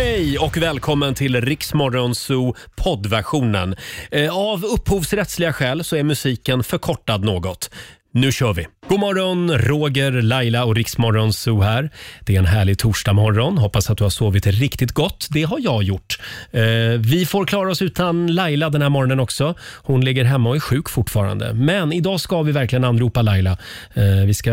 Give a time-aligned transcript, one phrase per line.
[0.00, 3.76] Hej och välkommen till Riksmorgon Zoo poddversionen.
[4.10, 7.70] Eh, Av upphovsrättsliga skäl så är musiken förkortad något.
[8.12, 8.66] Nu kör vi!
[8.88, 11.90] God morgon, Roger, Laila och Riksmorgon Zoo här.
[12.20, 13.58] Det är en härlig torsdagmorgon.
[13.58, 15.28] Hoppas att du har sovit riktigt gott.
[15.30, 16.18] Det har jag gjort.
[16.50, 16.62] Eh,
[16.98, 19.54] vi får klara oss utan Laila den här morgonen också.
[19.82, 21.54] Hon ligger hemma och är sjuk fortfarande.
[21.54, 23.58] Men idag ska vi verkligen anropa Laila.
[23.94, 24.52] Eh, vi ska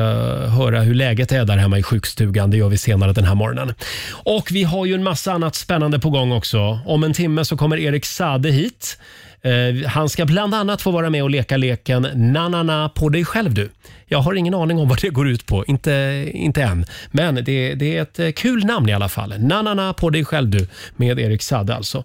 [0.58, 2.52] höra hur läget är där hemma i sjukstugan.
[2.52, 3.74] Det gör vi senare den här morgonen.
[4.10, 6.80] Och vi har ju en massa annat spännande på gång också.
[6.86, 8.98] Om en timme så kommer Erik Sade hit.
[9.42, 13.10] Eh, han ska bland annat få vara med och leka leken Na na na på
[13.10, 13.70] dig själv du.
[14.06, 16.86] Jag har ingen aning om vad det går ut på, inte, inte än.
[17.12, 19.34] Men det, det är ett eh, kul namn i alla fall.
[19.40, 22.04] Na na na på dig själv du med Erik Sade alltså.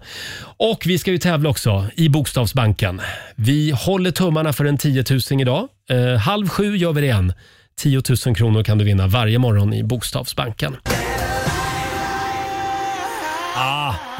[0.57, 3.01] Och vi ska ju tävla också i Bokstavsbanken.
[3.35, 5.69] Vi håller tummarna för en 10 000 idag.
[5.91, 7.33] Eh, halv sju gör vi det igen.
[7.77, 10.77] 10 000 kronor kan du vinna varje morgon i Bokstavsbanken.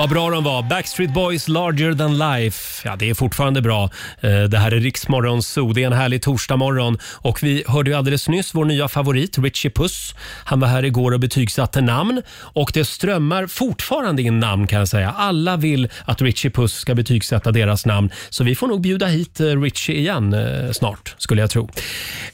[0.03, 0.63] Vad bra de var.
[0.63, 2.89] Backstreet Boys, Larger than life.
[2.89, 3.91] Ja, det är fortfarande bra.
[4.21, 5.73] Eh, Det här är Riksmorgon Zoo.
[5.73, 6.99] Det är en härlig torsdagmorgon.
[7.05, 10.15] Och vi hörde ju alldeles nyss vår nya favorit, Richie Puss.
[10.45, 12.23] Han var här igår och betygsatte namn.
[12.33, 15.11] Och det strömmar fortfarande in namn kan jag säga.
[15.11, 18.11] Alla vill att Richie Puss ska betygsätta deras namn.
[18.31, 21.69] Så vi får nog bjuda hit eh, Richie igen eh, snart, skulle jag tro.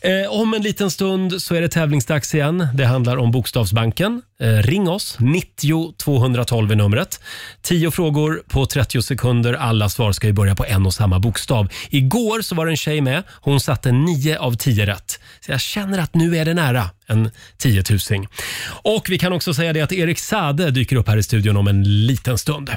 [0.01, 2.69] Eh, om en liten stund så är det tävlingsdags igen.
[2.75, 4.23] Det handlar om Bokstavsbanken.
[4.41, 7.21] Eh, ring oss, 90 212 är numret.
[7.63, 9.55] Tio frågor på 30 sekunder.
[9.55, 11.69] Alla svar ska ju börja på en och samma bokstav.
[11.91, 13.23] Igår så var det en tjej med.
[13.31, 15.21] Hon satte 9 av 10 rätt.
[15.41, 18.29] Så jag känner att nu är det nära en tiotusing.
[18.83, 21.69] Och vi kan också säga det att Erik Sade dyker upp här i studion om
[21.69, 22.71] en liten stund.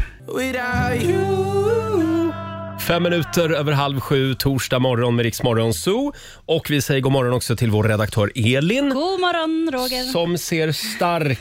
[2.91, 6.13] Fem minuter över halv sju, torsdag morgon med Riksmorgon Zoo.
[6.45, 8.89] Och vi säger god morgon också till vår redaktör Elin.
[8.89, 10.03] God morgon Roger.
[10.03, 11.39] Som ser stark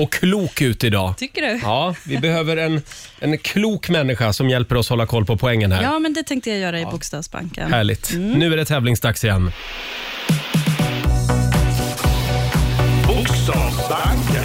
[0.00, 1.16] och klok ut idag.
[1.18, 1.60] Tycker du?
[1.62, 2.82] Ja, vi behöver en,
[3.18, 5.82] en klok människa som hjälper oss hålla koll på poängen här.
[5.82, 7.72] Ja, men det tänkte jag göra i Bokstavsbanken.
[7.72, 8.12] Härligt.
[8.16, 9.50] Nu är det tävlingsdags igen.
[13.06, 14.44] Bokstavsbanken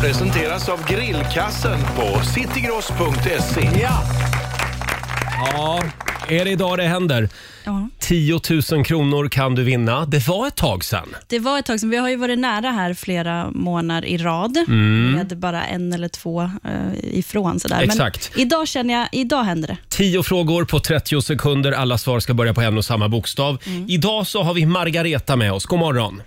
[0.00, 3.68] presenteras av Grillkassen på citygross.se.
[3.82, 4.02] Ja,
[6.28, 7.28] är det idag det händer?
[7.64, 7.88] Ja.
[7.98, 8.40] 10
[8.72, 10.04] 000 kronor kan du vinna.
[10.06, 11.08] Det var ett tag sedan.
[11.26, 11.90] Det var ett tag sedan.
[11.90, 14.56] Vi har ju varit nära här flera månader i rad.
[14.56, 15.12] Mm.
[15.12, 17.60] Med bara en eller två eh, ifrån.
[17.60, 17.82] Sådär.
[17.82, 18.30] Exakt.
[18.34, 19.76] Men idag känner jag, idag händer det.
[19.88, 21.72] 10 frågor på 30 sekunder.
[21.72, 23.58] Alla svar ska börja på en och samma bokstav.
[23.88, 25.66] Idag så har vi Margareta med oss.
[25.66, 26.22] God morgon.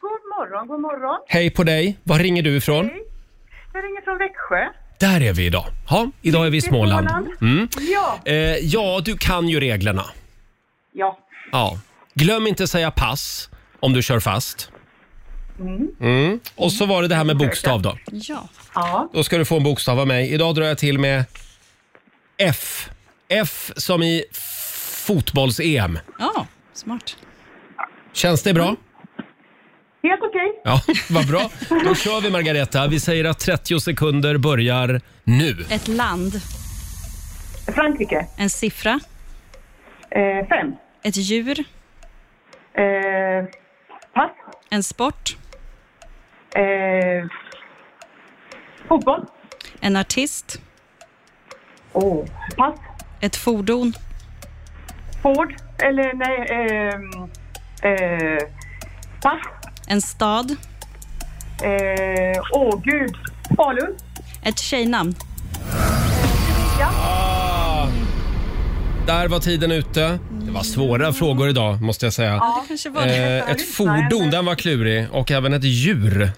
[0.00, 1.18] God morgon, god morgon.
[1.26, 1.98] Hej på dig.
[2.02, 2.84] Var ringer du ifrån?
[2.84, 3.02] Hej.
[3.72, 4.83] Jag ringer från Växjö.
[4.98, 5.66] Där är vi idag.
[5.88, 7.08] Ja, idag är vi i Småland.
[7.40, 7.68] Mm.
[7.92, 8.18] Ja.
[8.24, 10.04] Eh, ja, du kan ju reglerna.
[10.92, 11.18] Ja.
[11.52, 11.78] Ja.
[12.14, 13.50] Glöm inte säga pass
[13.80, 14.70] om du kör fast.
[16.00, 16.40] Mm.
[16.54, 17.98] Och så var det det här med bokstav då.
[18.12, 18.48] Ja.
[18.74, 19.10] Ja.
[19.12, 20.32] Då ska du få en bokstav av mig.
[20.32, 21.24] Idag drar jag till med
[22.38, 22.90] F.
[23.28, 24.24] F som i
[25.06, 25.98] fotbolls-EM.
[26.18, 27.16] ja, smart.
[28.12, 28.76] Känns det bra?
[30.08, 30.60] Helt okej.
[30.64, 31.50] Ja, vad bra.
[31.84, 32.86] Då kör vi Margareta.
[32.88, 35.64] Vi säger att 30 sekunder börjar nu.
[35.70, 36.32] Ett land,
[37.74, 38.26] Frankrike.
[38.36, 39.00] en siffra,
[40.10, 40.72] Eh, fem.
[41.02, 41.58] ett djur,
[42.74, 43.44] Eh,
[44.14, 44.30] pass.
[44.70, 45.36] en sport,
[46.56, 47.26] Eh,
[48.88, 49.26] fotboll.
[49.80, 50.60] en artist,
[51.92, 52.26] Oh.
[52.56, 52.74] Pass.
[53.20, 53.92] ett fordon,
[55.22, 55.54] Ford.
[55.78, 56.46] Eller nej.
[56.50, 57.10] ehm,
[57.92, 58.38] eh,
[59.22, 59.40] pass.
[59.86, 60.56] En stad,
[61.62, 63.14] Eh, Åh gud.
[63.56, 63.94] Falun.
[64.42, 65.14] ett tjejnamn,
[69.06, 70.18] Där var tiden ute.
[70.44, 72.32] Det var svåra frågor idag måste jag säga.
[72.32, 73.38] det kanske var det.
[73.38, 75.06] Eh, ett fordon, den var klurig.
[75.12, 76.30] Och även ett djur.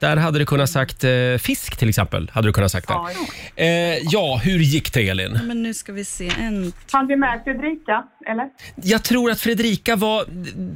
[0.00, 1.10] Där hade du kunnat sagt eh,
[1.40, 2.30] fisk till exempel.
[2.34, 3.10] Hade du kunnat sagt Ja,
[3.56, 3.64] där.
[3.64, 5.40] Eh, ja, hur gick det Elin?
[5.44, 6.32] Men nu ska vi se.
[6.40, 8.46] En, Han vi med Fredrika, eller?
[8.76, 10.24] Jag tror att Fredrika var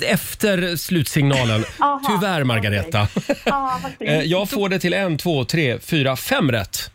[0.07, 1.65] efter slutsignalen.
[1.79, 3.09] Aha, Tyvärr Margareta.
[3.45, 4.11] Ja, vad fint.
[4.11, 6.91] Eh, jag får det till en, två, tre, fyra, fem rätt.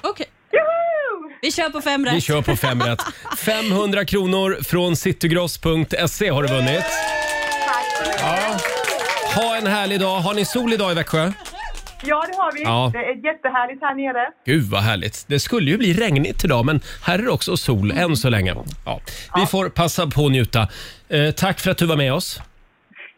[0.00, 1.32] Okej, Joho!
[1.42, 2.14] vi kör på fem rätt.
[2.14, 3.00] Vi kör på fem rätt.
[3.38, 6.84] 500 kronor från citygross.se har du vunnit.
[8.20, 8.56] Ja.
[9.34, 10.20] Ha en härlig dag.
[10.20, 11.32] Har ni sol idag i Växjö?
[12.02, 12.62] Ja, det har vi.
[12.62, 12.90] Ja.
[12.92, 14.26] Det är jättehärligt här nere.
[14.46, 15.24] Gud vad härligt.
[15.28, 18.54] Det skulle ju bli regnigt idag men här är det också sol än så länge.
[18.84, 19.00] Ja.
[19.36, 20.68] Vi får passa på att njuta.
[21.08, 22.40] Eh, tack för att du var med oss.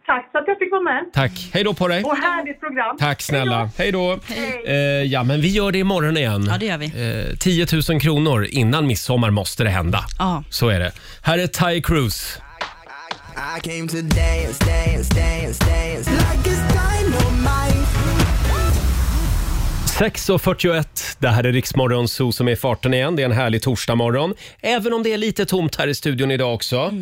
[0.06, 1.04] Tack för att jag fick vara med.
[1.12, 1.50] Tack.
[1.52, 2.04] Hej då på dig.
[2.04, 2.96] Och härligt program.
[2.98, 3.70] Tack snälla.
[3.78, 4.18] Hej då.
[4.26, 4.62] Hej.
[4.66, 4.74] Eh,
[5.12, 6.46] ja, men vi gör det imorgon igen.
[6.50, 6.86] Ja, det gör vi.
[7.30, 10.04] Eh, 10 000 kronor innan midsommar måste det hända.
[10.18, 10.44] Ja.
[10.50, 10.92] Så är det.
[11.22, 12.40] Här är Ty Cruz.
[13.56, 17.39] I came to dance, dance, dance, dance like it's dynamite.
[20.00, 23.16] 6.41, det här är Riksmorgon Zoo som är i farten igen.
[23.16, 24.34] Det är en härlig torsdagmorgon.
[24.60, 26.94] Även om det är lite tomt här i studion idag också.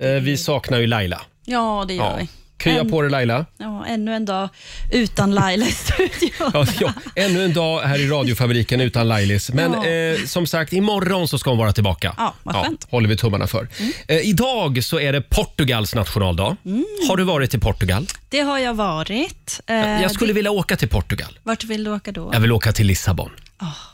[0.00, 1.20] Eh, Vi saknar ju Laila.
[1.44, 2.16] Ja, det gör Ja.
[2.20, 2.28] vi.
[2.58, 3.46] Krya på dig Laila.
[3.58, 4.48] Ja, ännu en dag
[4.92, 6.50] utan Laila i studion.
[6.54, 9.50] Ja, ja, ännu en dag här i radiofabriken utan Lailis.
[9.52, 9.86] Men Ja.
[9.86, 12.14] eh, som sagt, imorgon så ska hon vara tillbaka.
[12.18, 12.86] Ja, vad skönt.
[12.90, 13.68] håller vi tummarna för.
[14.08, 16.56] Eh, idag så är det Portugals nationaldag.
[17.08, 18.06] Har du varit i Portugal?
[18.28, 19.60] Det har jag varit.
[19.66, 21.38] Eh, Jag skulle vilja åka till Portugal.
[21.42, 22.30] vart vill du åka då?
[22.32, 23.30] Jag vill åka till Lissabon.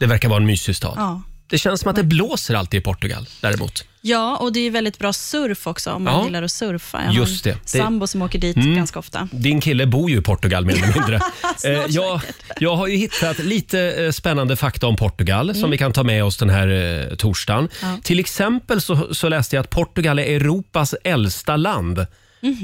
[0.01, 0.95] Det verkar vara en mysig stad.
[0.97, 1.23] Ja.
[1.47, 3.85] Det känns som att det blåser alltid i Portugal däremot.
[4.05, 6.25] Ja, och det är väldigt bra surf också om man Ja.
[6.25, 7.03] gillar att surfa.
[7.05, 7.87] Jag Just har en Det- Mm.
[7.87, 9.29] sambo som åker dit ganska ofta.
[9.33, 11.21] Din kille bor ju i Portugal mer eller mindre.
[11.65, 12.21] Eh, jag,
[12.61, 16.25] jag har ju hittat lite eh, spännande fakta om Portugal som vi kan ta med
[16.25, 16.69] oss den här
[17.11, 17.69] eh, torsdagen.
[18.03, 22.07] Till exempel så, så läste jag att Portugal är Europas äldsta land.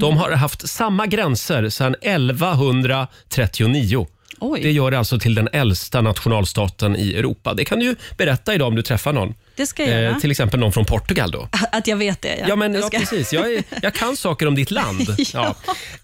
[0.01, 4.07] De har haft samma gränser sedan 1139.
[4.41, 4.61] Oj.
[4.63, 7.55] Det gör det alltså till den äldsta nationalstaten i Europa.
[7.55, 9.35] Det kan du ju berätta idag om du träffar någon.
[9.59, 10.21] Det ska jag göra.
[10.21, 11.49] till exempel någon från Portugal då.
[11.73, 12.45] Att jag vet det, ja.
[12.49, 13.33] Ja, men, Jag ja ska- precis.
[13.33, 15.17] Jag, är, jag kan saker om ditt land.
[15.33, 15.55] Ja.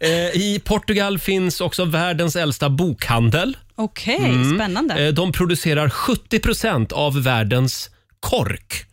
[0.01, 3.57] Eh, I Portugal finns också världens äldsta bokhandel.
[3.75, 4.55] Okej, Mm.
[4.55, 4.95] spännande.
[5.07, 7.91] Eh, de producerar 70 procent av världens
[8.21, 8.85] kork.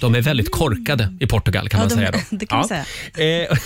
[0.00, 2.10] De är väldigt korkade i Portugal kan Ja, man de- säga.
[2.10, 2.18] Då.
[2.36, 2.84] det kan man säga.
[3.48, 3.58] Eh,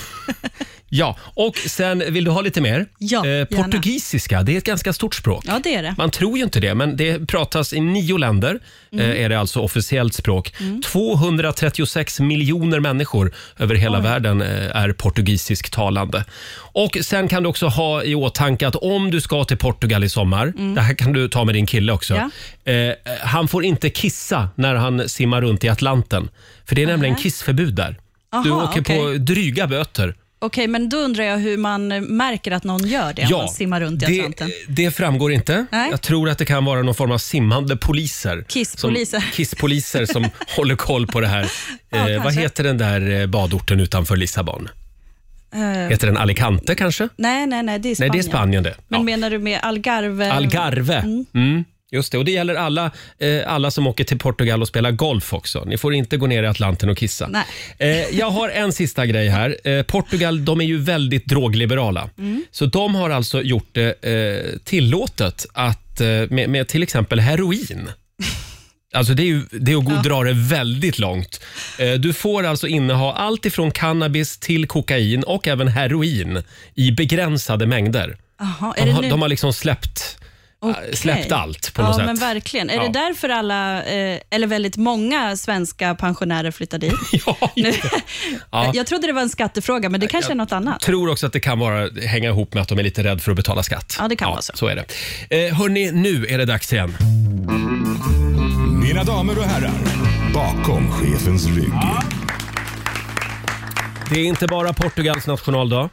[0.95, 2.87] ja, och sen vill du ha lite mer?
[2.99, 3.47] Ja, eh, gärna.
[3.47, 5.45] portugisiska, det är ett ganska stort språk.
[5.47, 5.95] Ja, det är det.
[5.99, 8.59] Man tror ju inte det, men det pratas i nio länder.
[8.93, 9.11] Mm.
[9.11, 10.55] Eh, är det alltså officiellt språk.
[10.85, 16.25] 236 miljoner människor över hela världen eh, är portugisisktalande.
[16.55, 20.09] Och Sen kan du också ha i åtanke att om du ska till Portugal i
[20.09, 22.31] sommar, det här kan du ta med din kille också.
[22.65, 22.91] Mm.
[22.91, 26.29] Eh, han får inte kissa när han simmar runt i Atlanten.
[26.65, 27.97] För det är nämligen kissförbud där.
[28.45, 29.19] du Aha, åker på okej.
[29.19, 30.15] dryga böter.
[30.43, 33.81] Okej, men då undrar jag hur man märker att någon gör det, om man simmar
[33.81, 34.51] runt i det, Atlanten.
[34.69, 35.67] det framgår inte.
[35.73, 35.91] Nej.
[35.91, 38.45] Jag tror att det kan vara någon form av simmande poliser.
[38.49, 39.21] Kisspoliser.
[39.21, 41.43] Som, kisspoliser som håller koll på det här.
[41.43, 41.49] Eh,
[41.91, 42.41] vad kanske.
[42.41, 44.69] heter den där eh, badorten utanför Lissabon?
[45.55, 47.09] Eh, Heter den Alicante kanske?
[47.17, 48.13] nej, nej, nej, det är Nej, Spanien.
[48.13, 48.75] det är Spanien det.
[48.89, 49.05] Men Ja.
[49.05, 50.33] menar du med Algarve?
[50.33, 50.97] Algarve.
[51.35, 51.65] Mm.
[51.93, 55.33] Just det, och det gäller alla, eh, alla som åker till Portugal och spelar golf
[55.33, 55.65] också.
[55.65, 57.29] Ni får inte gå ner i Atlanten och kissa.
[57.29, 57.45] Nej.
[57.79, 59.57] Eh, jag har en sista grej här.
[59.69, 62.11] Eh, Portugal de är ju väldigt drogliberala.
[62.19, 62.45] Mm.
[62.51, 67.89] Så de har alltså gjort det eh, tillåtet att, eh, med, med till exempel heroin.
[68.95, 71.41] Alltså det är ju det är att gå och dra det väldigt långt.
[71.79, 76.43] Eh, Du får alltså inneha allt ifrån cannabis till kokain och även heroin
[76.75, 78.17] i begränsade mängder.
[78.39, 79.09] Jaha, är De det har, nu?
[79.11, 80.19] de har liksom släppt,
[80.65, 80.97] Okej.
[80.97, 82.07] släppt allt på ja, något sätt.
[82.07, 82.71] men verkligen.
[82.71, 82.83] Är Ja.
[82.83, 86.95] det därför alla, eh, eller väldigt många svenska pensionärer flyttar dit?
[88.51, 88.71] Ja.
[88.75, 90.81] Jag trodde det var en skattefråga, men det kanske är något annat.
[90.81, 93.31] tror också att det kan vara, hänga ihop med att de är lite rädda för
[93.33, 93.97] att betala skatt.
[94.01, 94.53] Ja, det kan vara så.
[94.57, 94.77] Så är
[95.29, 95.47] det.
[95.49, 96.97] Eh, hörni, nu är det dags igen.
[98.83, 99.73] Mina damer och herrar,
[100.35, 101.73] bakom chefens rygg.
[104.11, 105.89] Det är inte bara Portugals nationaldag,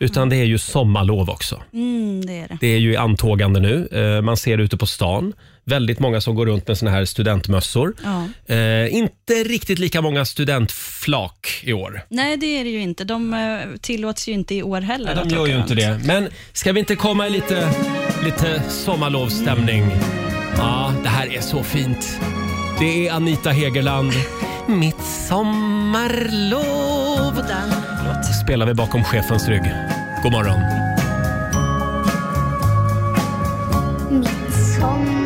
[0.00, 1.62] utan det är ju sommarlov också.
[1.72, 2.58] Mm, det är det.
[2.60, 3.88] Det är ju i antågande nu.
[3.92, 5.32] Eh, man ser det ute på stan.
[5.64, 7.94] Väldigt många som går runt med såna här studentmössor.
[8.04, 8.28] Ja.
[8.54, 12.02] Eh, inte riktigt lika många studentflak i år.
[12.08, 13.04] Nej, det är det ju inte.
[13.04, 15.14] De eh, tillåts ju inte i år heller.
[15.16, 16.02] Att de gör åka ju inte runt.
[16.02, 16.06] det.
[16.06, 17.74] Men ska vi inte komma i lite,
[18.24, 19.84] lite sommarlovsstämning?
[20.56, 22.20] Ja, det här är så fint.
[22.78, 24.12] Det är Anita Hegerland.
[24.68, 26.60] Mitt sommarlov.
[28.22, 28.34] Den.
[28.34, 29.62] Spelar vi bakom chefens rygg.
[30.22, 30.60] God morgon.
[34.10, 35.19] Mitt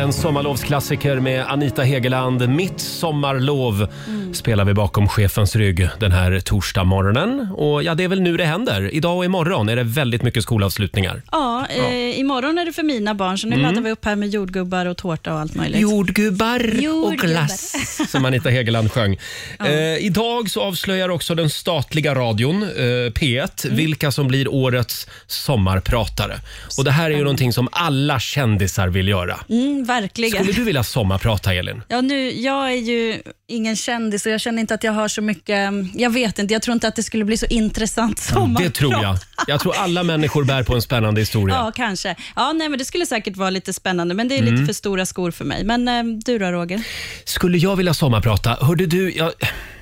[0.00, 2.48] en sommarlovsklassiker med Anita Hegerland.
[2.48, 3.86] Mitt sommarlov
[4.32, 7.48] spelar vi bakom chefens rygg den här torsdag morgonen.
[7.56, 8.94] Och ja, det är väl nu det händer.
[8.94, 11.22] Idag och imorgon är det väldigt mycket skolavslutningar.
[11.32, 13.66] Ja, eh, imorgon är det för mina barn, så nu Mm.
[13.66, 15.80] laddar vi upp här med jordgubbar och tårta och allt möjligt.
[15.80, 17.26] Jordgubbar och Jordgubbar.
[17.26, 17.74] glass,
[18.10, 19.18] som Anita Hegerland sjöng.
[19.64, 22.66] Eh, idag så avslöjar också den statliga radion, eh,
[23.12, 23.76] P1, Mm.
[23.76, 26.34] vilka som blir årets sommarpratare.
[26.78, 29.40] Och Det här är ju någonting som alla kändisar vill göra.
[29.48, 30.30] Mm, verkligen.
[30.44, 31.82] Skulle du vilja sommarprata, Elin?
[31.88, 35.22] Ja, nu, jag är ju ingen kändis och jag känner inte att jag har så
[35.22, 35.70] mycket...
[35.94, 38.72] Jag vet inte, jag tror inte att det skulle bli så intressant sommarprat.
[38.74, 39.16] Det tror jag.
[39.46, 41.56] Jag tror alla människor bär på en spännande historia.
[41.56, 42.16] Ja, kanske.
[42.36, 44.54] Ja, nej, men det skulle säkert vara lite spännande, men det är Mm.
[44.54, 45.64] lite för stora skor för mig.
[45.64, 46.82] Men eh, du då, Roger?
[47.24, 48.58] Skulle jag vilja sommarprata?
[48.60, 49.32] Hörde du, jag,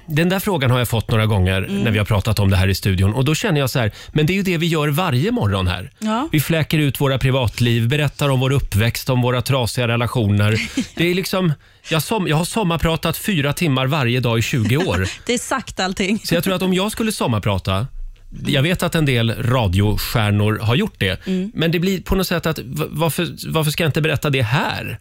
[0.08, 1.78] Den där frågan har jag fått några gånger Mm.
[1.82, 3.92] när vi har pratat om det här i studion och då känner jag så här,
[4.12, 5.90] men det är ju det vi gör varje morgon här.
[5.98, 6.28] Ja.
[6.32, 10.60] Vi fläker ut våra privatliv, berättar om vår uppväxt, om våra trasiga relationer.
[10.94, 11.52] Det är liksom,
[11.90, 15.08] jag, som, jag har sommarpratat fyra timmar varje dag i 20 år.
[15.26, 16.18] Det är sagt allting.
[16.24, 17.86] Så jag tror att om jag skulle sommarprata
[18.46, 21.52] jag vet att en del radiostjärnor har gjort det, Mm.
[21.54, 24.42] men det blir på något sätt att v- varför, varför ska jag inte berätta det
[24.42, 24.98] här?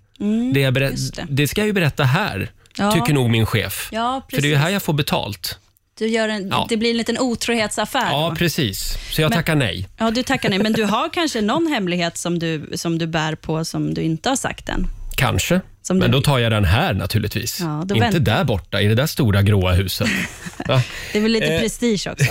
[0.54, 1.26] det, jag berä- Mm, det.
[1.30, 1.48] det.
[1.48, 2.92] ska jag ju berätta här, Ja.
[2.92, 3.90] tycker nog min chef.
[3.92, 4.64] Ja, För det är ju precis.
[4.64, 5.58] här jag får betalt.
[5.98, 6.66] Du gör en, Ja.
[6.70, 8.12] Det blir en liten otrohetsaffär.
[8.12, 8.36] Ja, då.
[8.36, 8.98] precis.
[9.12, 9.88] Så jag Men- tackar nej.
[9.98, 13.36] Ja, du tackar nej, men du har kanske någon hemlighet som du, som du bär
[13.36, 14.88] på som du inte har sagt än?
[15.16, 15.62] Kanske.
[15.82, 17.60] Som Men du- då tar jag den här naturligtvis.
[17.60, 20.08] Ja, då inte vänt- där borta, i det där stora gråa huset.
[20.68, 20.82] Va?
[21.12, 21.60] Det är väl lite Eh.
[21.62, 22.26] prestige också?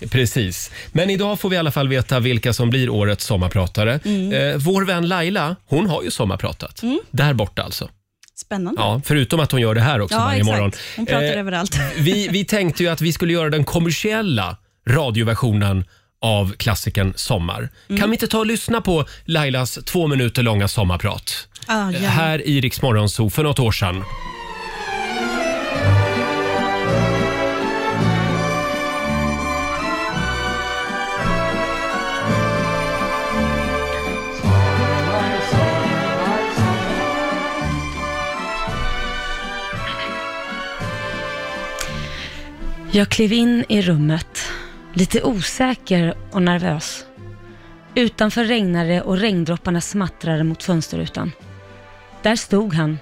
[0.10, 0.70] Precis.
[0.92, 4.00] Men idag får vi i alla fall veta vilka som blir årets sommarpratare.
[4.04, 4.32] Mm.
[4.32, 6.82] Eh, vår vän Laila, hon har ju sommarpratat.
[7.10, 7.88] Där borta alltså.
[8.36, 8.80] Spännande.
[8.80, 10.56] Ja, förutom att hon gör det här också Ja, varje exakt.
[10.56, 10.72] morgon.
[10.96, 11.76] Hon pratar Eh, överallt.
[11.98, 14.56] Vi, vi tänkte ju att vi skulle göra den kommersiella
[14.88, 15.84] radioversionen
[16.22, 17.68] av klassikern Sommar.
[17.88, 18.00] Mm.
[18.00, 21.48] Kan vi inte ta och lyssna på Lailas två minuter långa sommarprat?
[21.66, 22.08] Ah, ja.
[22.08, 24.04] Här i Rix Morgon Zoo för något år sedan.
[42.94, 44.38] Jag klev in i rummet,
[44.92, 47.06] lite osäker och nervös.
[47.94, 51.32] Utanför regnade och regndropparna smattrade mot fönsterrutan.
[52.22, 52.98] Där stod han,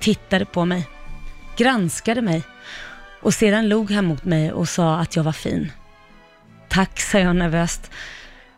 [0.00, 0.88] tittade på mig,
[1.56, 2.42] granskade mig
[3.22, 5.72] och sedan log han mot mig och sa att jag var fin.
[6.68, 7.90] Tack, sa jag nervöst.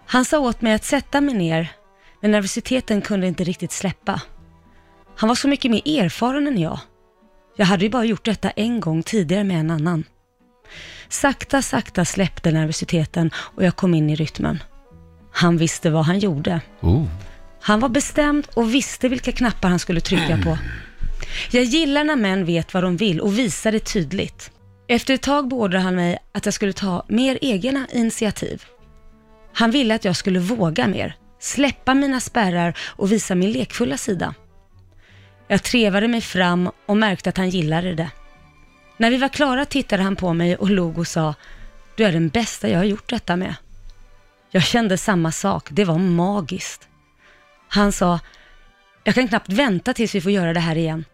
[0.07, 1.73] Han sa åt mig att sätta mig ner,
[2.21, 4.21] men nervositeten kunde inte riktigt släppa.
[5.17, 6.79] Han var så mycket mer erfaren än jag.
[7.57, 10.05] Jag hade ju bara gjort detta en gång tidigare med en annan.
[11.12, 14.62] Sakta, sakta släppte nervositeten och jag kom in i rytmen.
[15.33, 16.61] Han visste vad han gjorde.
[17.61, 20.59] Han var bestämd och visste vilka knappar han skulle trycka på.
[21.50, 24.50] Jag gillar när män vet vad de vill och visar det tydligt.
[24.88, 28.64] Efter ett tag beordrade han mig att jag skulle ta mer egna initiativ.
[29.52, 34.35] Han ville att jag skulle våga mer, släppa mina spärrar och visa min lekfulla sida.
[35.49, 38.11] Jag trevade mig fram och märkte att han gillade det.
[38.97, 41.35] När vi var klara tittade han på mig och log och sa,
[41.97, 43.55] du är den bästa jag har gjort detta med.
[44.51, 46.89] Jag kände samma sak, det var magiskt.
[47.69, 48.21] Han sa,
[49.05, 51.05] jag kan knappt vänta tills vi får göra det här igen.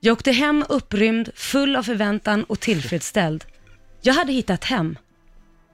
[0.00, 3.44] Jag åkte hem upprymd, full av förväntan och tillfredsställd.
[4.02, 4.96] Jag hade hittat hem.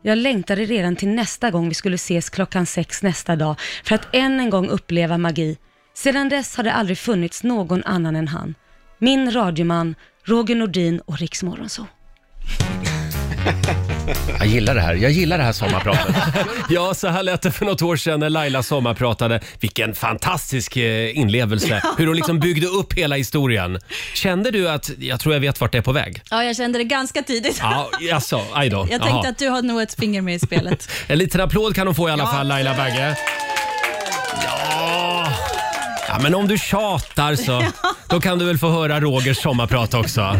[0.02, 4.14] Jag längtade redan till nästa gång vi skulle ses klockan sex nästa dag för att
[4.14, 5.58] än en gång uppleva magi.
[5.94, 8.54] Sedan dess har det aldrig funnits någon annan än han.
[8.98, 9.94] Min radioman,
[10.26, 11.86] Roger Nordin och Rix Morgonzoo.
[14.38, 14.94] Jag gillar det här.
[14.94, 16.16] Jag gillar det här sommarpratet.
[16.70, 19.40] ja, så här lät det för något år sedan när Laila sommarpratade.
[19.60, 21.82] Vilken fantastisk eh, inlevelse.
[21.98, 23.78] Hur hon liksom byggde upp hela historien.
[24.14, 26.22] Kände du att, jag tror jag vet vart det är på väg?
[26.30, 27.58] Ja, jag kände det ganska tidigt.
[27.62, 28.76] Ja, jaså, aj då.
[28.90, 29.28] Jag tänkte Jaha.
[29.28, 30.88] att du har nog ett finger med i spelet.
[31.06, 33.16] En liten applåd kan hon få i alla fall, Laila Bagge.
[34.44, 34.73] Ja.
[36.16, 37.62] Ja, men om du tjatar så,
[38.08, 40.36] då kan du väl få höra Rogers sommarprat också.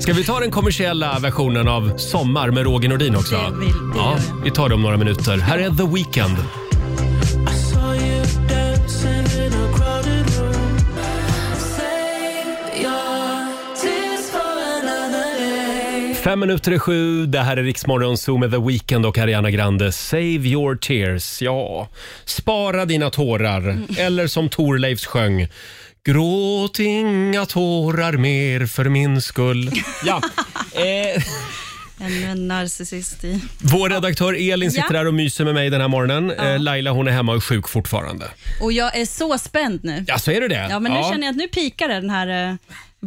[0.00, 3.36] Ska vi ta den kommersiella versionen av Sommar med Roger Nordin också?
[3.36, 5.36] Det vill- det ja, vi tar det om några minuter.
[5.38, 6.36] Här är The Weeknd.
[16.28, 19.92] Fem minuter i sju, det här är Riksmorgon Zoo med The Weeknd och Ariana Grande.
[19.92, 21.42] Save your tears.
[21.42, 21.88] Ja,
[22.24, 23.60] spara dina tårar.
[23.60, 23.86] Mm.
[23.98, 25.48] Eller som Thorleifs sjöng.
[26.04, 29.70] Gråt inga tårar mer för min skull.
[30.04, 30.22] Ja.
[30.72, 31.22] Eh,
[32.00, 33.40] Ännu en narcissist i...
[33.58, 34.98] vår redaktör Elin sitter Ja.
[34.98, 36.30] här och myser med mig den här morgonen.
[36.30, 38.24] Eh, Laila hon är hemma och är sjuk fortfarande.
[38.62, 40.04] Och jag är så spänd nu.
[40.06, 40.66] Ja, så är det det?
[40.70, 42.54] Ja, men nu känner jag att nu pikar det den här, eh,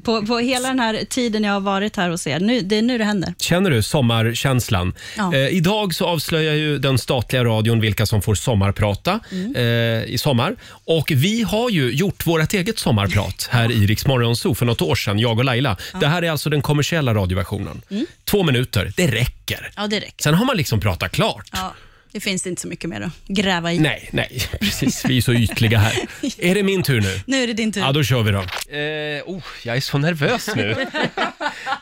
[0.03, 2.39] på, på hela den här tiden jag har varit här hos er.
[2.39, 3.33] Nu, det är nu det händer.
[3.39, 4.93] Känner du sommarkänslan?
[5.17, 5.33] Ja.
[5.35, 9.55] Eh, idag så avslöjar ju den statliga radion vilka som får sommarprata Mm.
[9.55, 10.55] eh, i sommar.
[10.85, 14.81] Och vi har ju gjort vårt eget sommarprat här i Rix Morgon Zoo för något
[14.81, 15.77] år sedan, jag och Laila.
[15.99, 17.81] Det här är alltså den kommersiella radioversionen.
[17.91, 18.05] Mm.
[18.25, 19.71] Två minuter, det räcker.
[19.75, 20.23] Ja, det räcker.
[20.23, 21.49] Sen har man liksom pratat klart.
[21.51, 21.73] Ja,
[22.11, 23.79] det finns inte så mycket mer att gräva i.
[23.79, 25.05] Nej, nej, precis.
[25.05, 25.93] Vi är så ytliga här.
[26.37, 27.19] Är det min tur nu?
[27.25, 27.81] Nu är det din tur.
[27.81, 28.39] Ja, då kör vi då.
[28.39, 30.75] Eh, oh, jag är så nervös nu.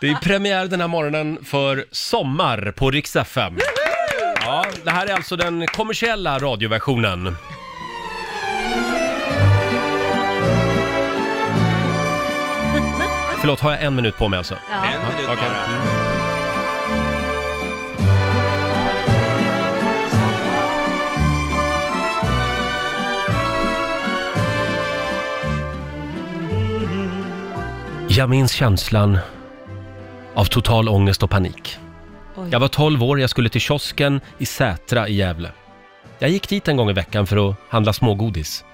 [0.01, 3.57] Det är premiär den här morgonen för Sommar på Rix FM.
[4.41, 7.35] Ja, det här är alltså den kommersiella radioversionen.
[13.39, 14.57] Förlåt, har jag en minut på mig alltså?
[14.69, 14.85] Ja.
[14.85, 16.18] En minut bara.
[28.19, 29.17] Jag minns känslan
[30.33, 31.77] av total ångest och panik.
[32.35, 32.49] Oj.
[32.51, 35.51] Jag var 12 år, jag skulle till kiosken i Sätra i Gävle.
[36.19, 38.65] Jag gick dit en gång i veckan för att handla smågodis.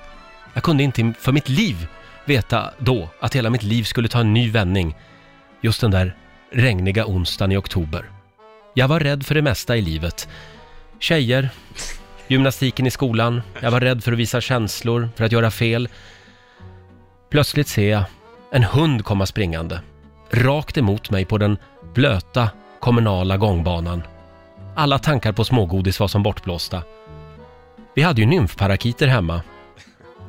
[0.53, 1.87] Jag kunde inte för mitt liv
[2.25, 4.95] veta då att hela mitt liv skulle ta en ny vändning
[5.61, 6.15] just den där
[6.51, 8.05] regniga onsdagen i oktober.
[8.73, 10.29] Jag var rädd för det mesta i livet.
[10.99, 11.49] Tjejer,
[12.27, 15.89] gymnastiken i skolan, jag var rädd för att visa känslor, för att göra fel.
[17.29, 18.03] Plötsligt ser jag
[18.55, 19.81] en hund komma springande,
[20.31, 21.57] rakt emot mig på den
[21.93, 24.03] blöta kommunala gångbanan.
[24.75, 26.83] Alla tankar på smågodis var som bortblåsta.
[27.95, 29.41] Vi hade ju nymfparakiter hemma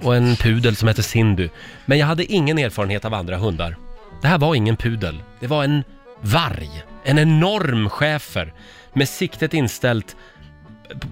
[0.02, 1.48] och en pudel som hette Cindy,
[1.84, 3.76] men jag hade ingen erfarenhet av andra hundar.
[4.22, 5.84] Det här var ingen pudel, det var en
[6.20, 8.52] varg, en enorm schäfer
[8.92, 10.16] med siktet inställt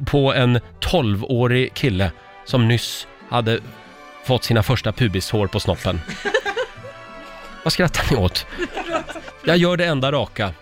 [0.07, 2.13] på en 12-årig kille
[2.45, 3.61] som nyss hade
[4.25, 6.01] fått sina första pubishår på snoppen.
[7.65, 8.47] Vad skrattar ni åt?
[9.45, 10.53] Jag gör det enda raka.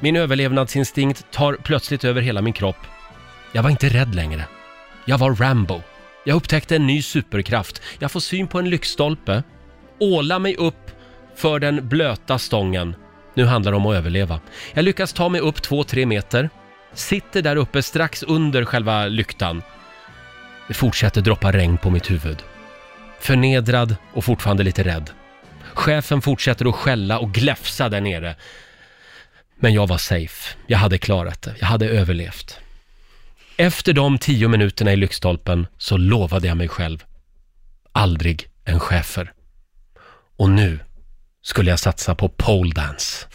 [0.00, 2.76] Min överlevnadsinstinkt tar plötsligt över hela min kropp.
[3.52, 4.44] Jag var inte rädd längre.
[5.04, 5.82] Jag var Rambo.
[6.24, 7.82] Jag upptäckte en ny superkraft.
[7.98, 9.42] Jag får syn på en lyktstolpe,
[10.00, 10.90] åla mig upp
[11.36, 12.94] för den blöta stången.
[13.34, 14.40] Nu handlar det om att överleva.
[14.74, 16.50] Jag lyckas ta mig upp två, tre meter,
[16.92, 19.62] sitter där uppe strax under själva lyktan.
[20.68, 22.42] Det fortsätter droppa regn på mitt huvud.
[23.20, 25.10] Förnedrad och fortfarande lite rädd.
[25.78, 28.36] Chefen fortsätter att skälla och gläfsa där nere.
[29.60, 30.56] Men jag var safe.
[30.66, 31.54] Jag hade klarat det.
[31.60, 32.58] Jag hade överlevt.
[33.56, 37.04] Efter de tio minuterna i lyktstolpen så lovade jag mig själv.
[37.92, 39.32] Aldrig en chefer.
[40.38, 40.80] Och nu
[41.42, 43.26] skulle jag satsa på pole dance.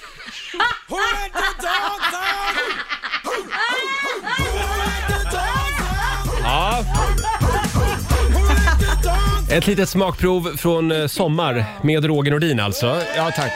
[9.53, 13.01] Ett litet smakprov från eh, Sommar med Roger Nordin alltså.
[13.15, 13.51] Ja, tack.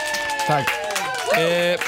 [0.46, 0.68] Tack.
[1.38, 1.80] Eh,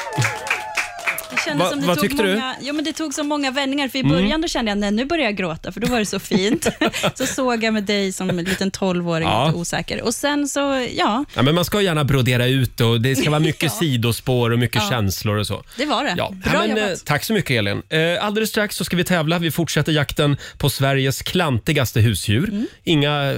[1.58, 2.28] Va- som det vad tog tyckte du?
[2.34, 4.12] många, Jo, men det tog så många vändningar, för i Mm.
[4.12, 6.66] början då kände jag nej, nu börjar jag gråta, för då var det så fint.
[7.14, 9.46] så såg jag med dig som en liten tolvåring, Ja.
[9.46, 10.02] lite osäker.
[10.02, 13.40] Och sen så, ja, ja, men man ska gärna brodera ut och det ska vara
[13.40, 13.78] mycket Ja.
[13.80, 14.88] sidospår och mycket Ja.
[14.90, 15.62] känslor och så.
[15.76, 16.14] det var det.
[16.16, 17.04] Ja, Bra ja, men, eh, jobbat.
[17.04, 17.82] tack så mycket Elin.
[17.88, 19.38] Eh, alldeles strax så ska vi tävla.
[19.38, 22.48] Vi fortsätter jakten på Sveriges klantigaste husdjur.
[22.48, 22.66] Mm.
[22.84, 23.34] Inga,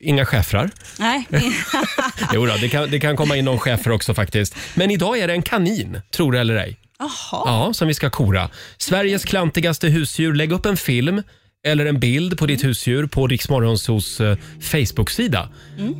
[0.00, 0.70] inga schäfrar.
[0.98, 1.28] Nej,
[2.34, 4.54] Jo då, det, kan, det kan komma in någon schäfer också faktiskt.
[4.74, 6.76] Men idag är det en kanin, tror det eller ej.
[6.98, 7.08] jaha.
[7.30, 8.50] Ja, som vi ska kora.
[8.78, 10.34] Sveriges klantigaste husdjur.
[10.34, 11.22] Lägg upp en film
[11.66, 15.48] eller en bild på ditt husdjur på Riksmorgonsos eh, Facebook-sida.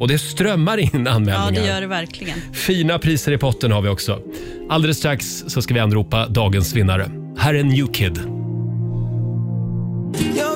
[0.01, 1.07] Och det strömmar in Mm.
[1.07, 1.51] Ja, anmälningar.
[1.63, 2.39] det gör det verkligen.
[2.55, 4.21] Fina priser i potten har vi också.
[4.71, 7.11] Alldeles strax så ska vi anropa dagens vinnare.
[7.39, 8.19] Här är New Kid.
[10.37, 10.56] Jag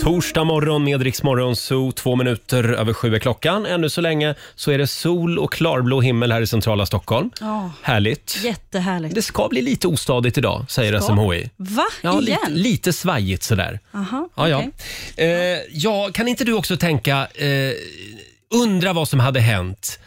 [0.00, 3.66] Torsdag morgon med Rix Morgon Zoo, två minuter över sju är klockan.
[3.66, 7.30] Ännu så länge så är det sol och klarblå himmel här i centrala Stockholm.
[7.40, 8.38] Ja, Härligt.
[8.44, 9.14] jättehärligt.
[9.14, 11.06] Det ska bli lite ostadigt idag, säger Ska?
[11.14, 11.50] SMHI.
[11.56, 11.84] Va?
[12.02, 12.22] Ja, Igen?
[12.24, 13.80] lite, lite svajigt sådär.
[13.94, 14.56] Aha, Ja, ja.
[14.58, 14.70] okej.
[15.30, 17.72] Eh, ja, kan inte du också tänka, eh,
[18.54, 19.98] undra vad som hade hänt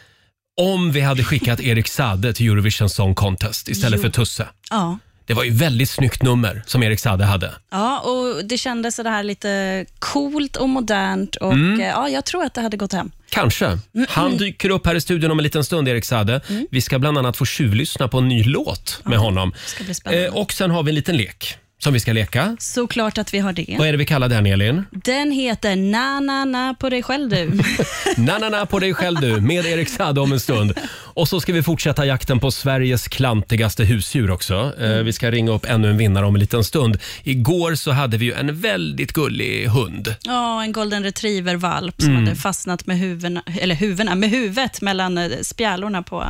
[0.60, 4.02] om vi hade skickat Erik Sade till Eurovision Song Contest istället Jo.
[4.02, 4.48] för Tusse?
[4.70, 4.98] Ja.
[5.32, 7.50] Det var ju väldigt snyggt nummer som Erik Sade hade.
[7.70, 11.80] ja, och det kändes så här lite coolt och modernt och Mm.
[11.80, 13.10] eh, ja, jag tror att det hade gått hem.
[13.30, 13.78] Kanske.
[14.08, 16.40] Han dyker upp här i studion om en liten stund, Erik Sade.
[16.70, 19.50] Vi ska bland annat få tjuvlyssna på en ny låt med honom.
[19.52, 20.26] Det ska bli spännande.
[20.26, 22.56] Eh, och sen har vi en liten lek som vi ska leka.
[22.60, 23.74] Såklart att vi har det.
[23.78, 24.84] Vad är det vi kallar den, Elin?
[24.90, 27.50] Den heter Na na na på dig själv du.
[28.16, 30.72] Na, na, na på dig själv du, med Erik Saade om en stund.
[31.14, 34.72] Och så ska vi fortsätta jakten på Sveriges klantigaste husdjur också.
[34.80, 36.98] Eh, vi ska ringa upp ännu en vinnare om en liten stund.
[37.22, 40.14] Igår så hade vi ju en väldigt gullig hund.
[40.22, 42.24] Ja, en golden retriever-valp som Mm.
[42.24, 46.24] hade fastnat med, huvudena, eller huvudena, med huvudet mellan eh, spjälorna på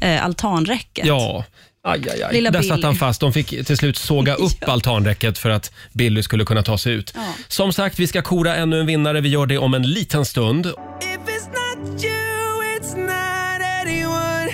[0.00, 1.06] eh, altanräcket.
[1.06, 1.44] Ja,
[1.84, 2.32] aj, aj, aj.
[2.32, 2.86] Lilla Där satt Billy.
[2.86, 3.20] han fast.
[3.20, 7.12] De fick till slut såga upp altanräcket för att Billy skulle kunna ta sig ut.
[7.14, 7.20] Ja.
[7.48, 9.20] Som sagt, vi ska kora ännu en vinnare.
[9.20, 10.66] Vi gör det om en liten stund.
[10.66, 10.72] If
[11.04, 12.10] it's not you,
[12.80, 14.52] it's not anyone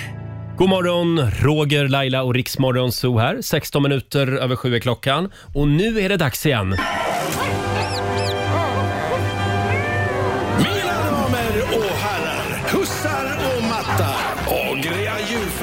[0.57, 3.41] God morgon, Roger, Laila och Riksmorgon Zoo här.
[3.41, 5.31] 16 minuter över sju är klockan.
[5.53, 6.77] Och nu är det dags igen.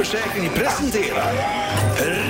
[0.07, 1.33] Länsförsäkring presenterar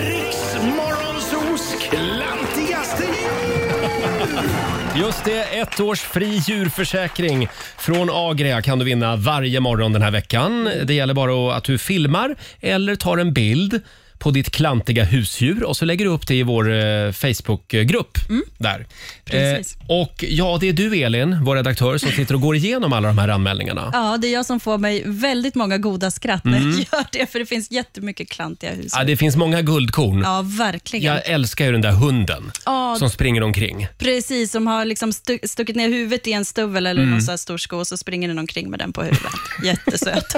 [0.01, 5.01] Riksmorgonsos klantigaste djur.
[5.01, 10.11] Just det, ett års fri djurförsäkring från Agria kan du vinna varje morgon den här
[10.11, 10.71] veckan.
[10.85, 13.81] Det gäller bara att du filmar eller tar en bild
[14.19, 18.19] på ditt klantiga husdjur och så lägger du upp det i vår eh, Facebookgrupp.
[18.59, 18.75] Där.
[18.75, 18.87] Mm.
[19.25, 19.77] Precis.
[19.77, 23.09] Eh, och ja, det är du Elin, vår redaktör, som sitter och går igenom alla
[23.09, 23.91] de här anmälningarna.
[23.93, 27.33] Ja, det är jag som får mig väldigt många goda skratt när jag gör det,
[27.33, 28.79] för det finns jättemycket klantiga hus.
[28.79, 28.89] Mm.
[28.93, 30.21] Ja, det finns många guldkorn.
[30.25, 31.15] Ja, verkligen.
[31.15, 33.89] Jag älskar ju den där hunden Ja, som springer omkring.
[33.99, 37.11] Precis, som har liksom stu- stuckit ner huvudet i en stuvel eller Mm.
[37.13, 39.33] någon sån här stor sko och så springer den omkring med den på huvudet.
[39.65, 40.37] Jättesöt.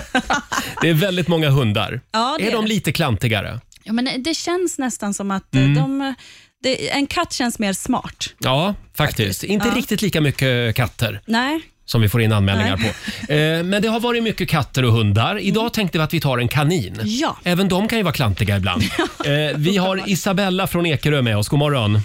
[0.83, 2.01] Det är väldigt många hundar.
[2.13, 2.69] Ja, det är är de det.
[2.69, 3.61] lite klantigare?
[3.89, 5.75] Ja, men det känns nästan som att eh, Mm.
[5.75, 6.15] de,
[6.63, 8.35] det, en katt känns mer smart.
[8.39, 9.45] Ja, faktiskt.
[9.45, 9.75] Inte Ja.
[9.75, 12.93] riktigt lika mycket katter Nej, som vi får in anmälningar Nej.
[13.27, 13.33] på.
[13.33, 15.39] Eh, men det har varit mycket katter och hundar.
[15.39, 17.01] Idag tänkte vi att vi tar en kanin.
[17.05, 17.37] Ja.
[17.45, 18.83] Även de kan ju vara klantiga ibland.
[19.27, 21.49] Eh, vi har Isabella från Ekerö med oss.
[21.49, 21.95] God morgon.
[21.97, 22.03] Eh,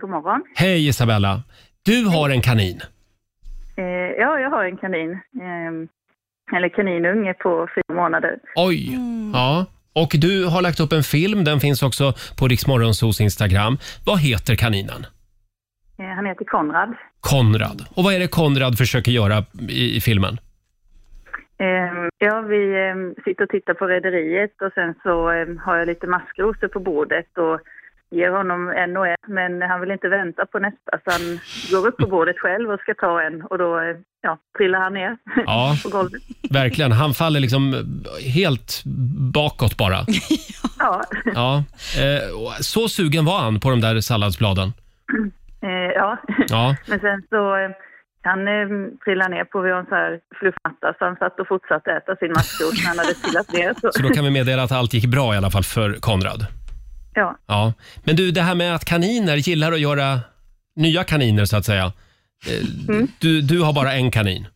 [0.00, 0.42] god morgon.
[0.54, 1.42] Hej Isabella.
[1.82, 2.80] Du har en kanin.
[3.76, 3.84] Eh,
[4.18, 5.10] ja, jag har en kanin.
[5.12, 8.30] Eh, eller kaninunge på fyra månader.
[8.56, 8.98] Oj.
[9.32, 9.66] Ja.
[10.02, 11.44] Och du har lagt upp en film.
[11.44, 13.78] Den finns också på Riksmorgonsos Instagram.
[14.06, 15.06] Vad heter kaninen?
[15.98, 16.94] Eh, han heter Konrad.
[17.20, 17.78] Konrad.
[17.96, 20.38] Och vad är det Konrad försöker göra i, i filmen?
[21.58, 25.86] Eh, ja, vi eh, sitter och tittar på rederiet och sen så eh, har jag
[25.86, 27.60] lite maskrosor på bordet och
[28.10, 31.40] ger honom en och en, men han vill inte vänta på nästa så han
[31.70, 35.16] går upp på bordet själv och ska ta en och då ja, trillar han ner
[35.46, 35.76] Ja.
[35.82, 36.22] på golvet.
[36.50, 36.92] Verkligen.
[36.92, 37.84] Han faller liksom
[38.34, 38.82] helt
[39.34, 39.98] bakåt bara.
[40.78, 41.02] Ja,
[41.34, 41.64] Ja.
[42.02, 44.72] Eh, så sugen var han på de där salladsbladen.
[45.62, 46.18] eh, ja.
[46.48, 46.76] Ja.
[46.88, 47.70] men sen så eh,
[48.22, 48.68] han eh,
[49.04, 52.82] trillade ner på en så här fluffmatta så han satt och fortsatte äta sin maskros
[52.82, 53.74] när han hade trillat ner.
[53.80, 56.46] Så, Så då kan vi meddela att allt gick bra i alla fall för Konrad.
[57.16, 57.36] Ja.
[57.46, 57.72] Ja.
[58.04, 60.18] Men du, det här med att kaniner gillar att göra
[60.76, 61.84] nya kaniner så att säga.
[62.50, 64.46] Eh, Du, du har bara en kanin.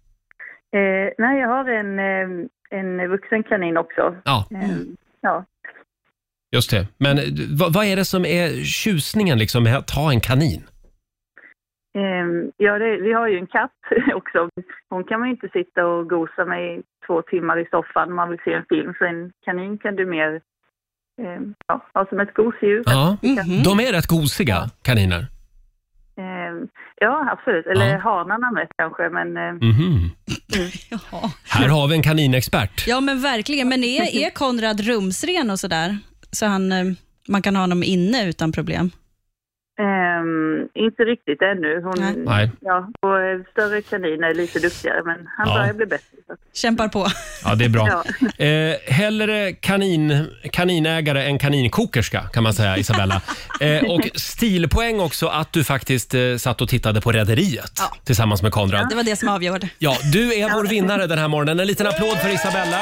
[0.72, 2.46] Eh, nej, jag har en, eh,
[2.78, 4.16] en vuxen kanin också.
[4.24, 4.78] Ja, Eh,
[5.20, 5.44] ja.
[6.52, 6.86] just det.
[6.98, 7.24] Men eh,
[7.60, 10.62] vad, vad är det som är tjusningen liksom med att ha en kanin?
[11.94, 13.80] Eh, ja, det, vi har ju en katt
[14.14, 14.48] också.
[14.90, 18.16] Hon kan man ju inte sitta och gosa med i två timmar i soffan om
[18.16, 18.94] man vill se en film.
[18.98, 20.40] Så en kanin kan du mer
[21.20, 21.40] eh,
[21.94, 22.83] ja, som ett gosedjur.
[22.87, 23.62] Ja, Mhm.
[23.62, 25.26] de är rätt gosiga kaniner.
[26.18, 26.66] Eh,
[27.00, 27.66] ja, absolut.
[27.66, 27.98] Eller Ja.
[27.98, 30.11] hanarna mest kanske, men eh, Mhm.
[30.90, 31.30] Jaha.
[31.48, 32.85] Här har vi en kaninexpert.
[32.87, 33.68] Ja, men verkligen.
[33.68, 35.98] Men är, är Konrad rumsren och sådär?
[36.33, 36.85] Så han, eh,
[37.28, 38.90] man kan ha honom inne utan problem?
[39.80, 41.80] Ehm, inte riktigt ännu.
[41.82, 42.50] Hon, Nej.
[42.60, 45.54] Ja, och eh, större kaniner är lite duktigare, men han Ja.
[45.54, 46.16] börjar bli bättre.
[46.26, 46.34] Så.
[46.54, 47.06] Kämpar på.
[47.44, 47.88] Ja, det är bra.
[47.88, 48.04] Ja.
[48.46, 53.22] Eh, hellre kanin, kaninägare än kaninkokerska kan man säga, Isabella.
[53.60, 57.96] Eh, och stilpoäng också att du faktiskt eh, satt och tittade på Rederiet Ja.
[58.04, 58.86] tillsammans med Konrad.
[58.90, 59.68] Det var det som avgjorde.
[59.78, 61.60] Ja, du är vår vinnare den här morgonen.
[61.60, 62.78] En liten applåd för Isabella.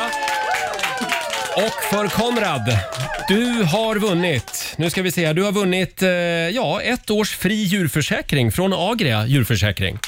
[1.59, 2.79] Och för Konrad.
[3.29, 7.37] Du har vunnit, nu ska vi se, här, du har vunnit eh, ja, ett års
[7.37, 9.99] fri djurförsäkring från Agria djurförsäkring.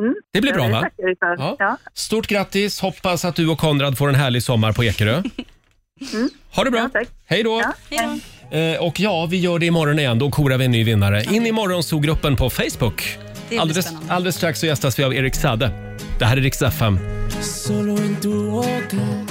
[0.00, 0.14] Mm.
[0.32, 0.80] Det blir bra va?
[0.80, 1.36] tackar vi för.
[1.38, 1.56] Ja.
[1.58, 1.76] Ja.
[1.94, 5.22] Stort grattis, hoppas att du och Konrad får en härlig sommar på Ekerö.
[6.54, 6.80] Ha det bra.
[6.80, 7.08] Ja, tack.
[7.26, 7.60] Hej då.
[7.60, 7.72] Ja.
[7.90, 8.56] Hej då.
[8.56, 10.18] Eh, och ja, vi gör det imorgon igen.
[10.18, 11.24] Då korar vi en ny vinnare.
[11.24, 13.18] In i morgonzoo-gruppen på Facebook.
[13.48, 14.14] Blir Alldeles, spännande.
[14.14, 15.70] alldeles strax så gästas vi av Erik Sade.
[16.18, 16.98] Det här är Rix FM.
[17.40, 19.29] Solo en tu boca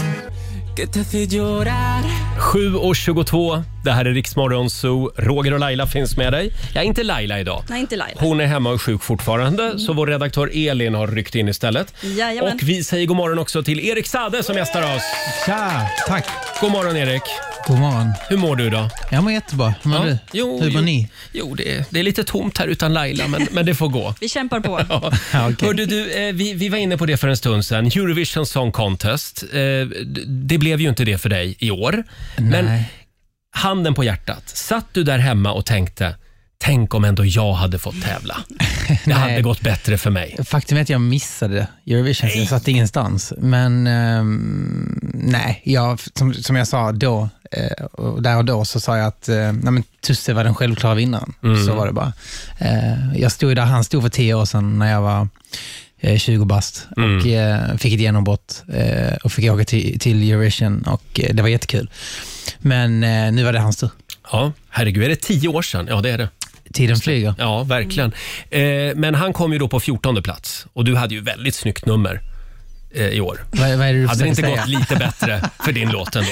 [2.40, 3.64] 7.22.
[3.84, 5.12] Det här är Riksmorgon Zoo.
[5.18, 6.52] Roger och Laila finns med dig.
[6.74, 7.64] Ja, inte Laila idag.
[7.70, 8.22] Nej, inte Laila.
[8.22, 11.94] Hon är hemma och är sjuk fortfarande, så vår redaktör Elin har ryckt in istället.
[12.02, 12.54] Jajamän.
[12.54, 15.02] Och vi säger god morgon också till Erik Sade som gästar oss.
[15.46, 16.26] Tja, tack.
[16.62, 17.22] God morgon Erik.
[17.68, 18.14] God morgon.
[18.30, 18.90] Hur mår du idag?
[19.12, 19.74] Jag mår jättebra.
[19.84, 20.06] Hur mår Ja.
[20.06, 20.18] du?
[20.34, 20.86] Jo, Hur mår jo.
[20.86, 21.10] ni?
[21.32, 24.14] Jo, det är, det är lite tomt här utan Laila, men, men det får gå.
[24.22, 24.70] Vi kämpar på.
[24.90, 25.12] Ja.
[25.34, 25.68] Ja, okej.
[25.68, 27.86] Hörde du, eh, vi, vi var inne på det för en stund sedan.
[27.86, 29.44] Eurovision Song Contest.
[29.54, 32.04] Eh, d- det blev ju inte det för dig i år.
[32.38, 32.92] Men Nej.
[33.52, 36.16] handen på hjärtat, satt du där hemma och tänkte
[36.62, 38.38] Tänk om ändå jag hade fått tävla.
[39.06, 40.38] Det hade gått bättre för mig.
[40.46, 43.34] Faktum är att jag missade Eurovision, så jag satt ingenstans.
[43.38, 48.80] Men ehm, nej, jag, som, som jag sa då, eh, och där och då, så
[48.80, 51.34] sa jag att eh, nej, men Tusse var den självklara vinnaren.
[51.66, 52.14] Så var det bara.
[52.58, 55.28] Eh, jag stod ju där han stod för tio år sedan när jag var
[56.18, 61.20] 20 bast och eh, fick ett genombrott eh, och fick åka till, till Eurovision och
[61.20, 61.90] eh, det var jättekul.
[62.60, 63.90] Men eh, nu var det hans tur.
[64.32, 65.88] Ja, herregud, är det tio år sedan?
[65.90, 66.30] Ja, det är det.
[66.74, 67.36] Tiden flyger.
[67.38, 68.14] Ja, verkligen.
[68.50, 71.86] Eh, men han kom ju då på 14 plats och du hade ju väldigt snyggt
[71.86, 72.22] nummer
[72.96, 73.40] eh, i år.
[73.52, 74.56] Vad, vad Hade det inte säga?
[74.56, 76.32] gått lite bättre för din låt ändå?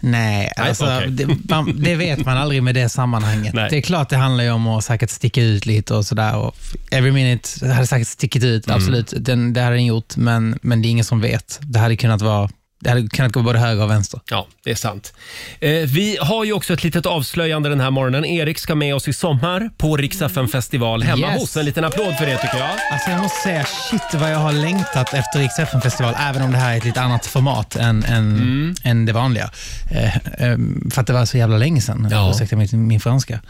[0.00, 1.10] Nej, alltså, okej.
[1.10, 3.54] det, man, det vet man aldrig med det sammanhanget.
[3.54, 3.70] Nej.
[3.70, 6.36] Det är klart det handlar ju om att säkert sticka ut lite och sådär.
[6.36, 6.56] Och
[6.90, 8.76] Every minute hade säkert stickit ut, Mm.
[8.76, 9.12] absolut.
[9.16, 11.58] Den, det hade den gjort, men, men det är ingen som vet.
[11.62, 12.50] Det hade kunnat vara
[12.80, 14.20] det hade kunnat gå både höger och vänster.
[14.30, 15.12] Ja, det är sant.
[15.60, 18.24] Eh, vi har ju också ett litet avslöjande den här morgonen.
[18.24, 21.40] Erik ska med oss i sommar på Rix FM festival hemma Yes.
[21.40, 21.56] hos.
[21.56, 22.70] En liten applåd för det tycker jag.
[22.92, 26.58] Alltså jag måste säga, shit vad jag har längtat efter Rix festival även om det
[26.58, 28.74] här är ett lite annat format än, än, Mm.
[28.84, 29.50] än det vanliga.
[29.90, 30.58] Eh, eh,
[30.90, 32.08] för att det var så jävla länge sedan.
[32.10, 32.30] Ja.
[32.30, 33.40] Ursäkta min, min franska.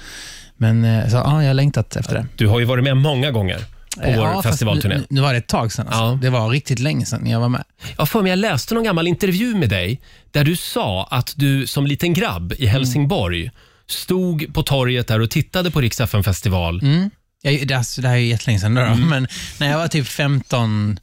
[0.56, 2.26] Men eh, så, ja, jag har längtat efter det.
[2.36, 3.60] Du har ju varit med många gånger
[3.96, 4.96] på vår ja, festivalturné.
[4.96, 5.86] Nu, nu var det ett tag sedan.
[5.86, 6.02] Alltså.
[6.02, 6.18] Ja.
[6.22, 7.64] Det var riktigt länge sedan jag var med.
[7.98, 11.66] Jag får mig, jag läste någon gammal intervju med dig där du sa att du
[11.66, 13.50] som liten grabb i Helsingborg
[13.86, 16.80] stod på torget där och tittade på Rix FM festival.
[16.82, 17.10] Mm.
[17.42, 19.28] Jag, det, alltså, det här är ju jättelänge sedan, då, men
[19.60, 21.00] när jag var typ 15,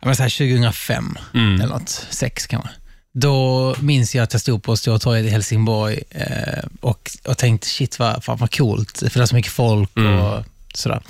[0.00, 2.70] jag menar så här 2005 eller något, 6 kanske.
[3.14, 7.68] Då minns jag att jag stod på Stora torget i Helsingborg eh, och, och tänkte
[7.68, 10.44] shit vad, fan vad coolt, för det är så mycket folk och
[10.76, 11.00] sådär.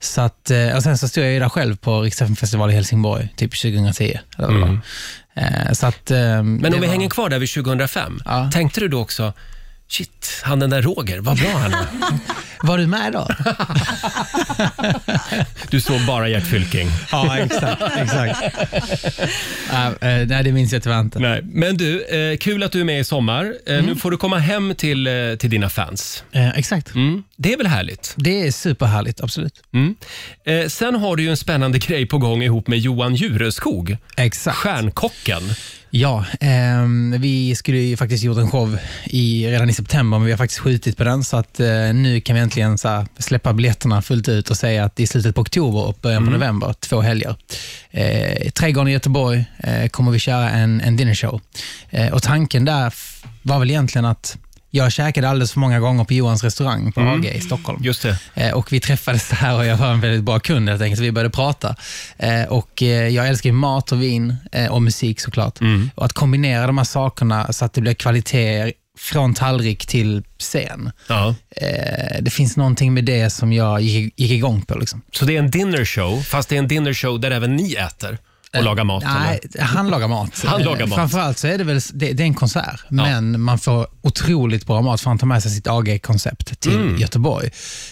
[0.00, 2.36] Så att, eh, och sen så stod jag ju där själv på Riksdagen
[2.70, 4.18] i Helsingborg, typ 2010.
[4.38, 4.80] Eller var.
[5.34, 8.50] Eh, så att, eh, Men om vi hänger kvar där vid 2005, Ja.
[8.52, 9.32] tänkte du då också
[9.92, 11.86] Shit, han den där Roger, vad bra han är.
[12.64, 13.28] Var du med då?
[15.70, 16.88] Du såg bara Gert Fylking.
[17.12, 17.82] ja, exakt.
[17.96, 18.42] exakt.
[19.72, 21.18] Eh, eh, nej, det minns jag tyvärr inte.
[21.18, 21.40] Nej.
[21.44, 23.54] Men du, eh, kul att du är med i sommar.
[23.66, 26.24] Eh, Nu får du komma hem till, eh, till dina fans.
[26.32, 26.94] Eh, exakt.
[26.94, 27.22] Mm.
[27.36, 28.14] Det är väl härligt?
[28.16, 29.62] Det är superhärligt, absolut.
[29.74, 29.94] Mm.
[30.46, 34.56] Eh, sen har du ju en spännande grej på gång ihop med Johan Jureskog, Exakt.
[34.56, 35.42] stjärnkocken.
[35.94, 40.32] Ja, ehm, vi skulle ju faktiskt gjort en show i, redan i september, men vi
[40.32, 44.02] har faktiskt skjutit på den, så att eh, nu kan vi äntligen så släppa biljetterna
[44.02, 47.36] fullt ut och säga att i slutet på oktober och början på november, två helger.
[47.90, 51.40] Eh, I Trädgården i Göteborg eh, kommer vi köra en, en dinnershow.
[51.90, 52.94] Eh, och tanken där
[53.42, 54.38] var väl egentligen att
[54.74, 57.78] jag käkade alldeles för många gånger på Johans restaurang på AG i Stockholm.
[57.82, 58.18] Just det.
[58.34, 61.02] Eh, Och vi träffades där och jag var en väldigt bra kund helt enkelt, så
[61.02, 61.76] vi började prata.
[62.18, 64.36] Eh, Och eh, jag älskar mat och vin
[64.70, 65.58] och musik såklart.
[65.94, 70.90] Och att kombinera de här sakerna så att det blir kvalitet från tallrik till scen.
[71.08, 71.34] Ja.
[72.20, 74.78] Det finns någonting med det som jag gick, gick igång på.
[74.78, 75.02] Liksom.
[75.12, 77.72] Så det är en dinner show, fast det är en dinner show där även ni
[77.74, 78.18] äter
[78.56, 79.04] och lagar mat?
[79.06, 80.42] Nej, han lagar mat.
[80.46, 80.96] Han lagar Eh, mat.
[80.98, 84.80] Framförallt så är det väl det, det är en konsert, men man får otroligt bra
[84.82, 86.96] mat för han tar med sig sitt AG-koncept till Mm.
[86.96, 87.50] Göteborg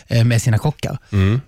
[0.08, 0.98] eh, med sina kockar.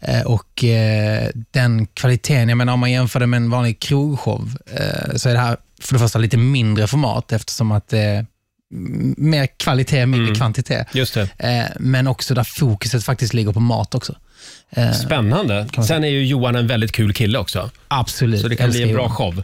[0.01, 4.57] Eh, och eh, den kvaliteten, jag menar om man jämför det med en vanlig krogshow,
[4.66, 8.27] eh, så är det här för det första lite mindre format eftersom att det
[9.16, 10.35] mer kvalitet, mindre Mm.
[10.35, 10.87] kvantitet.
[10.94, 11.29] Just det.
[11.38, 14.16] Eh, men också där fokuset faktiskt ligger på mat också.
[14.77, 15.67] Eh, Spännande.
[15.87, 17.71] Sen är ju Johan en väldigt kul kille också.
[17.89, 18.41] absolut.
[18.41, 19.43] Så det kan bli en bra show.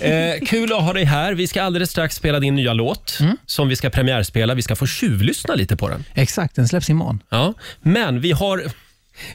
[0.00, 0.12] Eh,
[0.46, 1.32] kul att ha dig här.
[1.34, 3.36] Vi ska alldeles strax spela din nya låt Mm.
[3.46, 4.54] som vi ska premiärspela.
[4.54, 6.04] Vi ska få tjuvlyssna lite på den.
[6.14, 7.22] Exakt, den släpps imorgon.
[7.28, 7.54] Ja.
[7.82, 8.62] Men vi har,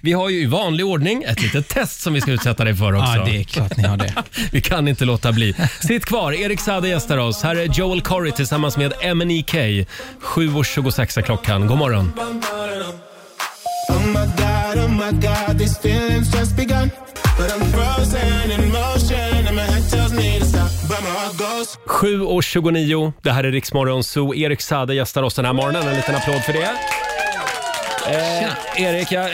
[0.01, 2.93] vi har ju i vanlig ordning ett litet test som vi ska utsätta dig för
[2.93, 3.11] också.
[3.15, 4.13] Ja, det är klart ni har det.
[4.51, 5.55] Vi kan inte låta bli.
[5.81, 7.43] Sitt kvar, Erik Saade gästar oss.
[7.43, 9.53] Här är Joel Corey tillsammans med MNEK.
[9.53, 11.67] 7.26 är klockan.
[11.67, 12.11] God morgon.
[13.89, 16.89] Oh my god, oh my god, these feelings just begun.
[17.37, 20.69] But I'm frozen in motion, and my head tells me to stop.
[20.89, 21.77] But my heart goes.
[21.87, 24.35] 7.29, det här är Riksmorgon Zoo.
[24.35, 25.87] Erik Saade gästar oss den här morgonen.
[25.87, 26.69] En liten applåd för det.
[28.09, 29.29] Eh, Erik, jag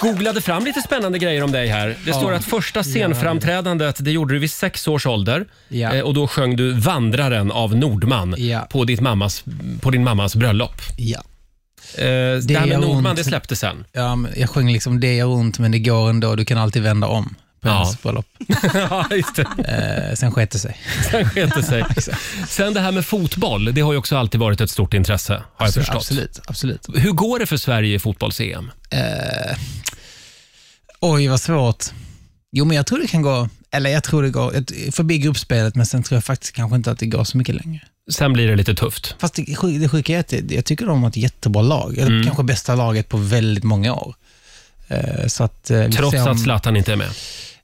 [0.00, 1.96] googlade fram lite spännande grejer om dig här.
[2.04, 5.46] Det står att första scenframträdandet det gjorde du vid sex års ålder.
[5.68, 5.94] Ja.
[5.94, 8.66] Eh, och då sjöng du Vandraren av Nordman Ja.
[8.70, 9.44] på, ditt mammas,
[9.80, 10.74] på din mammas bröllop.
[10.96, 11.20] Ja.
[11.98, 13.84] Eh, det, Det här med Nordman det släppte sen.
[13.92, 16.82] Ja, men jag sjöng liksom det gör ont men det går ändå, du kan alltid
[16.82, 17.72] vända om på Ja.
[17.78, 18.26] hennes bröllop.
[18.74, 19.42] ja, just det.
[20.08, 20.76] Eh, sen sket det sig.
[21.10, 21.84] Sen sket det sig.
[22.48, 25.66] Sen det här med fotboll, det har ju också alltid varit ett stort intresse, har
[25.66, 25.96] jag förstått.
[25.96, 26.86] Absolut, absolut.
[26.94, 28.70] Hur går det för Sverige i fotbolls-EM?
[28.90, 29.56] Eh,
[31.00, 31.84] oj, vad svårt.
[32.52, 34.52] Jo, men jag tror det kan gå, eller jag tror det går
[34.92, 37.80] förbi gruppspelet, men sen tror jag faktiskt kanske inte att det går så mycket längre.
[38.12, 39.14] Sen blir det lite tufft.
[39.18, 39.42] Fast det,
[39.78, 41.98] det sjuka är att jag tycker de har ett jättebra lag.
[41.98, 42.24] Mm.
[42.24, 44.14] Kanske bästa laget på väldigt många år.
[44.88, 47.08] Eh, så att, eh, vi får Trots se om- att Zlatan inte är med.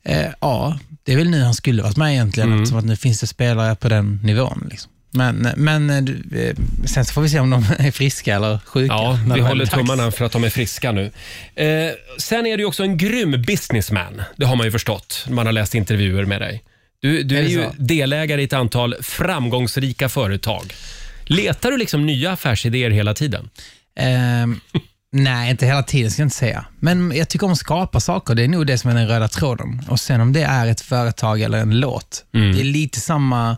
[0.05, 2.62] Eh, ja, det är väl nu han skulle varit med egentligen, Mm.
[2.62, 4.66] eftersom att nu finns det spelare på den nivån.
[4.70, 4.90] Liksom.
[5.14, 8.59] Men, men eh, du, eh, sen så får vi se om de är friska eller
[8.66, 8.94] sjuka.
[8.94, 9.74] Ja, när vi det väl är håller dags.
[9.76, 11.11] tummarna för att de är friska nu.
[11.55, 14.22] Eh, sen är du ju också en grym businessman.
[14.37, 15.26] Det har man ju förstått.
[15.31, 16.62] Man har läst intervjuer med dig.
[17.03, 17.71] Du, du Är är, det ju så?
[17.79, 20.75] delägare i ett antal framgångsrika företag.
[21.25, 23.51] Letar du liksom nya affärsidéer hela tiden?
[23.97, 24.61] Ehm,
[25.12, 26.65] nej, inte hela tiden ska jag inte säga.
[26.81, 28.35] Men jag tycker om att skapa saker.
[28.35, 29.83] Det är nog det som är den röda tråden.
[29.88, 32.25] Och sen om det är ett företag eller en låt.
[32.35, 32.53] Mm.
[32.53, 33.57] Det är lite samma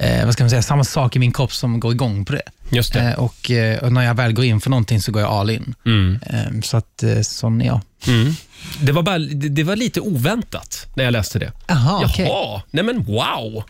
[0.00, 2.42] eh, vad ska man säga, samma sak i min kropp som går igång på det.
[2.70, 3.00] Just det.
[3.00, 5.50] Eh, och, eh, och när jag väl går in för någonting så går jag all
[5.50, 5.74] in.
[5.86, 6.18] Mm.
[6.26, 7.80] Eh, så att, eh, sån är jag.
[8.06, 8.34] Mm.
[8.80, 11.52] Det, var bara, det, det var lite oväntat när jag läste det.
[11.66, 12.30] Jaha, okej.
[12.70, 13.64] Nej men wow.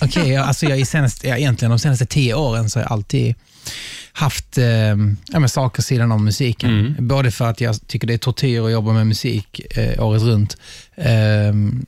[0.00, 2.92] Okej, jag, alltså jag, är senast, jag, egentligen de senaste tio åren så har jag
[2.92, 3.34] alltid
[4.12, 4.64] haft eh,
[5.32, 6.70] ja, saker sidan om musiken.
[6.70, 7.08] Mm.
[7.08, 10.56] Både för att jag tycker det är tortyr att jobba med musik eh, året runt.
[10.96, 11.04] Eh,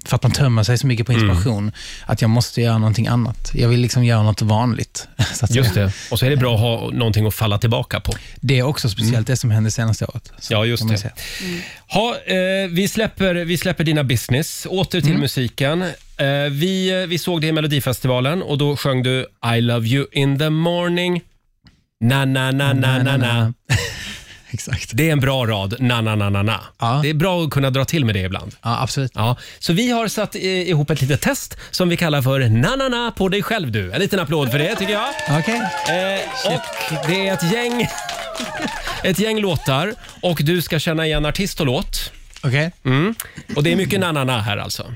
[0.05, 1.25] för att man tömmer sig så mycket på Mm.
[1.31, 1.73] inspiration.
[2.07, 3.51] Att jag måste göra någonting annat.
[3.55, 5.09] Jag vill liksom göra något vanligt.
[5.35, 5.87] Så att Just säga.
[5.87, 5.93] det.
[6.11, 8.13] Och så är det bra att ha någonting att falla tillbaka på.
[8.41, 10.33] Det är också speciellt det som hände senaste året.
[10.39, 10.99] Så Ja, just det.
[10.99, 11.13] säga.
[11.89, 14.67] Ha, eh, vi, släpper, vi släpper dina business.
[14.71, 15.21] Åter till Mm.
[15.21, 15.83] musiken.
[16.17, 20.39] Eh, vi, vi såg det i Melodifestivalen och då sjöng du I love you in
[20.39, 21.21] the morning.
[22.01, 23.53] Na, na, na, na, na, na.
[24.51, 24.91] Exakt.
[24.95, 26.61] Det är en bra rad, na, na, na, na, na.
[26.79, 27.01] Ja.
[27.03, 28.55] Det är bra att kunna dra till med det ibland.
[28.63, 29.13] Ja, absolut.
[29.15, 32.77] Ja, så vi har satt eh, ihop ett litet test som vi kallar för na,
[32.77, 33.93] na, na på dig själv du.
[33.93, 35.09] En liten applåd för det tycker jag.
[35.39, 35.57] Okej.
[35.57, 36.63] Eh, och
[37.09, 37.89] det är ett gäng,
[39.05, 42.13] ett gäng låtar och du ska känna igen artist och låt.
[42.43, 42.73] Okej.
[42.85, 43.15] Mm.
[43.57, 44.95] Och det är mycket na-na-na här alltså.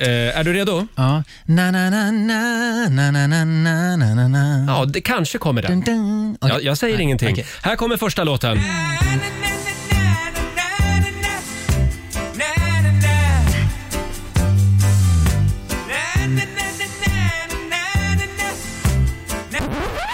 [0.00, 0.86] Eh, är du redo?
[0.94, 1.22] Ja.
[1.44, 4.64] Na, na, na, na, na, na, na, na, na, na, na.
[4.68, 5.96] Ja, det kanske kommer Dun, den.
[5.96, 6.36] dun.
[6.40, 6.54] Okej.
[6.54, 7.32] Jag, jag säger Nej, ingenting.
[7.32, 7.46] okej.
[7.62, 8.58] Här kommer första låten.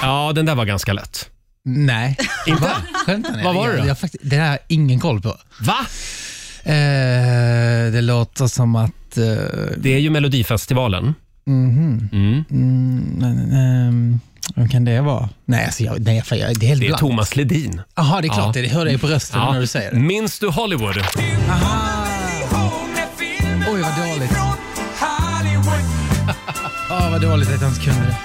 [0.03, 1.31] Ja, den där var ganska lätt.
[1.65, 2.17] Nej.
[2.47, 2.71] Inte?
[3.07, 3.43] Skämtar ni?
[3.45, 3.89] Vad var det Jag- då?
[3.89, 5.29] Jag, faktiskt, det där har jag ingen koll på.
[5.61, 5.87] Va?
[6.65, 8.91] Eh, det låter som att...
[9.19, 9.25] Eh,
[9.77, 11.15] Det är ju Melodifestivalen.
[11.47, 12.09] mhm.
[12.13, 12.45] Mm.
[12.51, 14.21] Mm, men, ehm,
[14.55, 15.29] vem kan det vara?
[15.45, 17.01] Nej, alltså jag, nej jag, det är helt Det är blankt.
[17.01, 17.81] Thomas Ledin.
[17.97, 18.63] Jaha, det är klart Ja.
[18.63, 18.69] det.
[18.69, 19.99] Hör jag ju på rösten när du säger det.
[19.99, 20.99] Minns du Hollywood?
[21.51, 22.07] Aha.
[23.73, 24.33] Oj, vad dåligt.
[26.91, 28.17] Åh, vad dåligt att jag inte kunde det.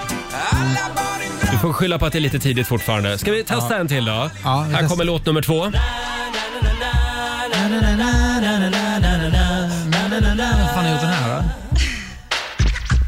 [1.51, 3.17] Du får skylla på att det är lite tidigt fortfarande.
[3.17, 4.11] Ska vi testa en till då?
[4.11, 4.87] Ja, vi Här testar.
[4.87, 5.59] kommer låt nummer två.
[5.59, 5.73] Vad
[7.53, 7.81] fan har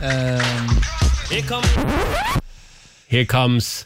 [0.01, 0.69] Ehm,
[3.09, 3.85] Here comes,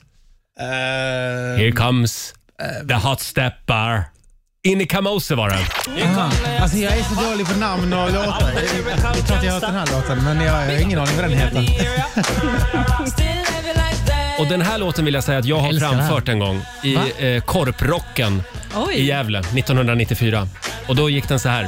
[0.60, 2.34] ehm, here comes
[2.88, 4.04] the hot stepper.
[4.64, 6.04] In i Kamose var det.
[6.04, 6.32] aha.
[6.62, 8.52] Alltså jag är så dålig på namn och låtar.
[8.54, 11.26] Det är klart jag har hört den här låten, men jag har ingen aning vad
[11.26, 11.66] den heter.
[14.40, 16.08] Och den här låten vill jag säga att jag har älskar den här.
[16.08, 16.96] framfört en gång i
[17.36, 18.44] eh, Korprocken
[18.76, 18.94] Oj.
[18.96, 20.48] i Gävle 1994.
[20.88, 21.68] Och då gick den så här.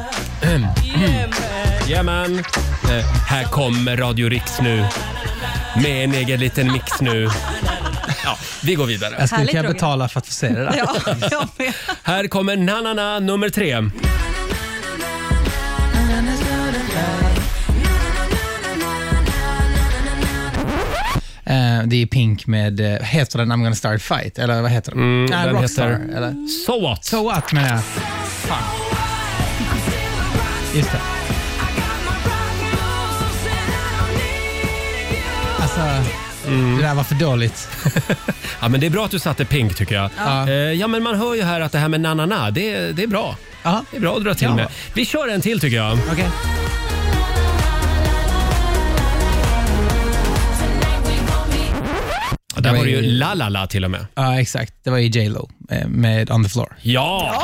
[1.87, 4.85] Jajamän, eh, här kommer Radio Rix nu
[5.81, 7.27] med en egen liten mix nu.
[8.23, 9.15] Ja, vi går vidare.
[9.19, 9.73] Jag skulle Härligt, kunna Roger.
[9.73, 10.73] betala för att få se det där.
[10.77, 10.95] Ja,
[11.31, 11.73] jag med.
[12.03, 13.75] Här kommer Na-Na-Na nummer tre.
[21.45, 24.39] Eh, det är Pink med, eh, heter den I'm gonna start a fight?
[24.39, 24.99] Eller vad heter den?
[25.01, 26.47] Mm, Nej, den Rockstar, heter- eller?
[26.65, 27.05] So what?
[27.05, 27.83] So what menar jag.
[27.83, 28.63] Fan.
[30.75, 30.99] Just det.
[36.47, 37.67] Det där var för dåligt.
[38.61, 40.09] Ja, men det är bra att du satte Pink tycker jag.
[40.17, 40.47] Ja.
[40.49, 43.07] Eh, ja, men man hör ju här att det här med Na-Na-Na, det, det är
[43.07, 43.35] bra.
[43.63, 44.55] Ja, Det är bra att dra till Ja.
[44.55, 44.67] med.
[44.93, 45.99] Vi kör en till tycker jag.
[46.11, 46.27] okej.
[52.55, 54.05] Där Det var var det ju ju- La La La till och med.
[54.15, 54.73] Ja, exakt.
[54.83, 56.75] Det var ju J Lo eh, med On the floor.
[56.81, 57.43] Ja!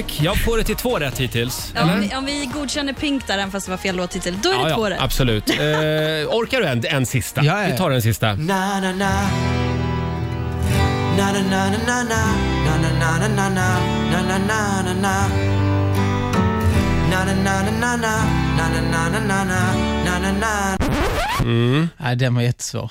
[0.00, 1.72] Erik, jag får det till två rätt hittills.
[1.74, 4.48] Ja, om, vi, om vi godkänner Pink där, även fast det var fel låttitel, då
[4.50, 5.00] är det Ja, två rätt.
[5.00, 5.50] absolut.
[5.50, 5.56] Eh,
[6.28, 7.44] orkar du en, en sista?
[7.44, 7.70] Ja, ja.
[7.72, 8.34] Vi tar en sista.
[8.34, 9.30] Na na na.
[21.40, 21.88] Mm.
[21.96, 22.90] Nej, den var jättesvår.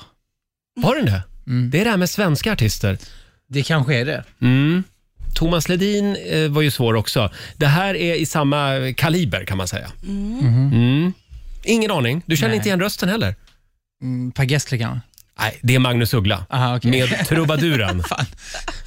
[0.80, 1.22] Var den det?
[1.46, 1.70] Mm.
[1.70, 2.98] Det är det här med svenska artister.
[3.48, 4.24] Det kanske är det.
[4.40, 4.84] Mm.
[5.34, 7.30] Thomas Ledin eh, var ju svår också.
[7.56, 9.90] Det här är i samma kaliber kan man säga.
[10.02, 11.12] Mm.
[11.64, 12.22] Ingen aning.
[12.26, 12.56] Du känner Nej.
[12.56, 13.34] inte igen rösten heller?
[14.02, 15.00] Mm, per Gessle kanske?
[15.38, 16.46] Nej, det är Magnus Uggla.
[16.50, 16.90] Aha, okej.
[16.90, 18.02] Med trubaduren.
[18.08, 18.26] Fan.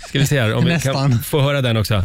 [0.08, 1.20] Ska vi se här om vi kan Nästan.
[1.20, 2.04] få höra den också.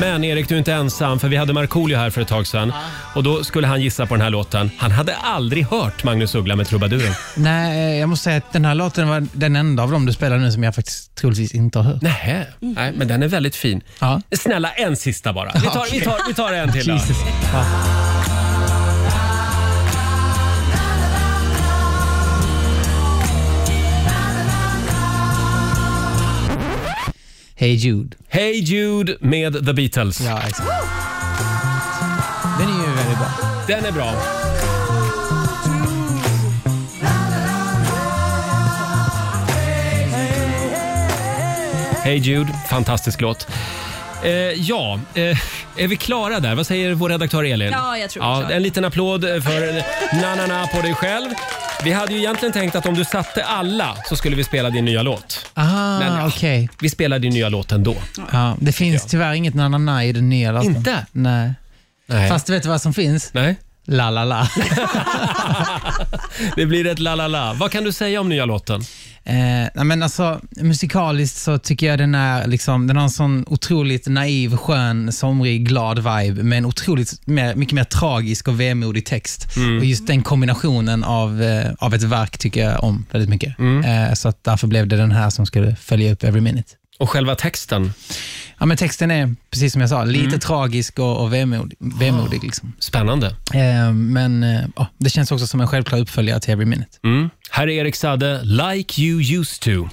[0.00, 2.72] Men Erik, du är inte ensam för vi hade Markoolio här för ett tag sedan
[3.14, 4.70] och då skulle han gissa på den här låten.
[4.78, 7.14] Han hade aldrig hört Magnus Uggla med trubaduren.
[7.36, 10.38] Nej, jag måste säga att den här låten var den enda av dem du spelar
[10.38, 12.02] nu som jag faktiskt troligtvis inte har hört.
[12.02, 12.46] Nähä.
[12.60, 13.80] Nej, men den är väldigt fin.
[14.00, 14.20] Ja.
[14.32, 15.52] Snälla, en sista bara.
[15.54, 16.92] Vi tar, vi tar, vi tar en till då.
[16.92, 17.16] Jesus.
[17.52, 18.07] Ja.
[27.60, 28.16] Hey Jude.
[28.28, 30.20] Hey Jude med The Beatles.
[30.20, 30.68] Ja, exakt.
[32.58, 33.28] Den är ju väldigt bra.
[33.68, 34.12] Den är bra.
[42.04, 43.48] Hey Jude, fantastisk låt.
[44.24, 45.22] Eh, ja, eh,
[45.76, 46.54] är vi klara där?
[46.54, 47.70] Vad säger vår redaktör Elin?
[47.72, 48.50] Ja, jag tror klara.
[48.50, 49.82] En liten applåd för
[50.22, 51.28] Na Na Na på dig själv.
[51.84, 54.84] Vi hade ju egentligen tänkt att om du satte alla så skulle vi spela din
[54.84, 55.46] nya låt.
[55.54, 56.68] Aha, Men, ja, okej.
[56.80, 57.94] Vi spelar din nya låt ändå.
[58.32, 60.76] Ja, det finns tyvärr inget nanana i den nya låten.
[60.76, 61.06] Inte?
[61.12, 61.52] Nej.
[62.06, 62.28] Nej.
[62.28, 63.34] Fast du vet vad som finns?
[63.34, 63.56] Nej.
[63.90, 64.48] La la la.
[66.56, 67.52] Det blir ett la la la.
[67.52, 68.80] Vad kan du säga om nya låten?
[69.24, 69.34] Eh,
[69.74, 74.06] nej, men alltså, musikaliskt så tycker jag den är liksom, den har en sån otroligt
[74.06, 79.56] naiv, skön, somrig, glad vibe med en otroligt mer, mycket mer tragisk och vemodig text.
[79.56, 79.78] Mm.
[79.78, 83.58] Och Just den kombinationen av, eh, av ett verk tycker jag om väldigt mycket.
[83.58, 83.84] Mm.
[83.84, 86.72] Eh, så att därför blev det den här som skulle följa upp Every Minute.
[86.98, 87.92] Och själva texten?
[88.60, 90.40] Ja, men texten är, precis som jag sa, lite Mm.
[90.40, 91.76] tragisk och, och vemodig.
[91.80, 92.72] vemodig liksom.
[92.78, 93.26] Spännande.
[93.54, 96.90] eh, men eh, ja, det känns också som en självklar uppföljare till Every Minute.
[97.04, 97.30] Mm.
[97.50, 99.88] Här är Erik Sade, Like You Used To.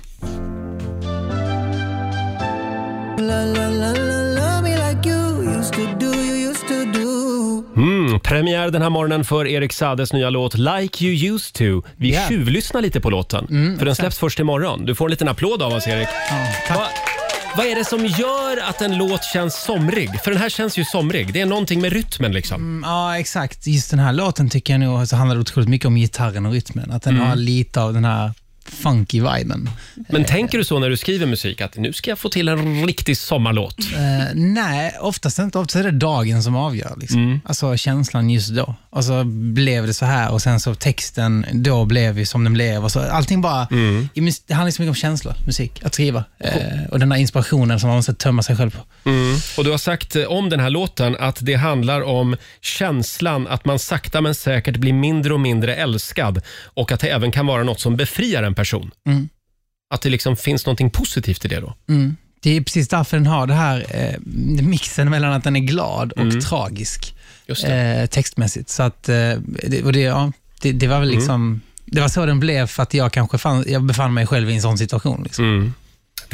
[7.77, 11.87] Mm, premiär den här morgonen för Erik Sades nya låt Like You Used To.
[11.97, 12.21] Vi Ja.
[12.29, 13.99] tjuvlyssnar lite på låten, Mm, för den exakt.
[13.99, 14.85] släpps först imorgon.
[14.85, 16.07] Du får en liten applåd av oss, Erik.
[16.69, 16.87] Va,
[17.57, 20.09] vad är det som gör att en låt känns somrig?
[20.23, 21.33] För den här känns ju somrig.
[21.33, 22.61] Det är någonting med rytmen liksom.
[22.61, 23.67] Mm, ja, exakt.
[23.67, 26.51] Just den här låten tycker jag nog så handlar det otroligt mycket om gitarren och
[26.51, 26.91] rytmen.
[26.91, 27.27] Att den Mm.
[27.27, 28.31] har lite av den här
[28.69, 29.69] funky viben.
[30.09, 32.87] Men tänker du så när du skriver musik, att nu ska jag få till en
[32.87, 33.77] riktig sommarlåt?
[33.95, 35.59] Eh, nej, oftast inte.
[35.59, 36.93] Oftast är det dagen som avgör.
[36.97, 37.23] Liksom.
[37.23, 37.39] Mm.
[37.45, 38.75] Alltså känslan just då.
[38.89, 42.53] Och så blev det så här och sen så texten då blev ju som den
[42.53, 42.83] blev.
[42.83, 44.09] Och så, allting bara, Mm.
[44.13, 46.23] i det handlar så mycket om känslor, musik, att skriva.
[46.39, 46.53] Eh,
[46.91, 49.09] och den här inspirationen som man måste tömma sig själv på.
[49.09, 49.35] Mm.
[49.57, 53.65] Och Du har sagt eh, om den här låten att det handlar om känslan att
[53.65, 57.63] man sakta men säkert blir mindre och mindre älskad och att det även kan vara
[57.63, 58.91] något som befriar en person.
[59.07, 59.29] Mm.
[59.93, 61.73] Att det liksom finns något positivt i det då.
[61.89, 62.15] Mm.
[62.41, 64.19] Det är precis därför den har det här eh,
[64.63, 66.41] mixen mellan att den är glad och Mm.
[66.41, 67.15] tragisk
[67.67, 68.69] eh, textmässigt.
[68.69, 69.15] Så att, eh,
[69.67, 70.31] det, och det, ja,
[70.61, 71.19] det, det var väl Mm.
[71.19, 74.49] liksom, det var så den blev för att jag kanske fann, jag befann mig själv
[74.49, 75.23] i en sån situation.
[75.23, 75.73] Liksom.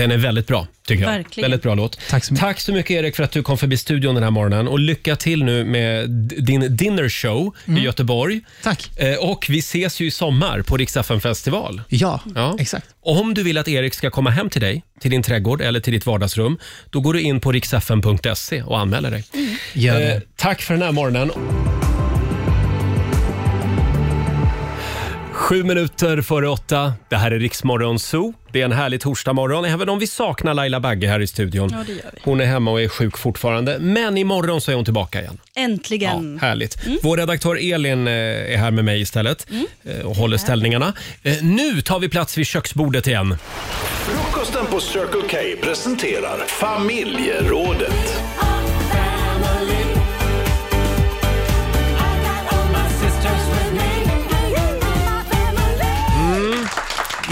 [0.02, 1.12] Den är väldigt bra, tycker jag.
[1.12, 1.43] Verkligen.
[1.43, 1.99] Väldigt bra låt.
[2.10, 2.45] Tack så mycket.
[2.47, 5.16] Tack så mycket Erik för att du kom förbi studion den här morgonen och lycka
[5.16, 8.34] till nu med d- din dinner show i Göteborg.
[8.34, 8.45] Mm.
[8.64, 8.89] Tack.
[8.99, 11.82] Eh, Och vi ses ju i sommar på FM festival.
[11.88, 12.56] Ja, Ja.
[12.60, 12.88] exakt.
[13.02, 15.93] Om du vill att Erik ska komma hem till dig, till din trädgård eller till
[15.93, 16.58] ditt vardagsrum,
[16.89, 19.24] då går du in på riksfn.se och anmäler dig.
[19.74, 20.14] Gör det.
[20.14, 21.32] Eh, tack för den här morgonen.
[25.52, 26.93] Sju minuter före åtta.
[27.10, 28.34] Det här är Riksmorgon Zoo.
[28.52, 31.70] Det är en härlig torsdagmorgon, även om vi saknar Laila Bagge här i studion.
[31.72, 32.20] Ja, det gör vi.
[32.24, 35.38] Hon är hemma och är sjuk fortfarande, men imorgon så är hon tillbaka igen.
[35.56, 36.39] Äntligen.
[36.41, 36.78] Härligt.
[37.04, 39.47] Vår redaktör Elin eh, är här med mig istället
[39.84, 40.93] eh, och håller ställningarna.
[41.24, 43.38] Eh, Nu tar vi plats vid köksbordet igen.
[44.06, 45.38] Frukosten på Circle K
[45.68, 48.22] presenterar Familjerådet.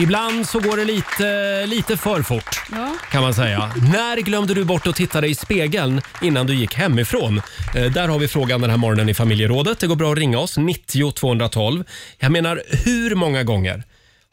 [0.01, 2.95] Ibland så går det lite, lite för fort Ja.
[3.11, 3.71] kan man säga.
[3.93, 7.41] När glömde du bort att titta dig i spegeln innan du gick hemifrån?
[7.75, 9.79] Eh, där har vi frågan den här morgonen i familjerådet.
[9.79, 11.83] Det går bra att ringa oss, 90 212.
[12.19, 13.83] Jag menar, hur många gånger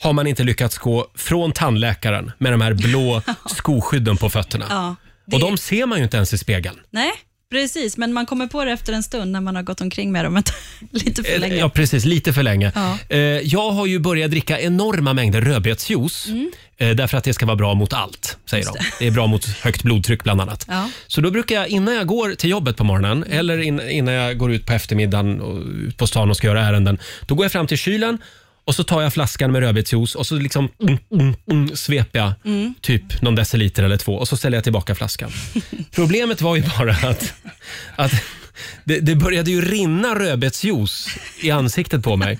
[0.03, 3.23] har man inte lyckats gå från tandläkaren med de här blå
[3.57, 4.67] skoskydden på fötterna?
[4.69, 4.97] Ja,
[5.33, 6.77] Och de ser man ju inte ens i spegeln.
[6.91, 7.13] Nej,
[7.51, 7.97] precis.
[7.97, 10.43] Men man kommer på det efter en stund när man har gått omkring med dem
[10.91, 11.57] lite för länge.
[11.57, 12.05] Ja, precis.
[12.05, 12.73] Lite för länge.
[12.75, 12.99] Ja.
[13.09, 16.29] Eh, Jag har ju börjat dricka enorma mängder rödbetsjuice.
[16.79, 18.73] eh, Därför att det ska vara bra mot allt, säger de.
[18.99, 20.65] Det är bra mot högt blodtryck bland annat.
[20.69, 20.91] Ja.
[21.07, 24.39] Så då brukar jag, innan jag går till jobbet på morgonen eller in, innan jag
[24.39, 27.53] går ut på eftermiddagen och ut på stan och ska göra ärenden, då går jag
[27.53, 28.19] fram till kylen
[28.67, 32.33] och så tar jag flaskan med rödbetsjuice och så liksom mm, mm, mm, sveper jag
[32.81, 35.31] typ någon deciliter eller två och så ställer jag tillbaka flaskan.
[35.91, 37.35] Problemet var ju bara att,
[37.97, 38.13] att
[38.85, 41.09] det, det började ju rinna rödbetsjuice
[41.41, 42.39] i ansiktet på mig.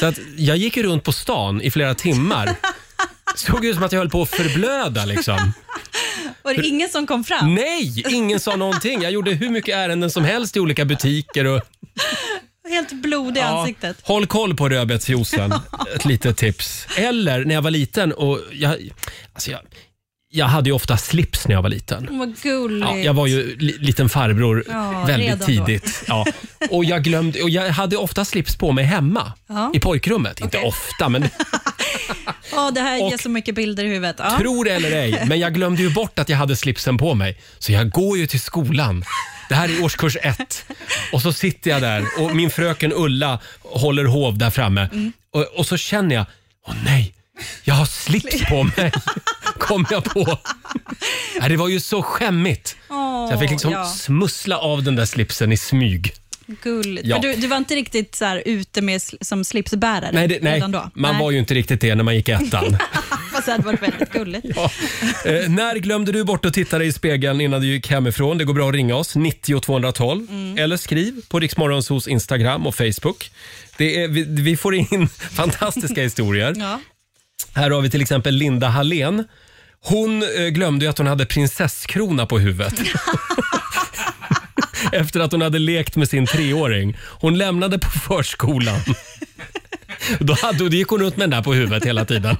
[0.00, 2.56] Så att jag gick ju runt på stan i flera timmar.
[3.36, 5.52] Såg ut som att jag höll på att förblöda liksom.
[6.42, 7.54] Var det ingen som kom fram?
[7.54, 9.02] Nej, ingen sa någonting.
[9.02, 11.44] Jag gjorde hur mycket ärenden som helst i olika butiker.
[11.44, 11.62] Och,
[12.70, 13.96] Helt blod i ansiktet.
[14.02, 15.54] håll koll på rödbetsjuicen.
[15.96, 16.86] Ett litet tips.
[16.96, 18.76] Eller när jag var liten och jag,
[19.32, 19.60] alltså jag,
[20.30, 22.08] jag hade ju ofta slips när jag var liten.
[22.18, 22.90] Vad gulligt.
[22.90, 25.44] Ja, jag var ju li, liten farbror Ja, väldigt redan då.
[25.44, 26.02] tidigt.
[26.06, 26.26] Ja.
[26.70, 29.70] Och, jag glömde, och jag hade ofta slips på mig hemma Ja.
[29.74, 30.40] i pojkrummet.
[30.40, 31.28] Inte ofta, men
[32.52, 34.16] Ja, det här Och- ger så mycket bilder i huvudet.
[34.18, 34.38] Ja.
[34.38, 35.22] tro det eller ej.
[35.26, 37.40] Men jag glömde ju bort att jag hade slipsen på mig.
[37.58, 39.04] Så jag går ju till skolan.
[39.48, 40.64] Det här är årskurs ett.
[41.12, 44.88] Och så sitter jag där och min fröken Ulla håller hov där framme.
[44.92, 45.12] Mm.
[45.30, 46.26] Och, och så känner jag,
[46.66, 47.14] åh nej,
[47.64, 48.92] jag har slips på mig.
[49.58, 50.38] Kom jag på.
[51.40, 52.76] Nej, det var ju så skämmigt.
[52.88, 53.84] Så jag fick liksom ja.
[53.84, 56.14] smussla av den där slipsen i smyg.
[56.62, 57.06] Gulligt.
[57.06, 57.18] Ja.
[57.18, 60.54] Du, du var inte riktigt så här ute med sl- som slipsbärare Nej, det, nej
[60.54, 60.90] redan då?
[60.94, 62.76] man var ju inte riktigt det när man gick i ettan.
[63.32, 64.46] Fast det hade varit väldigt gulligt.
[64.56, 68.38] Eh, när glömde du bort att titta dig i spegeln innan du gick hemifrån?
[68.38, 70.26] Det går bra att ringa oss, 90 212.
[70.30, 70.58] Mm.
[70.58, 73.30] Eller skriv på Riksmorgonsos Instagram och Facebook.
[73.76, 76.54] Det är, vi, vi får in fantastiska historier.
[76.56, 76.80] Ja.
[77.54, 79.24] Här har vi till exempel Linda Hallén.
[79.80, 82.74] Hon eh, glömde ju att hon hade prinsesskrona på huvudet.
[84.92, 86.96] Efter att hon hade lekt med sin treåring.
[87.20, 88.80] Hon lämnade på förskolan.
[90.18, 92.36] Då, hade, då gick hon runt med den där på huvudet hela tiden.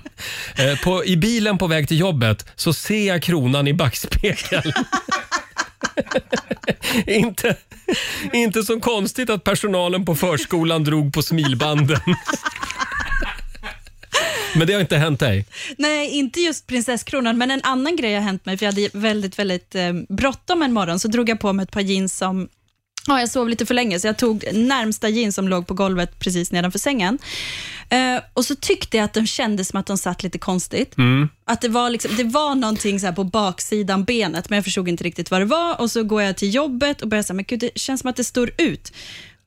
[0.57, 4.73] Eh, på, I bilen på väg till jobbet så ser jag kronan i backspegeln.
[7.07, 7.57] inte,
[8.33, 12.01] inte så konstigt att personalen på förskolan drog på smilbanden.
[14.55, 15.47] Men det har inte hänt dig?
[15.77, 19.39] Nej, inte just prinsesskronan, men en annan grej har hänt mig, för jag hade väldigt,
[19.39, 22.49] väldigt eh, bråttom en morgon, så drog jag på mig ett par jeans som
[23.07, 26.19] Ja, jag sov lite för länge, så jag tog närmsta jeans som låg på golvet
[26.19, 27.19] precis nedanför sängen.
[27.89, 30.95] Eh, och så tyckte jag att de kändes som att de satt lite konstigt.
[31.45, 35.05] Att det var, liksom, det var någonting så på baksidan benet, men jag förstod inte
[35.05, 35.81] riktigt vad det var.
[35.81, 38.17] Och Så går jag till jobbet och börjar säga, men gud, det känns som att
[38.17, 38.93] det står ut.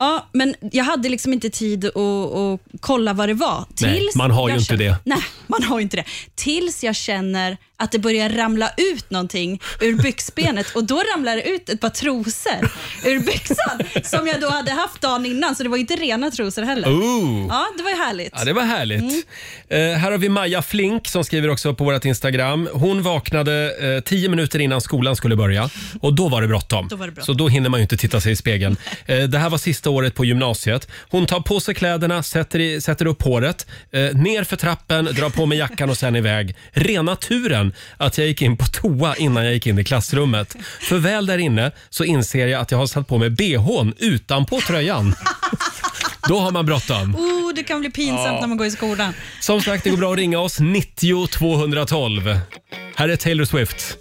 [0.01, 3.65] Ja, men jag hade liksom inte tid att, att kolla vad det var.
[3.81, 4.95] Nej, Tills man har ju jag inte känner- det.
[5.05, 6.05] Nej, man har ju inte det.
[6.35, 11.49] Tills jag känner att det börjar ramla ut någonting ur byxbenet och då ramlar det
[11.49, 12.71] ut ett par trosor
[13.05, 16.61] ur byxan som jag då hade haft dagen innan, så det var inte rena trosor
[16.61, 16.89] heller.
[16.89, 17.45] Ooh.
[17.49, 18.33] Ja, det var ju härligt.
[18.37, 19.25] Ja, det var härligt.
[19.69, 22.69] Eh, här har vi Maja Flink som skriver också på vårt Instagram.
[22.73, 25.69] Hon vaknade eh, tio minuter innan skolan skulle börja
[26.01, 26.87] och då var det bråttom.
[26.87, 27.35] Då var det bråttom.
[27.35, 28.77] Så då hinner man ju inte titta sig i spegeln.
[29.05, 30.87] Eh, det här var sista året på gymnasiet.
[31.09, 35.29] Hon tar på sig kläderna, sätter, i, sätter upp håret, eh, ner för trappen, drar
[35.29, 36.55] på mig jackan och sen iväg.
[36.71, 40.55] Rena turen att jag gick in på toa innan jag gick in i klassrummet.
[40.81, 44.61] För väl där inne så inser jag att jag har satt på mig bhn utanpå
[44.61, 45.15] tröjan.
[46.27, 47.15] Då har man bråttom.
[47.15, 48.37] Oh, det kan bli pinsamt Ja.
[48.41, 49.13] när man går i skolan.
[49.39, 50.59] Som sagt, det går bra att ringa oss.
[50.59, 52.39] 90 212.
[52.95, 53.97] Här är Taylor Swift.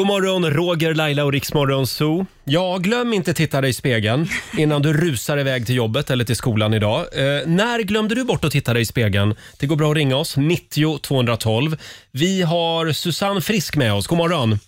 [0.00, 2.26] God morgon, Roger, Laila och Riksmorgon Zoo.
[2.44, 4.26] Ja, glöm inte titta dig i spegeln
[4.58, 6.98] innan du rusar iväg till jobbet eller till skolan idag.
[7.00, 9.34] Eh, när glömde du bort att titta dig i spegeln?
[9.58, 11.76] Det går bra att ringa oss, 90 212.
[12.12, 14.06] Vi har Susanne Frisk med oss.
[14.06, 14.58] God morgon.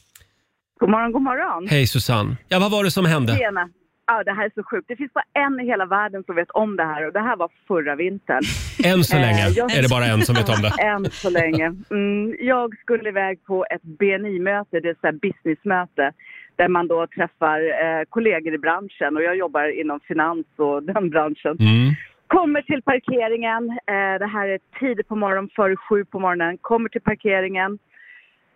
[0.80, 1.68] God morgon, god morgon.
[1.68, 2.36] Hej Susanne.
[2.48, 3.36] Ja, vad var det som hände?
[3.36, 3.68] Tjena.
[4.12, 4.88] Ja, det här är så sjukt.
[4.88, 7.36] Det finns bara en i hela världen som vet om det här och det här
[7.36, 8.42] var förra vintern.
[8.90, 10.72] Än så Eh, länge jag- är det bara en som vet om det.
[10.92, 11.66] Än så länge.
[11.90, 16.12] Mm, jag skulle iväg på ett BNI-möte, det är så här businessmöte
[16.56, 21.10] där man då träffar eh, kollegor i branschen och jag jobbar inom finans och den
[21.10, 21.56] branschen.
[21.60, 21.88] Mm.
[22.26, 26.58] Kommer till parkeringen, eh, det här är tidigt på morgonen, före sju på morgonen.
[26.60, 27.78] Kommer till parkeringen,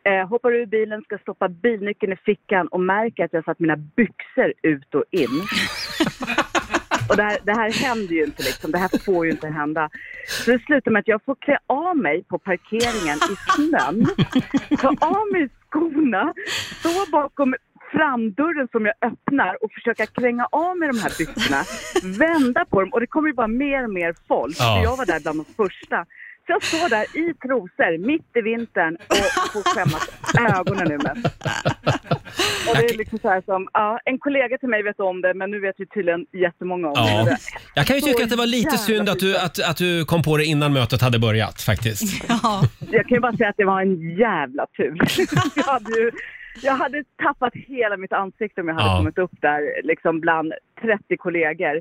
[0.06, 3.76] eh, hoppar ur bilen, ska stoppa bilnyckeln i fickan och märker att jag satt mina
[3.76, 5.28] byxor ut och in.
[7.08, 9.90] Och det här, det här händer ju inte liksom, det här får ju inte hända.
[10.26, 14.06] Så det slutar med att jag får klä av mig på parkeringen i snön,
[14.80, 16.34] ta av mig skorna,
[16.80, 17.54] stå bakom
[17.92, 21.62] framdörren som jag öppnar och försöka kränga av mig de här byxorna,
[22.18, 24.56] vända på dem och det kommer ju bara mer och mer folk.
[24.58, 24.76] Ja.
[24.76, 26.06] Så jag var där bland de första.
[26.46, 30.08] Så jag står där i trosor mitt i vintern och får skämmas
[30.58, 31.12] ögonen ur mig.
[32.68, 35.34] Och det är liksom så här som, ja, en kollega till mig vet om det
[35.34, 37.24] men nu vet ju tydligen jättemånga om Ja.
[37.24, 37.36] det.
[37.74, 40.04] Jag kan ju Så tycka att det var lite synd att du, att, att du
[40.04, 42.24] kom på det innan mötet hade börjat faktiskt.
[42.90, 44.96] Jag kan ju bara säga att det var en jävla tur.
[45.56, 46.10] jag, hade ju,
[46.62, 48.96] jag hade tappat hela mitt ansikte om jag hade Ja.
[48.98, 51.80] kommit upp där liksom bland 30 kollegor.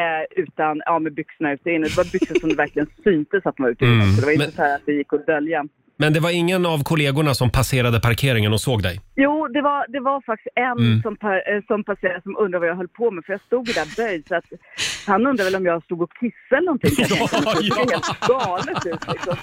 [0.00, 1.86] Eh, utan, ja med byxorna ute och inne.
[1.86, 3.84] Det var byxor som det verkligen syntes att de var ute.
[3.84, 4.12] Mm.
[4.12, 5.64] Så det var inte Men- så här att det gick att dölja.
[5.96, 9.00] Men det var ingen av kollegorna som passerade parkeringen och såg dig?
[9.16, 11.02] Jo, det var, det var faktiskt en Mm.
[11.02, 13.68] som, per, eh, som passerade som undrade vad jag höll på med, för jag stod
[13.68, 14.22] ju där böjd.
[14.28, 14.44] Så att
[15.06, 16.90] han undrade väl om jag stod och kissade eller någonting.
[16.98, 17.94] Ja, det såg ja.
[17.94, 19.36] helt galet ut liksom.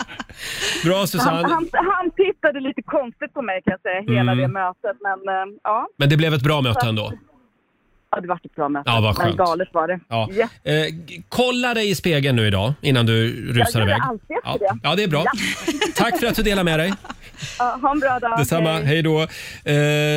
[0.86, 1.48] Bra Han, Susanne.
[1.48, 4.38] han, han tittade lite konstigt på mig kan jag säga, hela Mm.
[4.38, 4.96] det mötet.
[5.08, 7.12] Men eh, ja, Men det blev ett bra möte ändå?
[8.12, 8.84] Ja, det var ett bra möte.
[8.90, 9.38] Ja, vad Men skönt.
[9.38, 10.00] galet var det.
[10.10, 10.30] Ja.
[10.32, 14.02] Jätte- Eh, g- kolla dig i spegeln nu idag innan du rusar gör iväg.
[14.02, 14.58] alltid efter Ja.
[14.74, 14.80] det.
[14.84, 15.24] ja, det är bra.
[15.26, 15.32] Ja.
[15.96, 16.94] Tack för att du delar med dig.
[17.60, 18.40] Ja, ha en bra dag.
[18.40, 19.22] Detsamma, hej då.
[19.22, 19.28] Eh,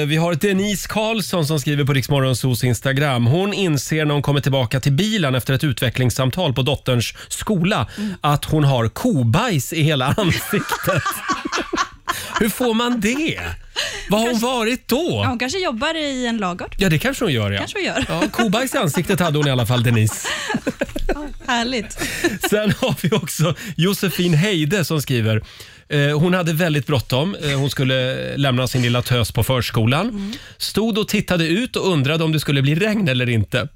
[0.06, 3.26] vi har Denise Karlsson som skriver på Riksmorgonsos Instagram.
[3.26, 7.86] Hon inser när hon kommer tillbaka till bilen efter ett utvecklingssamtal på dotterns skola
[8.20, 11.02] att hon har kobajs i hela ansiktet.
[12.40, 13.40] Hur får man det?
[14.08, 15.24] Var har hon varit Ja, då?
[15.24, 16.74] hon kanske jobbar i en lagård.
[16.78, 17.50] Ja, det kanske hon gör.
[17.50, 17.58] Ja.
[17.58, 18.04] Kanske hon gör.
[18.08, 20.28] Ja, kobajs i ansiktet hade hon i alla fall, Denise.
[21.46, 21.98] Härligt.
[22.50, 25.42] Sen har vi också Josefin Heide som skriver
[25.88, 27.34] eh, hon hade väldigt bråttom.
[27.44, 30.34] Eh, Hon skulle lämna sin lilla tös på förskolan.
[30.58, 33.68] Stod och tittade ut och undrade om det skulle bli regn eller inte.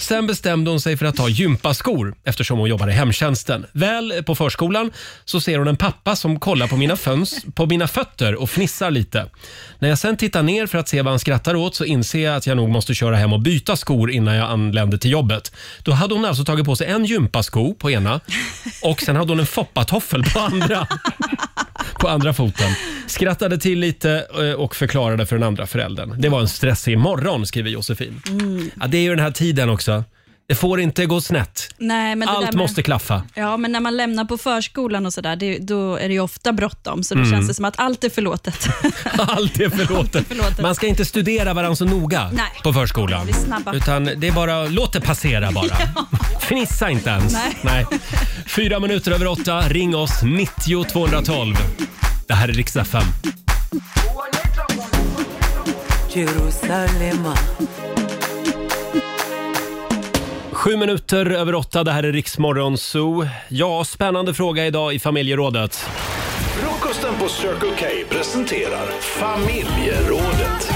[0.00, 3.66] Sen bestämde hon sig för att ta gympaskor eftersom hon jobbar i hemtjänsten.
[3.72, 4.92] Väl på förskolan
[5.24, 8.90] så ser hon en pappa som kollar på mina, föns, på mina fötter och fnissar
[8.90, 9.26] lite.
[9.78, 12.36] När jag sen tittar ner för att se vad han skrattar åt så inser jag
[12.36, 15.52] att jag nog måste köra hem och byta skor innan jag anländer till jobbet.
[15.82, 18.20] Då hade hon alltså tagit på sig en gympasko på ena
[18.82, 20.86] och sen hade hon en foppatoffel på andra.
[22.00, 22.70] På andra foten.
[23.06, 26.14] Skrattade till lite eh, och förklarade för den andra föräldern.
[26.18, 28.22] Det var en stressig morgon, skriver Josefin.
[28.28, 28.70] Mm.
[28.80, 30.04] Ja, det är ju den här tiden också.
[30.46, 31.74] Det får inte gå snett.
[31.78, 33.22] Nej, men det där Allt med, måste klaffa.
[33.34, 36.52] Ja, men när man lämnar på förskolan och sådär, det- då är det ju ofta
[36.52, 37.02] bråttom.
[37.02, 37.32] Så då Mm.
[37.32, 38.68] känns det som att allt är förlåtet.
[39.18, 40.26] Allt är förlåtet.
[40.28, 40.60] förlåtet.
[40.62, 42.44] Man ska inte studera varandra så noga Nej.
[42.62, 43.26] på förskolan.
[43.26, 43.74] Vi är snabba.
[43.74, 45.76] Utan det är bara, låt det passera bara.
[46.40, 47.36] Fnissa inte ens.
[47.62, 47.86] Nej.
[48.46, 51.54] Fyra minuter över åtta, ring oss 90 212.
[52.26, 53.02] Det här är Rix FM.
[56.14, 57.34] Jerusalema.
[60.64, 63.26] Sju minuter över åtta, det här är Riksmorgon Zoo.
[63.48, 65.76] Ja, spännande fråga idag i familjerådet.
[66.56, 70.72] Frukosten på Circle K presenterar familjerådet.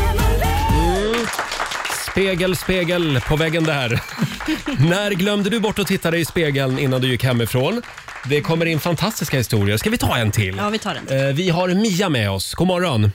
[2.11, 3.89] Spegel, spegel på väggen där.
[4.89, 7.82] När glömde du bort att titta dig i spegeln innan du gick hemifrån?
[8.28, 9.76] Det kommer in fantastiska historier.
[9.76, 10.57] Ska vi ta en till?
[10.57, 11.28] Ja, vi tar den.
[11.28, 12.55] Eh, Vi har Mia med oss.
[12.55, 13.12] God morgon.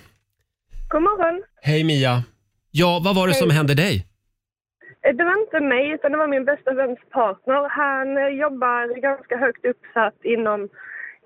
[0.88, 1.42] God morgon.
[1.62, 2.24] Hej Mia.
[2.72, 4.08] Ja, vad var det som hände dig?
[5.04, 7.70] Eh, Det var inte mig, utan det var min bästa väns partner.
[7.70, 10.70] Han eh, jobbar ganska högt uppsatt inom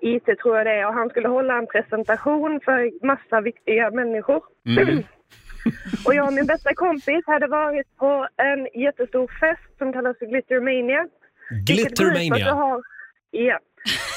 [0.00, 0.86] IT, tror jag det är.
[0.86, 4.42] Och han skulle hålla en presentation för massa viktiga människor.
[4.66, 5.02] Mm.
[6.06, 10.26] Och jag och min bästa kompis hade varit på en jättestor fest som kallas för
[10.26, 11.06] Glittermania.
[11.66, 12.52] Glittermania.
[12.54, 12.82] har-
[13.30, 13.58] Ja.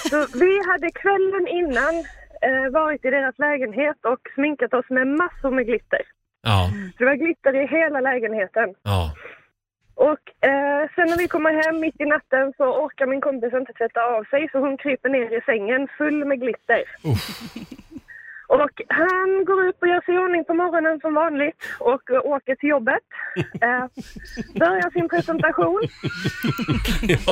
[0.10, 1.96] Så vi hade kvällen innan
[2.42, 6.02] eh, varit i deras lägenhet och sminkat oss med massor med glitter.
[6.44, 8.74] Ja, Så det var glitter i hela lägenheten.
[8.84, 9.14] ja.
[9.96, 13.74] Och eh, sen när vi kommer hem mitt i natten så orkar min kompis inte
[13.74, 16.84] tvätta av sig så hon kryper ner i sängen full med glitter.
[18.48, 22.56] Och han går upp och gör sig i ordning på morgonen som vanligt och åker
[22.56, 23.04] till jobbet.
[23.62, 23.86] Eh,
[24.60, 25.82] börjar sin presentation.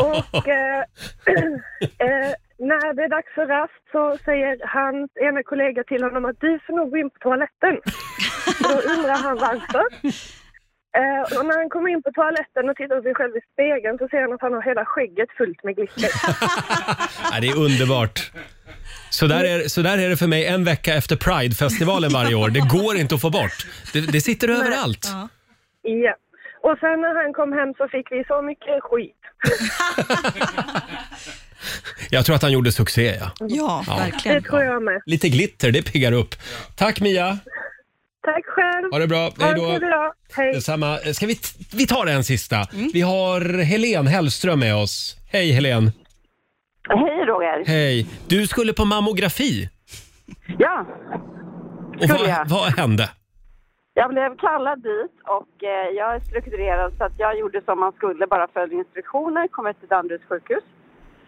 [0.10, 0.80] Och eh,
[2.08, 6.40] eh, när det är dags för rast så säger hans ena kollega till honom att
[6.40, 7.78] du får nog gå in på toaletten.
[8.64, 9.86] Då undrar han varför.
[10.98, 13.98] Eh, och när han kommer in på toaletten och tittar på sig själv i spegeln
[13.98, 16.10] så ser han att han har hela skägget fullt med glitter.
[17.32, 18.32] Ja, det är underbart.
[19.10, 22.50] Så där, är, så där är det för mig en vecka efter Pride-festivalen varje år.
[22.50, 23.68] Det går inte att få bort.
[23.94, 25.08] Det, det sitter överallt.
[25.82, 26.16] Ja.
[26.62, 29.16] Och sen när han kom hem så fick vi så mycket skit.
[32.10, 33.16] Jag tror att han gjorde succé.
[33.20, 33.32] Ja.
[33.40, 34.06] Ja, Ja.
[34.24, 35.02] Det tror jag med.
[35.06, 36.36] Lite glitter, det piggar upp.
[36.76, 37.38] Tack Mia.
[38.34, 38.92] Tack själv.
[38.92, 39.32] Ha det bra.
[39.40, 39.80] Hej då.
[40.36, 40.54] Hej.
[40.54, 40.98] Detsamma.
[40.98, 41.36] Ska vi,
[41.78, 42.58] vi tar en sista.
[42.94, 45.16] Vi har Helen Hellström med oss.
[45.32, 45.92] Hej Helen.
[46.90, 47.64] Hej Roger.
[47.68, 48.08] Hej.
[48.28, 49.70] Du skulle på mammografi.
[50.58, 50.86] Ja,
[51.90, 52.46] Och vad, Skulle jag.
[52.50, 53.10] vad hände?
[53.94, 57.92] jag blev kallad dit och eh, jag är strukturerad så att jag gjorde som man
[57.92, 60.64] skulle, bara följde instruktioner, kommer till Danderyds sjukhus.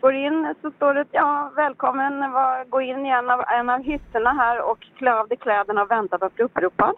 [0.02, 3.82] Går in så står det ja, välkommen, var, gå in i en av, en av
[3.82, 6.96] hytterna här och klä av dig kläderna och vänta på att bli uppropad.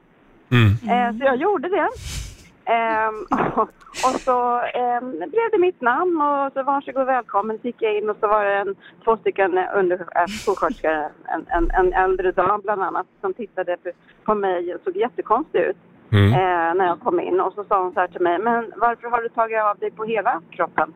[0.89, 1.89] Eh, så jag gjorde det.
[2.65, 3.25] Ehm,
[3.55, 3.69] och,
[4.07, 7.59] och så ehm, blev det mitt namn och så varsågod välkommen.
[7.61, 10.91] Så gick jag in och så var det en, två stycken under, äh, skolsköterskor,
[11.25, 13.91] en, en, en äldre dam bland annat, som tittade på,
[14.23, 15.77] på mig och såg jättekonstig ut.
[16.11, 16.33] Mm.
[16.33, 19.07] Eh, när jag kom in och så sa hon så här till mig, men varför
[19.07, 20.93] har du tagit av dig på hela kroppen?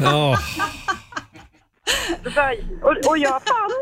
[0.00, 0.36] Ja.
[2.82, 3.36] Och, och jag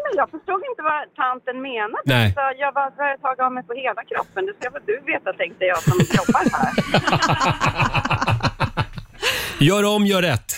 [0.05, 2.03] mig, jag förstod inte vad tanten menade.
[2.05, 2.33] Nej.
[2.37, 4.47] Så jag bara, jag tagit av mig på hela kroppen.
[4.47, 6.73] Det ska väl du veta, tänkte jag som jobbar här.
[9.69, 10.53] Gör om, gör rätt.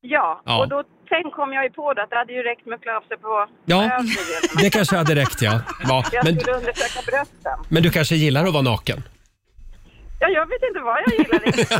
[0.00, 0.58] Ja, Ja.
[0.60, 2.82] och då sen kom jag ju på det att det hade ju räckt med att
[2.82, 4.62] klä av sig på Ja, övre delen.
[4.62, 5.60] det kanske hade räckt ja.
[5.88, 7.58] ja Jag men, skulle undersöka brösten.
[7.68, 9.02] men du kanske gillar att vara naken?
[10.18, 11.70] Ja, jag vet inte vad jag gillar riktigt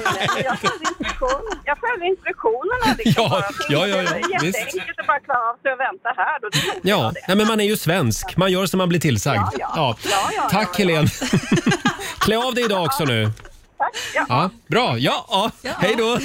[0.45, 1.61] Jag följde instruktionen.
[1.65, 3.45] Jag följde instruktionerna liksom Ja, bara.
[3.69, 4.59] ja, ja, ja, Det är visst.
[4.59, 6.47] jätteenkelt att bara klä av sig och vänta här då.
[6.47, 7.21] Gjorde Ja, jag det.
[7.29, 8.37] nej, men man är ju svensk.
[8.37, 9.41] Man gör som man blir tillsagd.
[9.59, 9.97] Ja, ja.
[10.11, 10.89] Ja, ja, Tack ja, ja.
[10.91, 11.09] Helene.
[12.19, 13.31] Klä av dig idag också nu.
[14.15, 14.25] Ja.
[14.29, 14.99] Ja, bra.
[14.99, 15.73] Ja, ja.
[15.79, 16.19] hej då.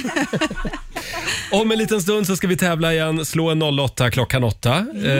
[1.50, 3.24] Om en liten stund så ska vi tävla igen.
[3.24, 4.74] Slå en 08 klockan 8.
[4.74, 5.04] Mm.
[5.04, 5.10] Eh,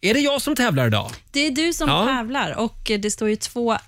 [0.00, 1.10] är det jag som tävlar idag?
[1.32, 2.06] Det är du som Ja.
[2.06, 3.78] tävlar och det står ju 2-1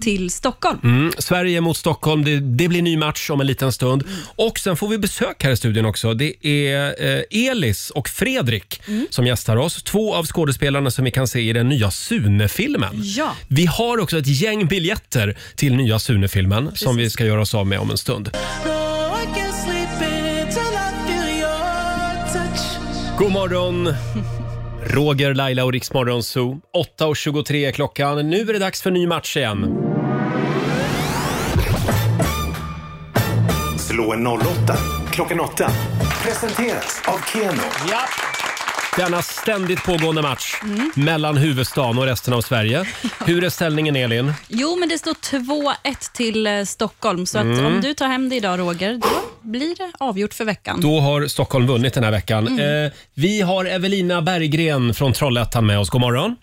[0.00, 0.78] till Stockholm.
[0.84, 2.24] Mm, Sverige mot Stockholm.
[2.24, 4.04] Det, det blir ny match om en liten stund.
[4.36, 6.14] Och Sen får vi besök här i studion också.
[6.14, 9.82] Det är eh, Elis och Fredrik som gästar oss.
[9.82, 13.00] Två av skådespelarna som vi kan se i den nya Sune-filmen.
[13.02, 13.36] Ja.
[13.48, 17.66] Vi har också ett gäng biljetter till nya Sune-filmen som vi ska göra oss av
[17.66, 18.30] med om en stund.
[23.22, 23.94] God morgon!
[24.84, 26.60] Roger, Laila och Riksmorgon Zoo.
[26.98, 28.30] 8.23 är klockan.
[28.30, 29.58] Nu är det dags för ny match igen.
[33.78, 34.42] Slå en 08
[35.10, 35.70] klockan 8.
[36.24, 37.62] Presenteras av Keno.
[37.90, 38.31] Ja.
[38.96, 40.92] Denna ständigt pågående match Mm.
[40.96, 42.84] mellan huvudstaden och resten av Sverige.
[43.26, 44.32] Hur är ställningen Elin?
[44.48, 47.66] Jo, men det står 2-1 till eh, Stockholm, så att Mm.
[47.66, 49.08] om du tar hem det idag, Roger, då
[49.50, 50.80] blir det avgjort för veckan.
[50.80, 52.46] Då har Stockholm vunnit den här veckan.
[52.48, 52.84] Mm.
[52.86, 55.90] Eh, vi har Evelina Berggren från Trollhättan med oss.
[55.90, 56.36] God morgon.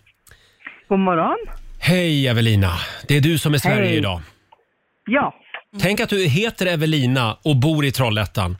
[0.90, 1.38] God morgon.
[1.80, 2.72] Hej Evelina.
[3.08, 3.98] Det är du som är Sverige Hej.
[3.98, 4.22] idag.
[5.06, 5.34] Ja.
[5.82, 8.58] Tänk att du heter Evelina och bor i Trollhättan.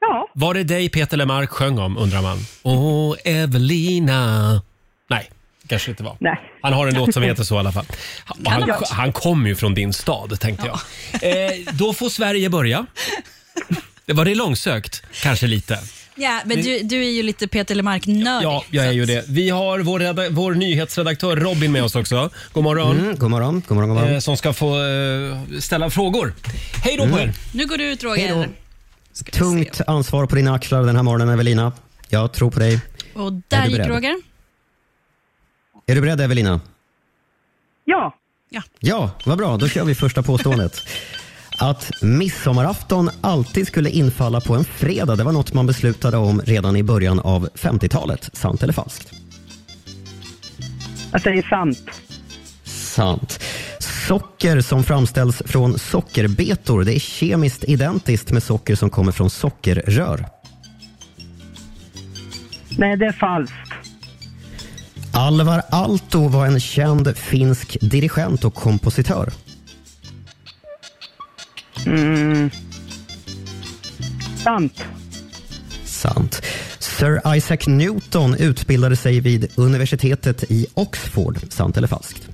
[0.00, 0.28] Ja.
[0.34, 2.38] Var det dig Peter Lemark sjöng om undrar man?
[2.62, 4.62] Åh Evelina.
[5.10, 5.30] Nej,
[5.68, 6.16] kanske inte var.
[6.20, 6.40] Nej.
[6.62, 7.86] Han har en låt som heter så i alla fall.
[8.24, 8.88] Han, ha varit.
[8.88, 10.78] han kommer ju från din stad tänkte jag.
[11.48, 12.86] Eh, då får Sverige börja.
[14.06, 15.02] Det var det långsökt?
[15.22, 15.78] Kanske lite.
[16.14, 18.44] Ja, men du, du är ju lite Peter Lemark-nördig.
[18.46, 19.24] Ja, jag är ju det.
[19.28, 22.30] Vi har vår, reda- vår nyhetsredaktör Robin med oss också.
[22.52, 22.98] God morgon.
[23.00, 24.14] Mm, god morgon, god morgon, god morgon.
[24.14, 26.34] Eh, som ska få eh, ställa frågor.
[26.84, 27.18] Hej då på Mm.
[27.28, 27.32] er.
[27.52, 28.48] Nu går du ut, Roger.
[29.32, 31.72] Tungt ansvar på dina axlar den här morgonen, Evelina.
[32.08, 32.80] Jag tror på dig.
[33.14, 33.86] Och Är där du gick?
[33.86, 34.16] Roger.
[35.86, 36.60] Är du beredd, Evelina?
[37.84, 38.14] Ja.
[38.78, 39.56] Ja, vad bra.
[39.56, 40.80] Då kör vi första påståendet.
[41.58, 46.76] Att midsommarafton alltid skulle infalla på en fredag, det var något man beslutade om redan
[46.76, 48.30] i början av 50-talet.
[48.32, 49.12] Sant eller falskt?
[51.12, 51.90] Jag säger sant.
[53.00, 53.40] Sant.
[53.78, 60.28] Socker som framställs från sockerbetor, det är kemiskt identiskt med socker som kommer från sockerrör.
[62.78, 63.54] Nej, det är falskt.
[65.12, 69.32] Alvar Aalto var en känd finsk dirigent och kompositör.
[71.86, 72.50] Mm.
[74.44, 74.84] Sant.
[75.84, 76.42] Sant.
[76.78, 81.38] Sir Isaac Newton utbildade sig vid universitetet i Oxford.
[81.48, 82.30] Sant eller falskt?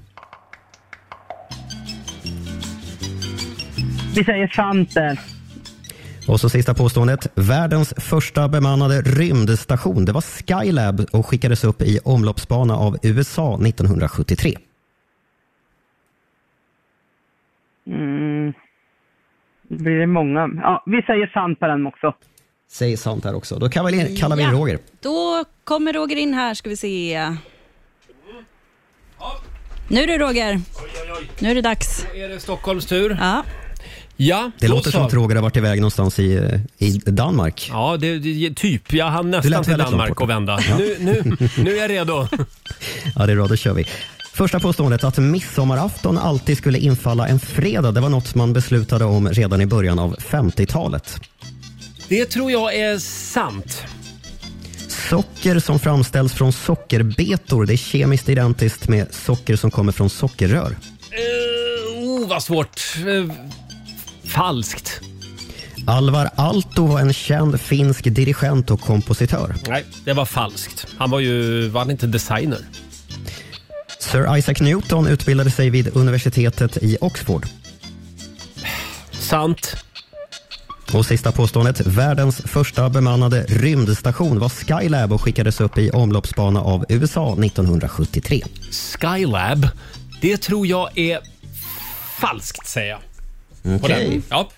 [4.17, 5.19] Vi säger sant där.
[6.29, 7.33] Och så sista påståendet.
[7.35, 14.59] Världens första bemannade rymdstation det var Skylab och skickades upp i omloppsbana av USA 1973.
[17.87, 18.53] Mm.
[19.69, 20.51] Det blir det många.
[20.63, 22.15] Ja, vi säger sant på den också.
[22.71, 23.59] Säg sant här också.
[23.59, 24.55] Då kallar vi, kallar vi in Ja.
[24.55, 24.79] Roger.
[25.01, 27.37] Då kommer Roger in här, ska vi se.
[29.89, 30.61] Nu är det Roger.
[31.39, 32.07] Nu är det dags.
[32.15, 33.17] Då är det Stockholms tur.
[33.21, 33.43] Ja.
[34.17, 37.69] Ja, Det låter som att Roger har varit iväg någonstans i, eh, i Danmark.
[37.73, 38.93] Ja, det, det, typ.
[38.93, 40.59] Jag hann nästan lät till väldigt långt Danmark och vända.
[40.79, 42.29] Nu, nu, nu är jag redo.
[43.17, 43.47] Ja, det är bra.
[43.47, 43.87] Då kör vi.
[44.33, 47.93] Första påståendet att midsommarafton alltid skulle infalla en fredag.
[47.93, 51.21] Det var något man beslutade om redan i början av 50-talet.
[52.09, 53.85] Det tror jag är sant.
[54.89, 60.71] Socker som framställs från sockerbetor det är kemiskt identiskt med socker som kommer från sockerrör.
[60.71, 62.81] Uh, oh, vad svårt.
[62.97, 63.35] Eh,
[64.29, 65.01] falskt.
[65.87, 69.55] Alvar Aalto var en känd finsk dirigent och kompositör.
[69.69, 70.87] Nej, det var falskt.
[70.99, 72.59] Han var ju, var han inte designer?
[73.99, 77.47] Sir Isaac Newton utbildade sig vid universitetet i Oxford.
[79.13, 79.77] Sant.
[80.93, 81.81] Och sista påståendet.
[81.87, 88.43] Världens första bemannade rymdstation var Skylab och skickades upp i omloppsbana av USA 1973.
[88.71, 89.69] Skylab,
[90.21, 91.21] det tror jag är
[92.21, 93.01] falskt säger jag.
[93.75, 94.07] Okej.
[94.07, 94.23] Okay.
[94.31, 94.49] Ja.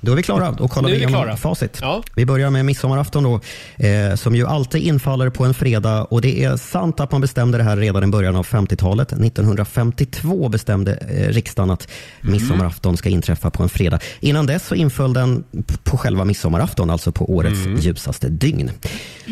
[0.00, 0.52] Då är vi klara.
[0.52, 1.36] Då kollar vi igenom klara.
[1.36, 1.78] facit.
[1.80, 2.02] Ja.
[2.16, 3.40] Vi börjar med midsommarafton då,
[3.86, 6.04] eh, som ju alltid infaller på en fredag.
[6.04, 9.12] Och Det är sant att man bestämde det här redan i början av 50-talet.
[9.12, 11.88] 1952 bestämde eh, riksdagen att
[12.22, 12.32] Mm.
[12.32, 13.98] midsommarafton ska inträffa på en fredag.
[14.20, 15.44] Innan dess så inföll den
[15.84, 17.78] på själva midsommarafton, alltså på årets Mm.
[17.80, 18.70] ljusaste dygn.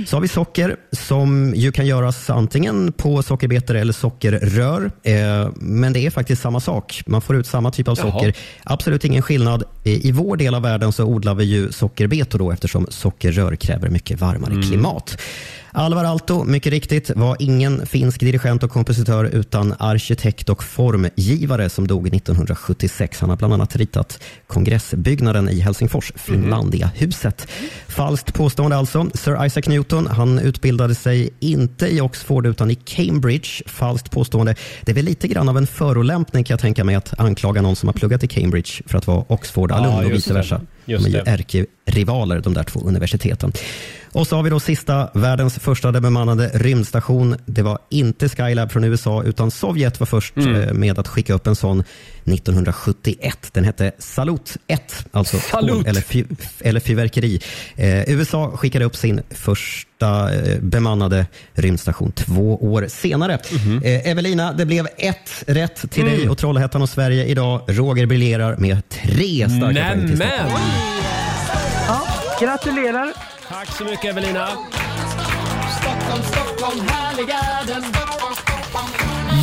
[0.06, 4.90] Så har vi socker som ju kan göras antingen på sockerbetor eller sockerrör.
[5.02, 7.02] Eh, men det är faktiskt samma sak.
[7.06, 8.12] Man får ut samma typ av Jaha.
[8.12, 8.34] socker.
[8.64, 9.64] Absolut ingen skillnad.
[9.84, 13.88] I i vår del av världen så odlar vi ju sockerbetor då eftersom sockerrör kräver
[13.88, 14.62] mycket varmare Mm.
[14.62, 15.18] klimat.
[15.72, 21.86] Alvar Aalto, mycket riktigt, var ingen finsk dirigent och kompositör utan arkitekt och formgivare som
[21.86, 23.20] dog 1976.
[23.20, 27.48] Han har bland annat ritat kongressbyggnaden i Helsingfors, Finlandiahuset.
[27.88, 29.10] Falskt påstående alltså.
[29.14, 33.48] Sir Isaac Newton, han utbildade sig inte i Oxford utan i Cambridge.
[33.66, 34.54] Falskt påstående.
[34.82, 37.76] Det är väl lite grann av en förolämpning kan jag tänka mig att anklaga någon
[37.76, 40.34] som har pluggat i Cambridge för att vara Oxford-alumn Ja, och vice det.
[40.34, 40.60] versa.
[40.84, 43.52] Just De är ju ärkerivaler de där två universiteten.
[44.18, 47.36] Och så har vi då sista, världens första bemannade rymdstation.
[47.46, 50.54] Det var inte Skylab från USA utan Sovjet var först Mm.
[50.62, 51.84] eh, med att skicka upp en sån
[52.24, 53.50] 1971.
[53.52, 55.86] Den hette Salut 1, alltså Salut.
[55.86, 56.24] eller, fy,
[56.60, 57.40] eller fyrverkeri.
[57.76, 63.38] Eh, USA skickade upp sin första eh, bemannade rymdstation två år senare.
[63.52, 63.82] Mhm.
[63.84, 66.30] Eh, Evelina, det blev ett rätt till dig Mm.
[66.30, 67.60] och Trollhättan och Sverige idag.
[67.66, 70.62] Roger briljerar med tre starka poäng till Stockholm.
[72.40, 73.37] Gratulerar!
[73.48, 74.48] Tack så mycket Evelina.
[75.80, 77.36] Stockholm, Stockholm, härliga
[77.66, 77.82] den.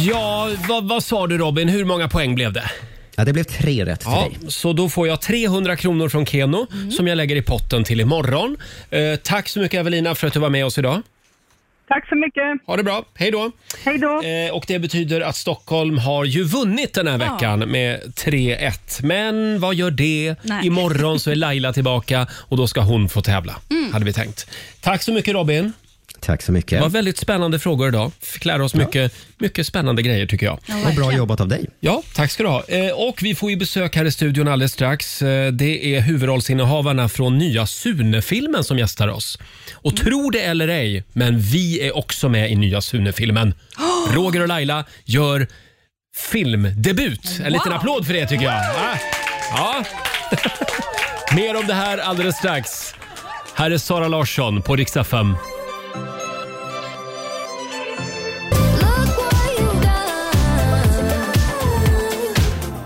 [0.07, 1.69] Ja, vad, vad sa du Robin?
[1.69, 2.71] Hur många poäng blev det?
[3.15, 4.51] Ja, det blev tre rätt till Ja, dig.
[4.51, 8.57] så då får jag 300 kronor från Keno som jag lägger i potten till imorgon.
[8.89, 11.01] Eh, tack så mycket Evelina för att du var med oss idag.
[11.87, 12.43] Tack så mycket.
[12.67, 13.03] Ha det bra.
[13.15, 13.51] Hej då.
[13.85, 14.21] Hej då.
[14.23, 19.03] Eh, och det betyder att Stockholm har ju vunnit den här veckan med 3-1.
[19.03, 20.35] Men vad gör det?
[20.41, 20.67] Nej.
[20.67, 23.93] Imorgon så är Laila tillbaka och då ska hon få tävla, Mm.
[23.93, 24.49] hade vi tänkt.
[24.81, 25.73] Tack så mycket Robin.
[26.25, 26.81] Tack så Det mycket.
[26.81, 28.11] var väldigt spännande frågor idag.
[28.21, 30.59] Fick lära oss mycket, mycket spännande grejer tycker jag.
[30.65, 31.17] Ja, Och bra verkligen.
[31.17, 31.65] jobbat av dig.
[31.79, 32.63] Ja, tack ska du ha.
[32.67, 35.21] Eh, och vi får ju besök här i studion alldeles strax.
[35.21, 39.37] Eh, det är huvudrollsinnehavarna från nya Sune-filmen som gästar oss.
[39.73, 40.05] Och Mm.
[40.05, 43.53] tro det eller ej, men vi är också med i nya Sune-filmen.
[44.13, 45.47] Roger och Laila gör
[46.31, 47.39] filmdebut.
[47.45, 47.79] En liten Wow.
[47.79, 48.51] applåd för det tycker jag.
[48.73, 48.99] Va?
[49.51, 49.83] Ja.
[51.35, 52.93] Mer om det här alldeles strax.
[53.55, 55.35] Här är Sara Larsson på Rix FM.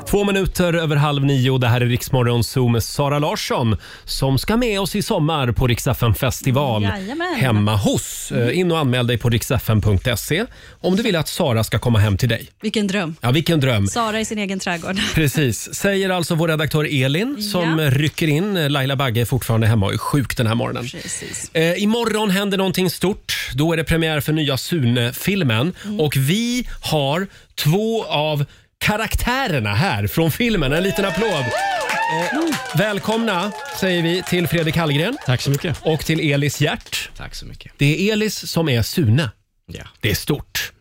[0.09, 1.57] Två minuter över halv nio.
[1.57, 5.67] Det här är Riksmorgon Zoo med Sara Larsson som ska med oss i sommar på
[5.67, 7.35] Riksfn festival Jajamän.
[7.35, 8.31] hemma hos.
[8.31, 10.45] Eh, In och anmäl dig på riksfn.se
[10.81, 12.47] om du vill att Sara ska komma hem till dig.
[12.61, 13.15] Vilken dröm.
[13.21, 13.87] Ja, vilken dröm.
[13.87, 14.95] Sara i sin egen trädgård.
[15.15, 17.89] Precis, säger alltså vår redaktör Elin som Ja.
[17.89, 18.67] rycker in.
[18.73, 20.83] Laila Bagge är fortfarande hemma och är sjuk den här morgonen.
[20.83, 21.49] Precis.
[21.53, 23.49] Eh, imorgon händer någonting stort.
[23.53, 25.73] Då är det premiär för nya Sune-filmen.
[25.85, 25.99] Mm.
[25.99, 28.45] Och vi har två av
[28.79, 30.73] karaktärerna här från filmen.
[30.73, 31.29] En liten applåd.
[31.41, 35.17] Eh, välkomna säger vi till Fredrik Hallgren.
[35.25, 35.77] Tack så mycket.
[35.81, 37.09] Och till Elis Hjärt.
[37.17, 37.71] Tack så mycket.
[37.77, 39.31] Det är Elis som är Sune.
[39.67, 39.83] Ja.
[40.01, 40.71] Det är stort.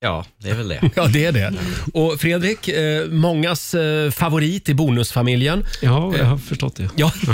[0.00, 0.80] Ja, det är väl det.
[0.96, 1.52] Ja, det är det.
[1.94, 5.66] Och Fredrik, eh, mångas eh, favorit i Bonusfamiljen.
[5.82, 6.90] Ja, jag har förstått det.
[6.96, 7.12] Ja,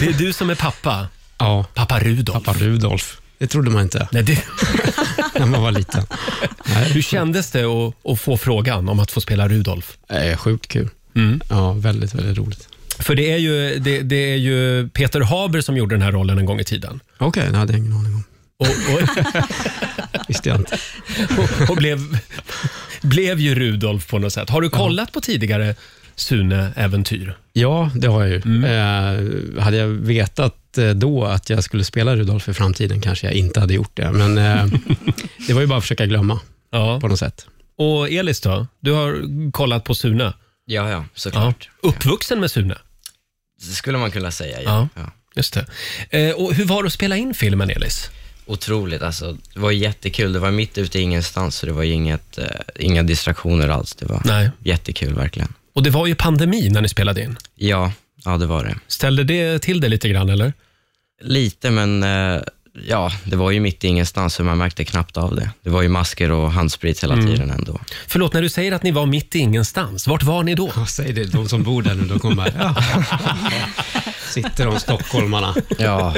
[0.00, 1.08] det är du som är pappa.
[1.38, 1.64] Ja.
[1.74, 2.44] Pappa Rudolf.
[2.44, 3.20] Pappa Rudolf.
[3.38, 4.32] Det trodde man inte Nej, det...
[5.40, 6.02] när man var liten.
[6.64, 9.96] Hur kändes det att, att få frågan om att få spela Rudolf?
[10.08, 10.88] Eh, sjukt kul.
[11.16, 11.40] Mm.
[11.50, 12.68] Ja, väldigt, väldigt roligt.
[12.98, 16.38] För det är, ju, det, det är ju Peter Haber som gjorde den här rollen
[16.38, 17.00] en gång i tiden.
[17.18, 18.24] Okej, det hade jag ingen aning om.
[18.58, 19.08] Och, och,
[20.28, 20.78] Visste jag inte.
[21.38, 22.18] och, och blev,
[23.02, 24.50] blev ju Rudolf på något sätt.
[24.50, 25.74] Har du kollat på tidigare
[26.16, 27.36] Sune-äventyr?
[27.52, 28.36] Ja, det har jag ju.
[28.44, 28.64] Mm.
[28.64, 33.34] Eh, hade jag vetat eh, då att jag skulle spela Rudolf i framtiden kanske jag
[33.34, 34.12] inte hade gjort det.
[34.12, 34.66] Men eh,
[35.46, 36.40] det var ju bara att försöka glömma
[36.70, 37.00] Ja.
[37.00, 37.46] på något sätt.
[37.78, 38.66] Och Elis då?
[38.80, 40.32] Du har kollat på Sune?
[40.64, 41.68] Ja, ja, såklart.
[41.82, 42.74] Uppvuxen med Sune?
[43.60, 44.88] Det skulle man kunna säga, Ja.
[44.94, 45.02] ja.
[45.02, 45.12] ja.
[45.36, 45.66] Just det.
[46.10, 48.10] Eh, och hur var det att spela in filmen, Elis?
[48.46, 49.36] Otroligt, alltså.
[49.54, 50.32] Det var jättekul.
[50.32, 52.44] Det var mitt ute i ingenstans, så det var inget, eh,
[52.78, 53.94] inga distraktioner alls.
[53.94, 54.50] Det var Nej.
[54.64, 55.52] jättekul, verkligen.
[55.76, 57.36] Och det var ju pandemi när ni spelade in.
[57.54, 57.92] Ja,
[58.24, 58.74] ja det var det.
[58.88, 60.52] Ställde det till det lite grann, eller?
[61.22, 62.40] Lite, men eh,
[62.88, 65.50] ja, det var ju mitt i ingenstans, så man märkte knappt av det.
[65.62, 67.26] Det var ju masker och handsprit hela Mm.
[67.26, 67.80] tiden ändå.
[68.06, 70.72] Förlåt, när du säger att ni var mitt i ingenstans, vart var ni då?
[70.76, 72.52] Ja, säg det, de som bor där nu, de kommer.
[72.58, 72.74] Ja.
[74.30, 75.54] Sitter de stockholmarna.
[75.78, 76.14] Ja,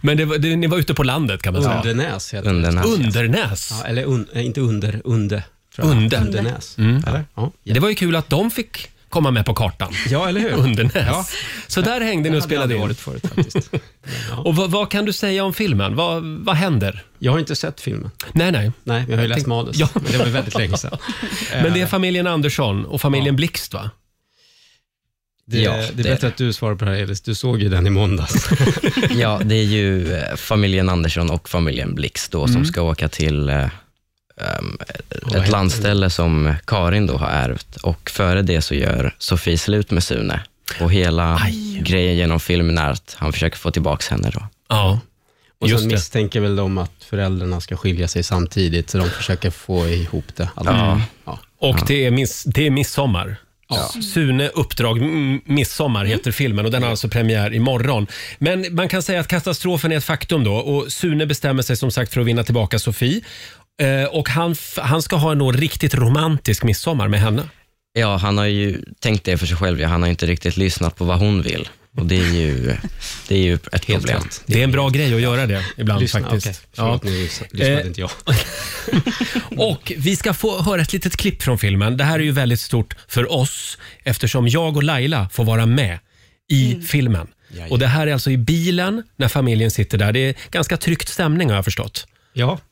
[0.00, 1.76] Men det var, det, ni var ute på landet kan man säga.
[1.76, 2.56] Undernäs heter det.
[2.56, 2.84] Undernäs.
[2.86, 3.68] Undernäs?
[3.70, 5.42] Ja, eller un, eh, inte under, unde.
[5.76, 5.96] tror jag.
[5.96, 6.16] Unde.
[6.16, 6.78] Undernäs.
[6.78, 7.04] Mm.
[7.06, 7.24] Eller?
[7.34, 7.52] Ja.
[7.64, 9.92] Det var ju kul att de fick komma med på kartan.
[10.10, 10.52] Ja, eller hur?
[10.52, 10.94] Undernäs.
[10.94, 11.26] Ja.
[11.66, 12.80] Så där hängde ni och spelade in.
[12.80, 13.70] varit förut faktiskt.
[14.44, 15.96] Och vad, vad kan du säga om filmen?
[15.96, 17.02] Vad, vad händer?
[17.18, 18.10] Jag har inte sett filmen.
[18.32, 18.72] Nej, nej.
[18.84, 19.76] Nej, jag har ju läst manus.
[19.76, 19.88] Ja.
[19.94, 20.98] Men det var väldigt länge sedan.
[21.62, 23.90] Men det är familjen Andersson och familjen Blixt va?
[25.46, 27.20] Det, Ja, det är det- bättre att du svarar på det här Elis.
[27.20, 28.48] Du såg ju den i måndags.
[29.10, 32.52] Ja, det är ju eh, familjen Andersson och familjen Blixt då Mm.
[32.52, 33.66] som ska åka till eh,
[34.36, 39.58] vad ett heter landställe som Karin då har ärvt och före det så gör Sofie
[39.58, 40.40] slut med Sune.
[40.80, 41.40] Och hela
[41.80, 44.46] grejen genom filmen är att han försöker få tillbaka henne då.
[44.68, 45.00] Ja.
[45.58, 45.94] Och Just sen det.
[45.94, 50.48] misstänker väl de att föräldrarna ska skilja sig samtidigt, så de försöker få ihop det.
[50.54, 50.70] Alla.
[50.72, 51.00] Ja.
[51.24, 51.38] Ja.
[51.58, 53.36] Och det, är miss, det är midsommar.
[53.68, 54.02] Ja.
[54.02, 58.06] Sune Uppdrag mm, Midsommar heter filmen och den har alltså premiär imorgon.
[58.38, 61.90] Men man kan säga att katastrofen är ett faktum då och Sune bestämmer sig som
[61.90, 63.20] sagt för att vinna tillbaka Sofie.
[63.82, 67.42] Eh, och han, f- han ska ha en riktigt romantisk midsommar med henne.
[67.92, 69.80] Ja, han har ju tänkt det för sig själv.
[69.80, 69.88] Ja.
[69.88, 71.68] Han har inte riktigt lyssnat på vad hon vill.
[71.96, 72.76] Och det är ju,
[73.28, 74.22] det är ju ett problem.
[74.46, 76.46] Det är en bra grej att göra det ibland Lyssna, faktiskt.
[76.46, 76.60] okej.
[76.72, 78.10] Förlåt, nu lys- lyssnade Eh, inte jag.
[79.56, 81.96] Och vi ska få höra ett litet klipp från filmen.
[81.96, 85.98] Det här är ju väldigt stort för oss eftersom jag och Laila får vara med
[86.50, 87.26] i filmen.
[87.70, 90.12] Och Det här är alltså i bilen när familjen sitter där.
[90.12, 92.06] Det är ganska tryckt stämning har jag förstått.
[92.32, 92.58] Ja.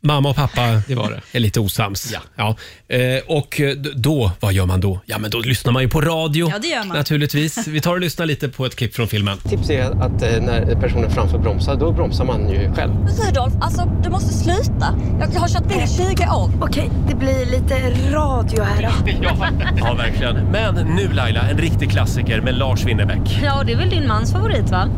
[0.00, 1.36] Mamma och pappa Det var det.
[1.36, 2.14] är lite osams.
[2.36, 2.56] Ja.
[2.88, 5.00] Eh, och eh, d- då, vad gör man då?
[5.06, 6.48] Ja, men då lyssnar man ju på radio.
[6.52, 6.96] Ja, det gör man.
[6.96, 7.66] Naturligtvis.
[7.66, 9.38] Vi tar och lyssnar lite på ett klipp från filmen.
[9.38, 12.92] Tips är att eh, när personen framför bromsar, då bromsar man ju själv.
[13.26, 14.94] Rudolf, alltså du måste sluta.
[15.20, 16.50] Jag har kört bil i 20 år.
[16.60, 17.74] Okej, det blir lite
[18.12, 19.10] radio här då.
[19.78, 20.36] Ja, verkligen.
[20.36, 23.38] Men nu Laila, en riktig klassiker med Lars Winnerbäck.
[23.44, 24.88] Ja, det är väl din mans favorit va?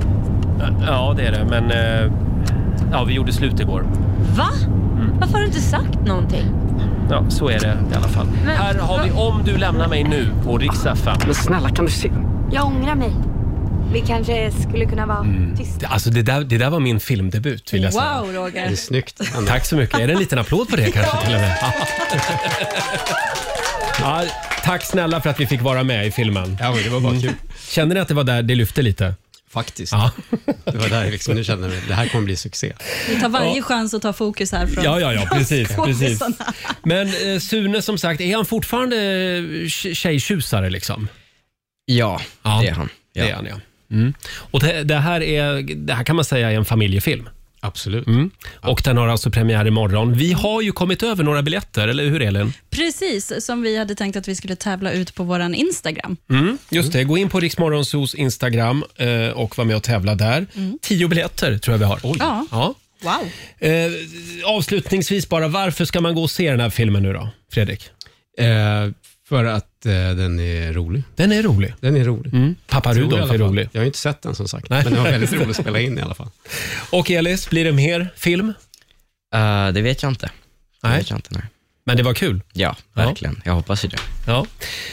[0.86, 1.44] Ja, det är det.
[1.44, 2.12] Men eh,
[2.92, 3.84] ja, vi gjorde slut igår.
[4.36, 4.48] Va?
[5.20, 6.44] Varför har du inte sagt någonting?
[7.10, 8.26] Ja, så är det i alla fall.
[8.44, 11.16] Men- Här har vi Om du lämnar mig nu på FM.
[11.26, 12.10] Men snälla, kan du se?
[12.52, 13.10] Jag ångrar mig.
[13.92, 15.26] Vi kanske skulle kunna vara
[15.56, 15.86] tysta.
[15.86, 18.20] Alltså det där, det där var min filmdebut vill jag säga.
[18.20, 18.76] Wow, Det är Roger.
[18.76, 19.20] snyggt.
[19.48, 20.00] Tack så mycket.
[20.00, 21.56] Är det en liten applåd på det kanske till och med?
[24.00, 24.22] Ja,
[24.64, 26.56] tack snälla för att vi fick vara med i filmen.
[26.60, 27.32] Ja, det var bara kul.
[27.68, 29.14] Kände ni att det var där det lyfte lite?
[29.52, 29.92] Faktiskt.
[29.92, 30.10] Ja,
[30.64, 32.72] Det var där jag liksom, nu kände jag att det här kommer bli succé.
[33.08, 35.68] Vi tar varje chans att ta fokus här från ja, ja, ja precis.
[35.84, 36.20] precis.
[36.82, 41.08] Men eh, Sune som sagt, är han fortfarande eh, tje- tjejtjusare liksom?
[41.84, 42.88] Ja, Ja, det är han.
[43.12, 43.24] Ja.
[43.24, 43.60] Det är han ja.
[43.90, 44.14] Mm.
[44.32, 47.28] Och det, det, här är, det här kan man säga är en familjefilm.
[47.60, 48.06] Absolut.
[48.06, 48.30] Mm.
[48.60, 50.14] Och den har alltså premiär imorgon.
[50.14, 52.52] Vi har ju kommit över några biljetter, eller hur Elin?
[52.70, 56.16] Precis, som vi hade tänkt att vi skulle tävla ut på vår Instagram.
[56.30, 60.46] Mm, just det, gå in på Riksmorgonsos Instagram eh, och var med och tävla där.
[60.82, 62.00] Tio biljetter tror jag vi har.
[62.18, 62.46] Ja.
[62.50, 62.74] Ja.
[63.02, 63.28] Wow.
[63.70, 63.92] Eh,
[64.44, 67.90] avslutningsvis bara, varför ska man gå och se den här filmen nu då, Fredrik?
[68.38, 68.46] Eh,
[69.30, 71.02] för att eh, den är rolig.
[71.16, 71.74] Den är rolig.
[71.80, 72.34] Den är rolig.
[72.34, 72.54] Mm.
[72.66, 73.48] Pappa Tror jag i Rudolf alla är fall.
[73.48, 73.68] rolig.
[73.72, 74.84] Jag har ju inte sett den som sagt, Nej.
[74.84, 76.28] men den var väldigt rolig att spela in i alla fall.
[76.90, 78.52] Och Elis, blir det mer film?
[79.34, 80.26] Eh, det vet jag inte.
[80.82, 80.98] Det Nej.
[80.98, 81.42] vet jag inte, nej.
[81.90, 82.42] Men det var kul.
[82.52, 83.42] Ja, verkligen.
[83.44, 83.96] Jag hoppas ju det.
[84.26, 84.46] Ja.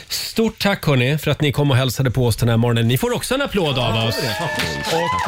[0.10, 2.88] Stort tack hörni för att ni kom och hälsade på oss den här morgonen.
[2.88, 4.18] Ni får också en applåd av oss.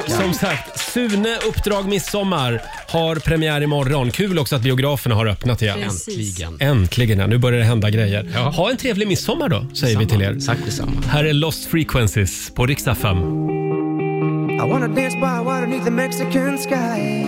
[0.05, 4.11] Och som sagt, Sune Uppdrag Midsommar har premiär imorgon.
[4.11, 5.79] Kul också att biograferna har öppnat igen.
[5.83, 6.39] Precis.
[6.39, 6.57] Äntligen.
[6.61, 7.27] Äntligen, ja.
[7.27, 8.29] nu börjar det hända grejer.
[8.33, 8.39] Ja.
[8.39, 10.37] Ha en trevlig midsommar då, säger vi till er.
[10.45, 11.01] Tack detsamma.
[11.07, 13.17] Här är Lost Frequencies på Rix FM.
[13.17, 17.25] I wanna dance by water beneath the Mexican sky.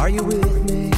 [0.00, 0.93] Are you with me?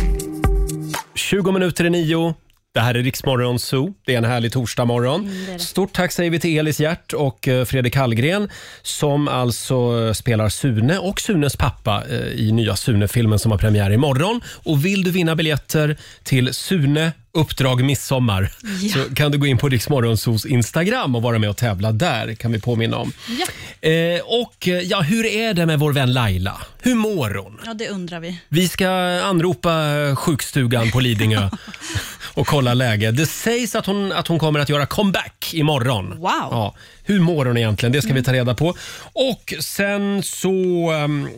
[1.16, 2.34] 20 minuter i nio.
[2.74, 3.94] Det här är Riksmorgon Zoo.
[4.06, 5.30] Det är en härlig torsdagmorgon.
[5.58, 8.48] Stort tack säger vi till Elis Hjärt och eh, Fredrik Hallgren
[8.82, 14.40] som alltså spelar Sune och Sunes pappa eh, i nya Sune-filmen som har premiär imorgon.
[14.64, 18.50] Och vill du vinna biljetter till Sune Uppdrag Midsommar
[18.92, 22.52] så kan du gå in på Riksmorgonsos Instagram och vara med och tävla där kan
[22.52, 23.12] vi påminna om.
[23.28, 23.46] Ja.
[23.88, 26.60] Eh, och eh, ja, hur är det med vår vän Laila?
[26.82, 27.60] Hur mår hon?
[27.64, 28.40] ja, det undrar vi.
[28.48, 28.88] Vi ska
[29.24, 29.70] anropa
[30.16, 31.50] sjukstugan på Lidingö
[32.34, 33.10] och kolla läge.
[33.10, 36.10] Det sägs att hon, att hon kommer att göra comeback imorgon.
[36.10, 36.48] Wow.
[36.50, 37.92] Ja, hur mår hon egentligen?
[37.92, 38.76] Det ska vi ta reda på.
[39.12, 41.28] Och sen så um,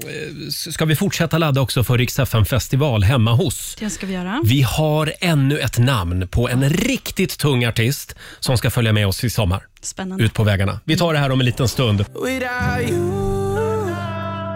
[0.48, 2.16] ska vi fortsätta ladda också för Rix
[2.48, 3.76] festival hemma hos.
[3.80, 4.40] Det ska vi göra.
[4.44, 9.24] Vi har ännu ett namn på en riktigt tung artist som ska följa med oss
[9.24, 9.66] i sommar.
[9.82, 10.24] Spännande.
[10.24, 10.80] Ut på vägarna.
[10.84, 12.04] Vi tar det här om en liten stund.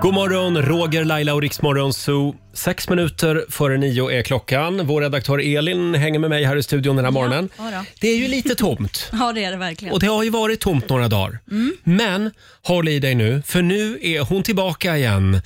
[0.03, 2.35] God morgon, Roger, Laila och Riksmorgon Zoo.
[2.55, 4.87] Sex minuter före nio är klockan.
[4.87, 7.49] Vår redaktör Elin hänger med mig här i studion den här morgonen.
[7.59, 7.85] Ja, då.
[8.01, 9.11] Det är ju lite tomt.
[9.13, 9.95] Ja, det är det verkligen.
[9.95, 11.39] Och det har ju varit tomt några dagar.
[11.85, 12.31] Men
[12.63, 15.41] håll i dig nu, för nu är hon tillbaka igen.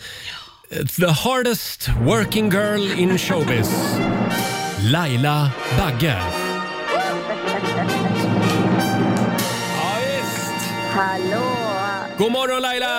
[1.01, 3.68] The hardest working girl in showbiz.
[4.93, 6.14] Laila Bagge.
[10.95, 11.45] Hallå!
[12.18, 12.95] God morgon Laila!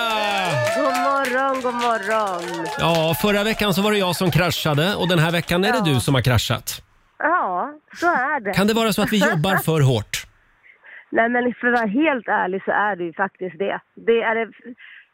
[0.76, 2.66] God morgon, god morgon.
[2.78, 5.92] Ja, förra veckan så var det jag som kraschade och den här veckan är det
[5.94, 6.82] du som har kraschat.
[7.18, 8.52] Ja, så är det.
[8.52, 10.26] Kan det vara så att vi jobbar för hårt?
[11.10, 13.80] Nej, men för att vara helt ärlig så är det ju faktiskt det.
[14.06, 14.52] det, är det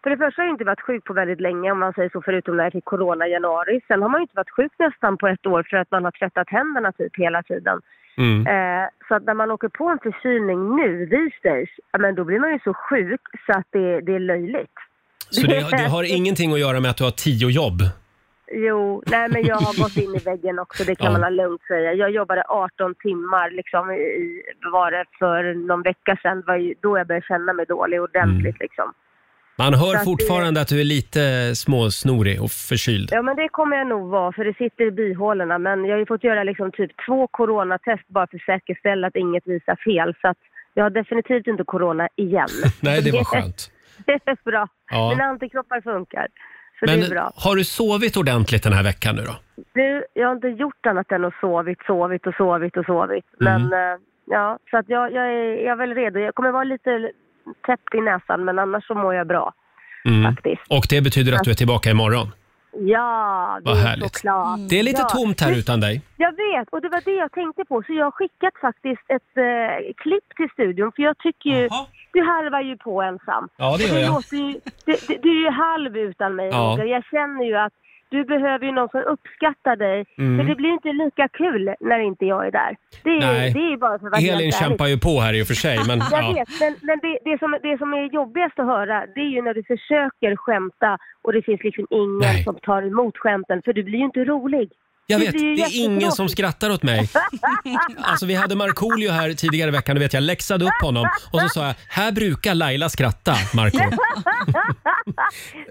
[0.05, 2.23] för det första har jag inte varit sjuk på väldigt länge om man säger så,
[2.23, 3.81] förutom när jag fick corona i januari.
[3.89, 6.11] Sen har man ju inte varit sjuk nästan på ett år för att man har
[6.11, 7.81] tvättat händerna typ hela tiden.
[8.17, 8.47] Mm.
[8.47, 12.41] Eh, så att när man åker på en förkylning nu, these days, men då blir
[12.41, 14.77] man ju så sjuk så att det, det är löjligt.
[15.31, 17.79] Så det, det har ingenting att göra med att du har tio jobb?
[18.53, 21.13] Jo, nej men jag har gått in i väggen också, det kan Ja.
[21.13, 21.93] man ha lugnt säga.
[21.93, 24.43] Jag jobbade 18 timmar liksom i,
[24.73, 28.59] var det för någon vecka sedan, var ju då jag började känna mig dålig ordentligt
[28.61, 28.93] liksom.
[29.59, 31.21] Man hör att det- fortfarande att du är lite
[31.55, 33.09] småsnorig och förkyld.
[33.13, 35.99] Ja men det kommer jag nog vara för det sitter i bihålorna men jag har
[35.99, 40.15] ju fått göra liksom typ två coronatest bara för att säkerställa att inget visar fel
[40.21, 40.37] så att
[40.75, 42.49] jag har definitivt inte corona igen.
[42.83, 43.71] Nej, det var skönt.
[44.07, 44.69] Det är bra.
[44.91, 45.11] Ja.
[45.11, 46.27] Mina antikroppar funkar.
[46.81, 47.33] Så Men det är bra.
[47.37, 49.35] har du sovit ordentligt den här veckan nu då?
[49.75, 53.25] Du, jag har inte gjort annat än att sovit, sovit och sovit och sovit.
[53.41, 53.63] Mm.
[53.69, 56.19] Men eh, ja, så att jag, jag, är, jag är väl redo.
[56.21, 57.11] Jag kommer vara lite
[57.67, 59.53] täppt i näsan men annars så mår jag bra.
[60.05, 60.37] Mm.
[60.71, 62.27] Och det betyder att du är tillbaka imorgon?
[62.77, 64.15] Ja, det Vad är härligt.
[64.17, 64.59] såklart.
[64.71, 65.09] Det är lite ja.
[65.09, 66.03] tomt här utan dig.
[66.17, 67.83] Jag vet, och det var det jag tänkte på.
[67.87, 71.69] Så jag har skickat faktiskt ett eh, klipp till studion för jag tycker ju,
[72.13, 73.49] du harvar ju på ensam.
[73.57, 74.13] Ja, det gör jag.
[74.15, 74.53] låter ju,
[74.87, 76.59] det, det, du är ju halv utan mig Ja.
[76.59, 76.85] Roger.
[76.85, 77.73] Jag känner ju att
[78.15, 79.99] du behöver ju någon som uppskattar dig.
[80.19, 80.37] Mm.
[80.37, 82.73] För det blir inte lika kul när inte jag är där.
[83.03, 83.53] Det är, Nej.
[83.57, 85.77] det är bara för att Elin kämpar ju på här i och för sig.
[85.89, 86.33] Men, Jag ja.
[86.35, 89.43] vet, men, men det, det, som, det som är jobbigast att höra det är ju
[89.43, 93.83] när du försöker skämta och det finns liksom ingen som tar emot skämten för du
[93.83, 94.69] blir ju inte rolig.
[95.07, 97.09] Jag vet, blir ju det är ingen som skrattar åt mig.
[97.99, 101.41] Alltså vi hade Markoolio här tidigare i veckan, du vet jag läxade upp honom och
[101.41, 103.79] så sa jag, här brukar Laila skratta, Marco.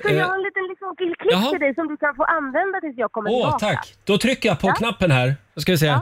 [0.01, 1.49] Så jag har en liten liksom, klipp Jaha.
[1.49, 3.65] till dig som du kan få använda tills jag kommer Åh, tillbaka.
[3.65, 3.93] tack.
[4.03, 5.35] Då trycker jag på knappen här.
[5.55, 5.87] Då ska vi se.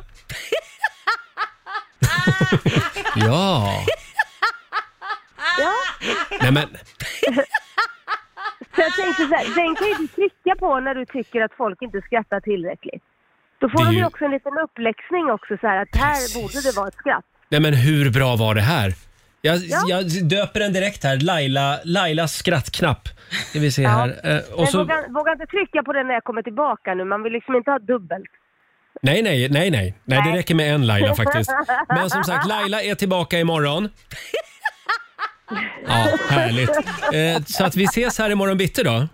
[3.16, 3.74] Ja.
[5.60, 5.74] Ja.
[6.42, 6.68] Nej men,
[8.76, 11.52] Så jag tänkte så här, den kan ju du trycka på när du tycker att
[11.58, 13.04] folk inte skrattar tillräckligt.
[13.62, 15.96] Då får Det är de ju ju- också en liten uppläxning också så här att
[15.96, 17.26] här borde det vara ett skratt.
[17.50, 18.94] nej men hur bra var det här?
[19.42, 19.84] Jag, Ja.
[19.88, 23.08] jag döper den direkt här, Laila, Lailas skrattknapp.
[23.50, 24.08] Ska vi se här.
[24.24, 27.04] Eh, Och Men så, våga, våga inte trycka på den när jag kommer tillbaka nu,
[27.06, 28.30] man vill liksom inte ha dubbelt.
[29.02, 29.96] nej, nej, nej, nej.
[30.04, 31.52] Nej, det räcker med en Laila faktiskt.
[31.90, 33.90] Men som sagt, Laila är tillbaka imorgon.
[35.88, 36.70] Ja, härligt.
[37.14, 39.08] Eh, så att vi ses här imorgon bitti då.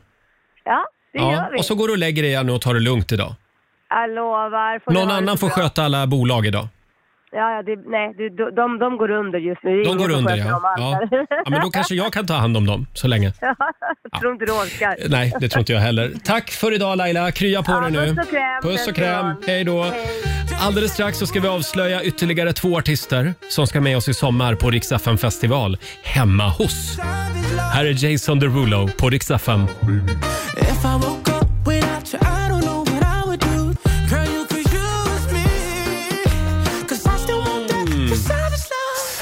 [0.64, 1.60] Ja, det gör vi.
[1.60, 3.36] och så går du och lägger dig igen och tar det lugnt idag.
[3.90, 4.80] Jag lovar.
[4.86, 6.68] Får Någon det annan får sköta alla bolag idag.
[7.32, 9.72] Ja, ja det, nej, du, de, de, de går under just nu.
[9.72, 10.54] Det är De ingen går som under sköter ja.
[10.54, 11.10] dem alls.
[11.12, 11.26] ja.
[11.46, 13.34] Ja, men då kanske jag kan ta hand om dem så länge.
[14.12, 14.96] jag tror inte du orkar.
[15.10, 16.12] Nej, det tror inte jag heller.
[16.26, 17.32] Tack för idag Laila.
[17.32, 18.16] Krya på Ja, dig nu.
[18.16, 18.62] puss och kräm.
[18.62, 19.36] Puss och kräm.
[19.48, 19.86] Hej då.
[20.62, 24.56] Alldeles strax så ska vi avslöja ytterligare två artister som ska med oss i sommar
[24.56, 27.00] på Rix FM festival hemma hos.
[27.74, 29.64] Här är Jason Derulo på Rix FM.
[30.62, 30.98] If I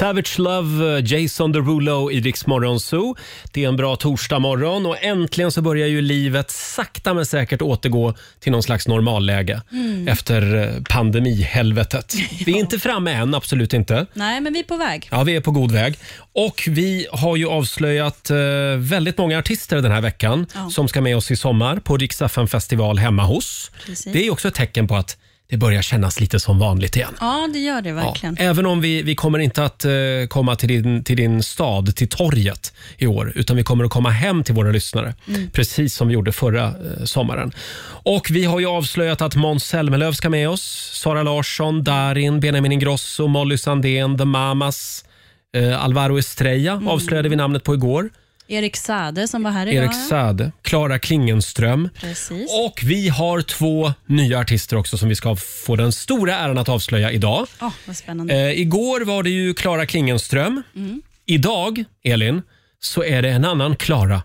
[0.06, 3.16] Savage Love, eh, Jason Derulo i Rix Morgon Zoo.
[3.52, 8.14] Det är en bra torsdagmorgon och äntligen så börjar ju livet sakta men säkert återgå
[8.40, 10.08] till någon slags normalläge Mm.
[10.08, 12.14] efter eh, pandemihelvetet.
[12.46, 14.06] Vi är inte framme än, absolut inte.
[14.14, 15.08] Nej, men vi är på väg.
[15.10, 15.98] Ja, vi är på god väg.
[16.32, 18.36] Och vi har ju avslöjat eh,
[18.78, 20.70] väldigt många artister den här veckan Ja.
[20.70, 22.18] som ska med oss i sommar på Rix
[22.50, 23.70] festival hemma hos.
[23.86, 24.12] Precis.
[24.12, 25.16] Det är ju också ett tecken på att
[25.48, 27.14] det börjar kännas lite som vanligt igen.
[27.20, 28.36] Ja, det gör det verkligen.
[28.38, 29.90] Ja, även om vi, vi kommer inte att eh,
[30.28, 34.10] komma till din, till din stad, till torget i år, utan vi kommer att komma
[34.10, 35.50] hem till våra lyssnare, Mm.
[35.50, 37.52] precis som vi gjorde förra eh, sommaren.
[37.88, 42.72] Och vi har ju avslöjat att Måns Zelmerlöw ska med oss, Sara Larsson, Darin, Benjamin
[42.72, 45.04] Ingrosso, Molly Sandén, The Mamas,
[45.56, 46.88] eh, Alvaro Estrella Mm.
[46.88, 48.10] avslöjade vi namnet på igår.
[48.48, 49.84] Erik Sade som var här idag.
[49.84, 51.88] Erik Sade, Klara Klingenström.
[52.00, 52.50] Precis.
[52.66, 56.68] Och vi har två nya artister också som vi ska få den stora äran att
[56.68, 57.46] avslöja idag.
[57.60, 58.34] Åh, vad spännande.
[58.34, 60.62] Eh, igår var det ju Klara Klingenström.
[60.76, 61.02] Mm.
[61.26, 62.42] Idag, Elin,
[62.80, 64.22] så är det en annan Klara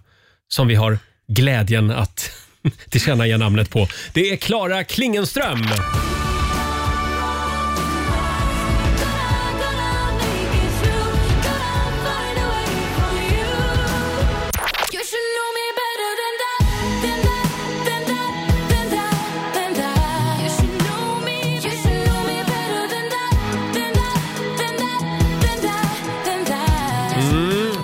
[0.48, 2.32] som vi har glädjen att
[2.90, 3.88] tillkännage namnet på.
[4.14, 5.64] Det är Klara Klingenström.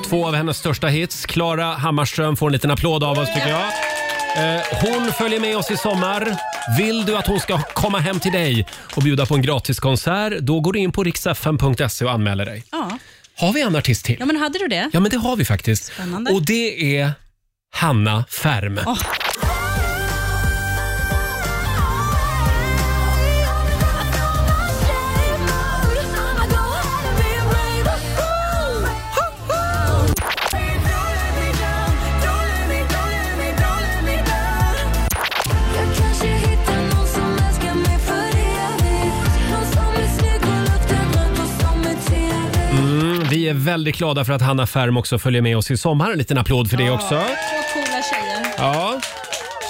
[0.09, 1.25] Två av hennes största hits.
[1.25, 3.61] Klara Hammarström får en liten applåd av oss tycker jag.
[4.55, 6.35] Eh, Hon följer med oss i sommar.
[6.77, 10.59] Vill du att hon ska komma hem till dig och bjuda på en gratiskonsert, då
[10.59, 12.63] går du in på riksfm.se och anmäler dig.
[12.71, 12.97] Ja.
[13.37, 14.15] Har vi en artist till?
[14.19, 14.89] ja, men hade du det?
[14.93, 15.85] Ja, men det har vi faktiskt.
[15.93, 16.31] Spännande.
[16.31, 17.11] Och det är
[17.75, 18.79] Hanna Färm.
[18.85, 18.97] Åh.
[43.37, 46.11] Vi är väldigt glada för att Hanna Färm också följer med oss i sommar.
[46.11, 47.07] En liten applåd för det också.
[47.09, 47.15] Två
[47.73, 48.47] coola tjejer.
[48.57, 49.01] Ja.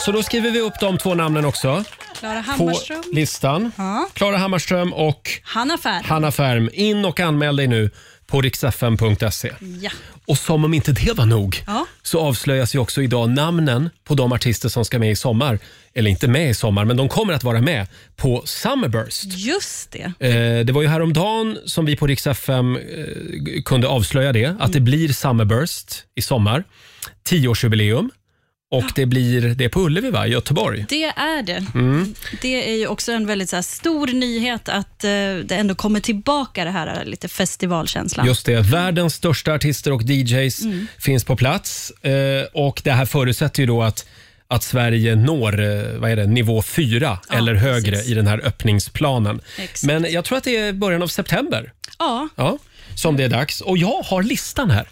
[0.06, 1.84] Så då skriver vi upp de två namnen också
[2.20, 3.04] Klara på Hammarström.
[3.14, 3.72] listan.
[3.78, 4.08] Ja.
[4.14, 6.04] Klara Hammarström och Hanna Färm.
[6.06, 6.70] Hanna Färm.
[6.74, 7.92] In och anmäl dig nu
[8.28, 9.52] på riksfm.se.
[9.82, 9.92] Ja.
[10.26, 11.86] Och som om inte det var nog Ja.
[12.04, 15.60] så avslöjas ju också idag namnen på de artister som ska med i sommar.
[15.94, 19.24] Eller inte med i sommar, men de kommer att vara med på Summerburst.
[19.26, 20.28] Just det.
[20.28, 22.82] Eh, det var ju häromdagen som vi på Rix FM eh,
[23.66, 26.64] kunde avslöja det, att det blir Summerburst i sommar.
[27.24, 28.12] Tioårsjubileum.
[28.70, 30.28] Och det blir det på Ullevi, va?
[30.28, 30.86] i Göteborg.
[30.90, 31.66] Det är det.
[31.76, 32.16] Mm.
[32.42, 35.10] Det är ju också en väldigt så här, stor nyhet att eh,
[35.46, 38.26] det ändå kommer tillbaka det här lite festivalkänslan.
[38.26, 40.88] Just det, världens största artister och DJs Mm.
[41.00, 41.92] finns på plats.
[41.92, 44.06] Eh, och Det här förutsätter ju då att,
[44.48, 49.42] att Sverige når eh, vad är det, nivå fyra eller högre i den här öppningsplanen.
[49.58, 49.84] Exakt.
[49.84, 52.58] Men jag tror att det är början av september Ja, ja,
[52.96, 53.62] som det är dags.
[53.62, 54.88] Och jag har listan här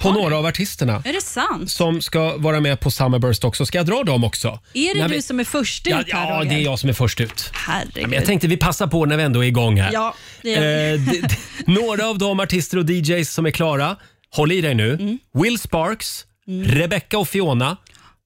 [0.00, 1.70] på några av artisterna är det sant?
[1.70, 3.66] som ska vara med på Summerburst också.
[3.66, 4.60] Ska jag dra dem också?
[4.74, 6.50] Är det När du vi- som är först ut Ja, här ja Roger?
[6.50, 7.50] det är jag som är först ut.
[7.52, 8.02] Herregud.
[8.08, 9.90] Men jag tänkte vi passar på när vi ändå är igång här.
[9.92, 10.94] Ja, det gör vi.
[10.94, 13.96] Eh, d- d- några av de artister och DJs som är klara,
[14.30, 14.92] håll i dig nu.
[14.94, 15.18] Mm.
[15.34, 16.24] Will Sparks,
[16.64, 17.76] Rebecca och Fiona.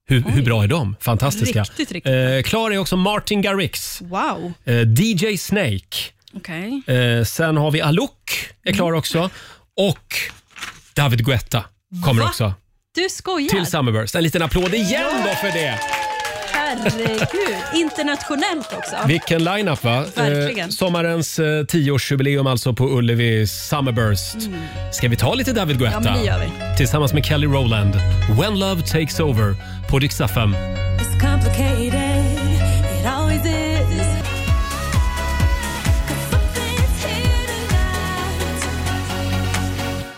[0.08, 0.96] Hur, hur bra är de?
[1.00, 1.60] Fantastiska.
[1.62, 4.52] Riktigt, riktigt Eh, klar är också Martin Garrix, Wow.
[4.64, 5.96] eh, DJ Snake.
[6.34, 6.82] Okej.
[6.86, 9.30] Eh, sen har vi Alok, är klar också.
[9.76, 10.14] Och
[10.94, 11.64] David Guetta
[12.04, 12.28] kommer Va?
[12.28, 12.54] också
[12.94, 13.48] Du skojar?
[13.48, 14.14] till Summerburst.
[14.14, 15.78] En liten applåd igen då för det.
[16.52, 17.56] Herregud.
[17.74, 18.96] Internationellt också.
[19.06, 20.04] Vilken line-up va?
[20.16, 20.68] Verkligen.
[20.68, 24.36] Eh, sommarens eh, 10-årsjubileum alltså på Ullevi Summerburst.
[24.92, 25.96] Ska vi ta lite David Guetta?
[25.98, 26.06] Mm.
[26.06, 26.76] Ja, men det gör vi.
[26.76, 27.94] Tillsammans med Kelly Rowland.
[28.40, 29.56] When Love Takes Over
[29.90, 30.54] på Rix FM.
[30.54, 31.81] It's complicated,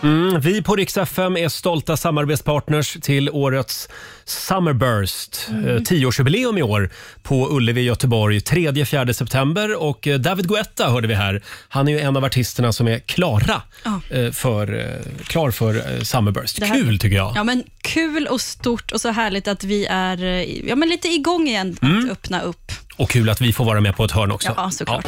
[0.05, 3.89] Mm, vi på Rix FM är stolta samarbetspartners till årets
[4.25, 5.47] Summerburst.
[5.49, 5.65] Mm.
[5.67, 6.89] Eh, 10-årsjubileum i år
[7.23, 8.39] på Ullevi i Göteborg.
[8.39, 9.81] 3-4 september.
[9.83, 11.41] Och eh, David Guetta hörde vi här.
[11.69, 13.99] Han är ju en av artisterna som är klara Ja.
[14.09, 16.59] eh, för, eh, klar för eh, Summerburst.
[16.59, 17.31] Det här- Kul tycker jag.
[17.35, 21.07] Ja, men kul och stort och så härligt att vi är eh, ja, men lite
[21.07, 22.05] igång igen Mm.
[22.05, 22.71] att öppna upp.
[22.97, 24.53] Och kul att vi får vara med på ett hörn också.
[24.57, 25.05] Ja, såklart.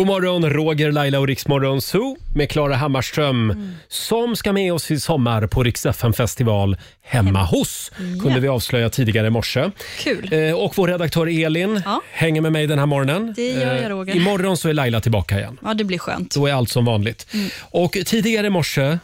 [0.00, 3.72] God morgon, Roger, Laila och Riksmorgon Zoo med Klara Hammarström Mm.
[3.88, 7.92] som ska med oss i sommar på Rix FM festival hemma hos.
[7.96, 8.22] Ja.
[8.22, 9.70] kunde vi avslöja tidigare i morse.
[9.98, 10.28] Kul.
[10.32, 11.82] Eh, och vår redaktör Elin
[12.12, 13.32] hänger med mig den här morgonen.
[13.36, 14.16] Det gör jag, Eh, Roger.
[14.16, 15.58] Imorgon så är Laila tillbaka igen.
[15.64, 16.34] Ja, det blir skönt.
[16.34, 17.26] Då är allt som vanligt.
[17.34, 17.50] Mm.
[17.60, 18.98] Och tidigare i morse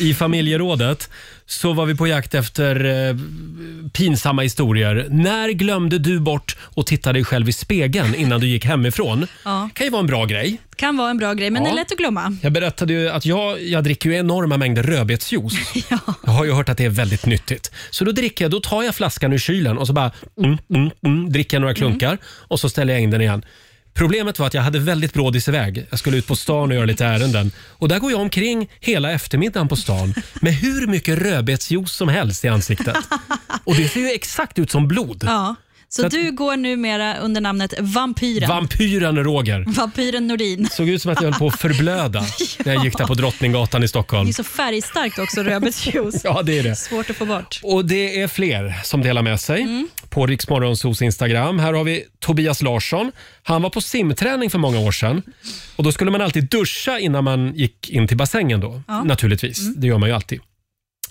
[0.00, 1.10] i familjerådet
[1.46, 3.16] så var vi på jakt efter eh,
[3.92, 5.06] pinsamma historier.
[5.10, 9.26] När glömde du bort att titta dig själv i spegeln innan du gick hemifrån?
[9.44, 9.70] Ja.
[9.74, 10.60] kan ju vara en bra grej.
[10.76, 11.68] Kan vara en bra grej, men Ja.
[11.68, 12.36] det är lätt att glömma.
[12.42, 15.74] Jag berättade ju att jag, jag dricker ju enorma mängder rödbetsjuice.
[16.24, 17.70] Jag har ju hört att det är väldigt nyttigt.
[17.90, 20.10] Så då dricker jag, då tar jag flaskan ur kylen och så bara
[20.44, 23.44] mm, mm, mm, dricker jag några klunkar och så ställer jag in den igen.
[23.96, 25.86] Problemet var att jag hade väldigt brådis iväg.
[25.90, 27.50] Jag skulle ut på stan och göra lite ärenden.
[27.58, 32.44] Och där går jag omkring hela eftermiddagen på stan med hur mycket rödbetsjuice som helst
[32.44, 32.96] i ansiktet.
[33.64, 35.24] Och det ser ju exakt ut som blod.
[35.26, 35.54] Ja.
[35.88, 38.48] Så, Så att- du går numera under namnet Vampyren.
[38.48, 39.64] Vampyren Roger.
[39.66, 40.68] Vampyren Nordin.
[40.72, 42.20] Såg ut som att jag höll på att förblöda
[42.64, 44.24] när jag gick där på Drottninggatan i Stockholm.
[44.24, 46.20] Det är så färgstarkt också, rödbetsjuice.
[46.24, 46.76] Ja, det är det.
[46.76, 47.60] Svårt att få bort.
[47.62, 49.66] Och det är fler som delar med sig
[50.16, 51.58] på Riksmorgonsos Instagram.
[51.58, 53.12] Här har vi Tobias Larsson.
[53.42, 55.22] Han var på simträning för många år sedan.
[55.76, 58.60] Och Då skulle man alltid duscha innan man gick in till bassängen.
[58.60, 58.82] Då.
[58.88, 59.02] Ja.
[59.04, 60.40] Naturligtvis, det gör man ju alltid.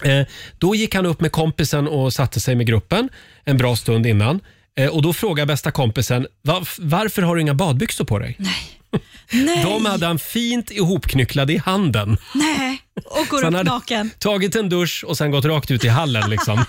[0.04, 0.22] Eh,
[0.58, 3.10] då gick han upp med kompisen och satte sig med gruppen
[3.44, 4.40] en bra stund innan.
[4.80, 8.36] Eh, och Då frågar bästa kompisen, "Varf- varför har du inga badbyxor på dig?
[8.40, 8.75] Nej.
[9.64, 12.18] De hade han fint ihopknycklade i handen.
[12.34, 14.12] Nej, och går Så han upp hade naken.
[14.20, 16.30] Tagit en dusch och sen gått rakt ut i hallen.
[16.30, 16.66] Liksom.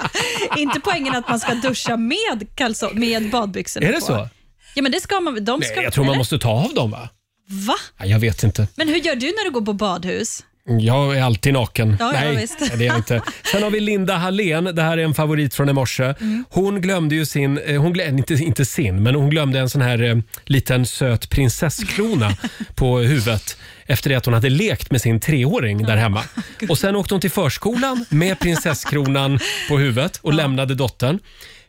[0.56, 4.06] Inte poängen att man ska duscha med, kalso- med badbyxorna Är det på.
[4.06, 4.28] så?
[4.74, 5.44] Ja, men det ska man.
[5.44, 6.18] De ska, Nej, jag tror man eller?
[6.18, 7.08] måste ta av dem va?
[7.48, 7.74] Va?
[7.98, 8.68] Ja, Jag vet inte.
[8.76, 10.44] Men hur gör du när du går på badhus?
[10.68, 11.96] Jag är alltid naken.
[12.00, 12.58] Ja, ja, Nej, visst.
[12.58, 13.22] det är jag inte.
[13.52, 14.64] Sen har vi Linda Hallén.
[14.64, 16.04] Det här är en favorit från i morse.
[16.04, 16.44] Mm.
[16.50, 19.80] Hon glömde ju sin, eh, hon glömde, inte, inte sin, men hon glömde en sån
[19.80, 22.32] här eh, liten söt prinsesskrona
[22.74, 23.56] på huvudet
[23.86, 26.22] efter det att hon hade lekt med sin treåring där hemma.
[26.68, 29.38] Och Sen åkte hon till förskolan med prinsesskronan
[29.68, 31.18] på huvudet och lämnade dottern.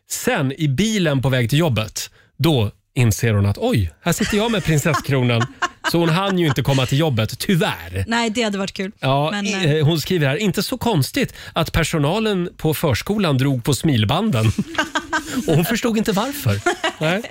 [0.10, 4.52] Sen i bilen på väg till jobbet, då inser hon att oj, här sitter jag
[4.52, 5.45] med prinsesskronan.
[5.91, 8.06] Så hon hann ju inte komma till jobbet, tyvärr.
[8.07, 8.91] Nej, det hade varit kul.
[8.99, 13.64] Ja, Men, i- eh, hon skriver här, inte så konstigt att personalen på förskolan drog
[13.64, 14.45] på smilbanden.
[15.48, 16.60] Och hon förstod inte varför.
[16.99, 17.22] Nej.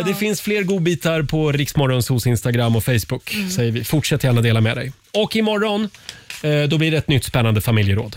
[0.00, 3.34] Eh, Det finns fler godbitar på Riksmorgonsos Instagram och Facebook.
[3.34, 3.50] Mm.
[3.50, 3.84] Säger vi.
[3.84, 4.92] Fortsätt gärna dela med dig.
[5.14, 5.88] Och imorgon
[6.42, 8.16] eh, då blir det ett nytt spännande familjeråd.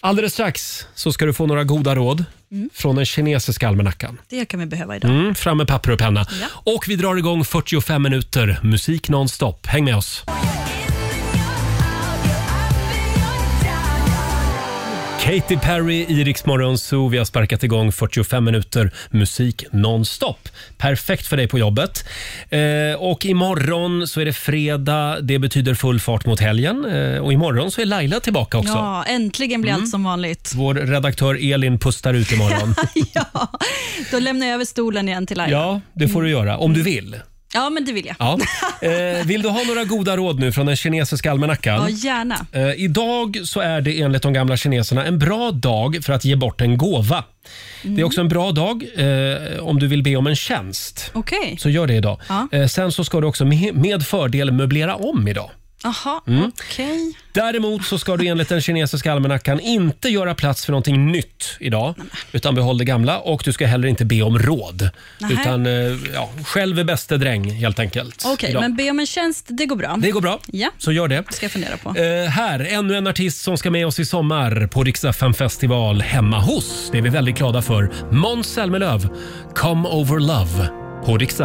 [0.00, 2.24] Alldeles strax så ska du få några goda råd.
[2.72, 4.18] Från den kinesiska almanackan.
[4.28, 5.10] det kan vi behöva idag.
[5.10, 6.26] Mm, fram med papper och penna.
[6.40, 6.46] Ja.
[6.54, 9.66] Och vi drar igång 45 minuter musik nonstop.
[9.66, 10.24] Häng med oss.
[15.26, 17.08] Katy Perry i Rix Morgon Zoo.
[17.08, 20.48] Vi har sparkat igång 45 minuter musik nonstop.
[20.78, 22.04] Perfekt för dig på jobbet.
[22.50, 22.60] Eh,
[22.98, 25.20] och imorgon så är det fredag.
[25.22, 26.84] Det betyder full fart mot helgen.
[26.84, 28.72] Eh, och imorgon så är Laila tillbaka också.
[28.72, 29.82] Ja, äntligen blir Mm.
[29.82, 30.52] allt som vanligt.
[30.56, 32.74] Vår redaktör Elin pustar ut imorgon.
[34.10, 35.56] Då lämnar jag över stolen igen till Laila.
[35.58, 36.58] ja, det får du göra.
[36.58, 37.16] Om du vill.
[37.56, 38.16] Ja, men det vill jag.
[38.18, 38.38] Ja.
[38.88, 41.82] Eh, vill du ha några goda råd nu från den kinesiska almanackan?
[41.82, 42.46] Ja, gärna.
[42.52, 46.36] Eh, idag så är det enligt de gamla kineserna en bra dag för att ge
[46.36, 47.24] bort en gåva.
[47.82, 51.10] Det är också en bra dag eh, om du vill be om en tjänst.
[51.14, 51.56] Okej.
[51.60, 52.20] Så gör det idag.
[52.28, 52.48] Ja.
[52.52, 55.50] Eh, sen så ska du också med, med fördel möblera om idag.
[55.86, 56.52] Jaha, Mm.
[56.60, 57.14] okej.
[57.32, 61.94] Däremot så ska du enligt den kinesiska almanackan inte göra plats för någonting nytt idag,
[62.32, 64.90] utan behåll det gamla och du ska heller inte be om råd.
[65.18, 65.32] Nähä.
[65.32, 65.72] Utan eh,
[66.14, 68.22] ja, själv är bäste dräng helt enkelt.
[68.26, 68.60] Okej, idag.
[68.60, 69.96] men be om en tjänst, det går bra.
[69.98, 70.38] Det går bra.
[70.46, 71.24] Ja, Så gör det.
[71.32, 71.88] ska jag fundera på.
[72.00, 76.38] Eh, här, ännu en artist som ska med oss i sommar på FM festival hemma
[76.40, 76.88] hos.
[76.92, 77.90] Det är vi väldigt glada för.
[78.10, 79.08] Måns Zelmerlöw,
[79.54, 80.68] Come Over Love
[81.04, 81.40] på Rix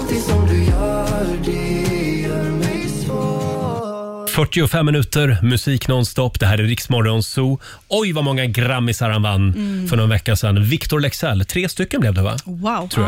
[0.00, 1.89] Men allting
[4.34, 6.40] 45 minuter musik nonstop.
[6.40, 7.58] Det här är Riksmorgon Zoo.
[7.88, 9.88] Oj, vad många grammisar han vann Mm.
[9.88, 10.64] för någon vecka sedan.
[10.64, 12.36] Victor Lexell, tre stycken blev det va?
[12.44, 12.88] Wow.
[12.88, 13.06] Tror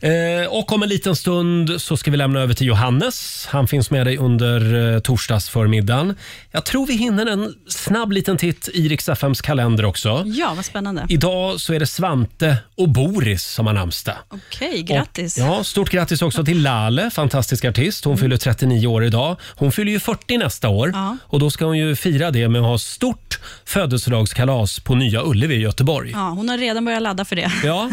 [0.00, 0.40] jag.
[0.42, 3.46] Eh, och om en liten stund så ska vi lämna över till Johannes.
[3.50, 6.14] Han finns med dig under eh, torsdagsförmiddagen.
[6.50, 10.22] Jag tror vi hinner en snabb liten titt i Rix FMs kalender också.
[10.26, 11.06] Ja, vad spännande.
[11.08, 14.14] Idag så är det Svante och Boris som har namnsdag.
[14.28, 15.36] Okej, grattis.
[15.36, 18.04] Och, ja, stort grattis också till Lale, fantastisk artist.
[18.04, 19.36] Hon fyller 39 år idag.
[19.56, 21.16] Hon fyller ju 40 nästa år Ja.
[21.26, 25.54] och då ska hon ju fira det med att ha stort födelsedagskalas på Nya Ullevi
[25.54, 26.10] i Göteborg.
[26.14, 27.52] Ja, hon har redan börjat ladda för det.
[27.64, 27.90] Ja,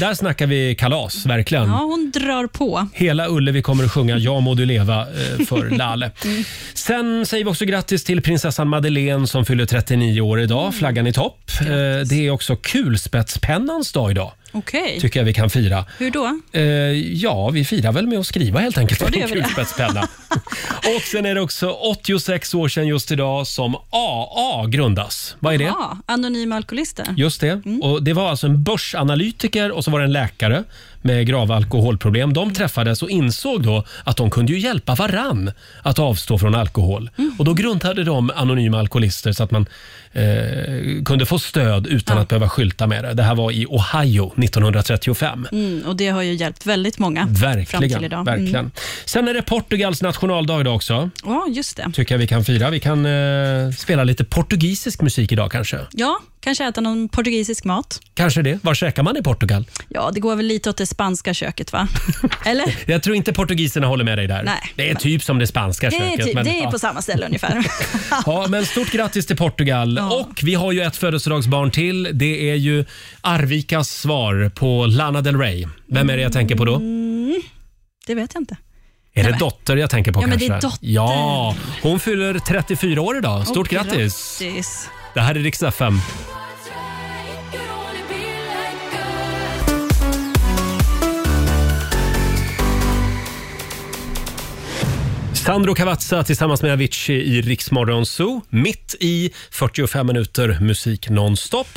[0.00, 1.68] där snackar vi kalas, verkligen.
[1.68, 2.88] Ja, hon drar på.
[2.94, 6.10] Hela Ullevi kommer att sjunga Ja må du leva eh, för Lale.
[6.24, 6.44] Mm.
[6.74, 10.74] Sen säger vi också grattis till prinsessan Madeleine som fyller 39 år idag.
[10.74, 11.50] Flaggan i topp.
[11.60, 11.66] Eh,
[12.08, 14.32] Det är också kulspetspennans dag idag.
[14.58, 15.00] Okej.
[15.00, 15.84] Tycker jag vi kan fira.
[15.98, 16.40] Hur då?
[16.52, 16.62] Eh,
[17.14, 19.40] ja, vi firar väl med att skriva helt enkelt Ja, på det en gör vi
[19.40, 19.46] det.
[19.46, 20.00] kulspetspenna.
[20.96, 25.36] och sen är det också 86 år sedan just idag som AA grundas.
[25.40, 25.64] Vad är det?
[25.64, 27.06] Ja, anonyma alkoholister.
[27.16, 27.48] Just det.
[27.66, 27.82] Mm.
[27.82, 30.64] Och det var alltså en börsanalytiker och så var det en läkare
[31.06, 32.32] med grava alkoholproblem.
[32.32, 35.50] De träffades och insåg då att de kunde ju hjälpa varann
[35.82, 37.10] att avstå från alkohol.
[37.38, 39.66] Och Då grundade de Anonyma Alkoholister så att man
[40.12, 43.14] eh, kunde få stöd utan att behöva skylta med det.
[43.14, 45.46] Det här var i Ohio 1935.
[45.52, 48.04] Mm, och det har ju hjälpt väldigt många fram till Verkligen.
[48.04, 48.24] idag.
[48.24, 48.54] verkligen.
[48.54, 48.70] Mm.
[49.04, 51.10] Sen är det Portugals nationaldag idag också.
[51.24, 51.90] Ja, just det.
[51.94, 52.70] Tycker jag vi kan fira.
[52.70, 55.78] Vi kan eh, spela lite portugisisk musik idag kanske.
[55.92, 58.00] Ja, kanske äta någon portugisisk mat.
[58.14, 58.58] Kanske det.
[58.64, 59.64] Var käkar man i Portugal?
[59.88, 61.88] Ja, det går väl lite åt det spanska köket, va?
[62.44, 62.76] Eller?
[62.86, 64.42] Jag tror inte portugiserna håller med dig där.
[64.42, 64.72] Nej.
[64.76, 66.26] det är typ som det spanska Det är, köket.
[66.26, 66.70] typ, men, det är ja.
[66.70, 67.66] på samma ställe ungefär.
[68.26, 69.98] Ja, men stort grattis till Portugal.
[69.98, 72.10] Och vi har ju ett födelsedagsbarn till.
[72.12, 72.84] Det är ju
[73.20, 75.66] Arvikas svar på Lana Del Rey.
[75.86, 76.74] Vem är det jag tänker på då?
[76.76, 77.42] Mm,
[78.06, 78.56] det vet jag inte.
[79.14, 80.48] Är det dotter jag tänker på Ja, men kanske?
[80.48, 80.78] det är dotter.
[80.80, 83.44] Ja, hon fyller 34 år idag.
[83.46, 84.38] Stort Och grattis!
[84.40, 84.88] grattis.
[85.14, 86.00] Det här är Rix FM.
[95.46, 98.42] Sandro Cavazza tillsammans med Avicii i Riksmorgon Zoo.
[98.48, 101.68] Mitt i 45 minuter musik nonstop.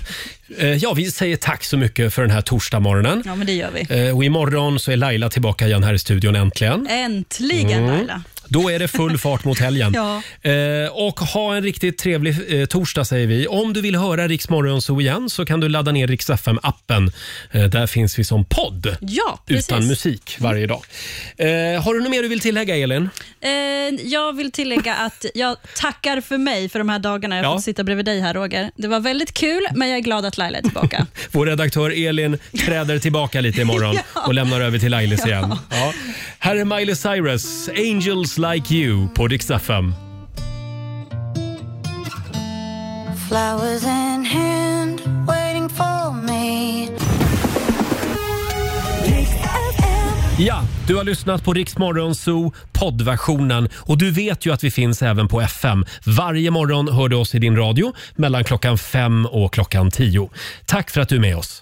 [0.58, 3.24] Eh, Ja, vi säger tack så mycket för den här torsdagsmorgonen.
[3.26, 4.08] Ja, men det gör vi.
[4.08, 6.88] Eh, Och imorgon så är Laila tillbaka igen här i studion äntligen.
[6.90, 7.96] Äntligen Mm.
[7.96, 8.24] Laila.
[8.50, 9.94] Då är det full fart mot helgen.
[10.00, 10.22] Ja.
[10.52, 13.48] Eh, och ha en riktigt trevlig eh, torsdag säger vi.
[13.48, 17.12] Om du vill höra Rix Morgonzoo igen så kan du ladda ner Rix FM-appen.
[17.52, 18.98] Eh, där finns vi som podd.
[19.02, 19.70] Ja, precis.
[19.70, 20.82] Utan musik varje dag.
[21.38, 21.48] Eh,
[21.84, 23.10] har du något mer du vill tillägga Elin?
[23.42, 23.50] Eh,
[24.08, 27.54] jag vill tillägga att jag tackar för mig för de här dagarna jag Ja.
[27.56, 28.72] fått sitta bredvid dig här Roger.
[28.76, 31.08] Det var väldigt kul, men jag är glad att Laila är tillbaka.
[31.32, 34.22] Vår redaktör Elin träder tillbaka lite imorgon Ja.
[34.28, 35.56] och lämnar över till Lailis igen.
[35.72, 35.94] Ja.
[36.40, 39.94] Här är Miley Cyrus, Angels Like You på Rix FM.
[43.28, 46.88] Flowers in hand, waiting for me.
[50.40, 54.72] Ja, du har lyssnat på Rix Morgon Zoo poddversionen och du vet ju att vi
[54.72, 55.86] finns även på FM.
[56.06, 60.30] Varje morgon hör du oss i din radio mellan klockan fem och klockan tio.
[60.66, 61.56] Tack för att du är med oss.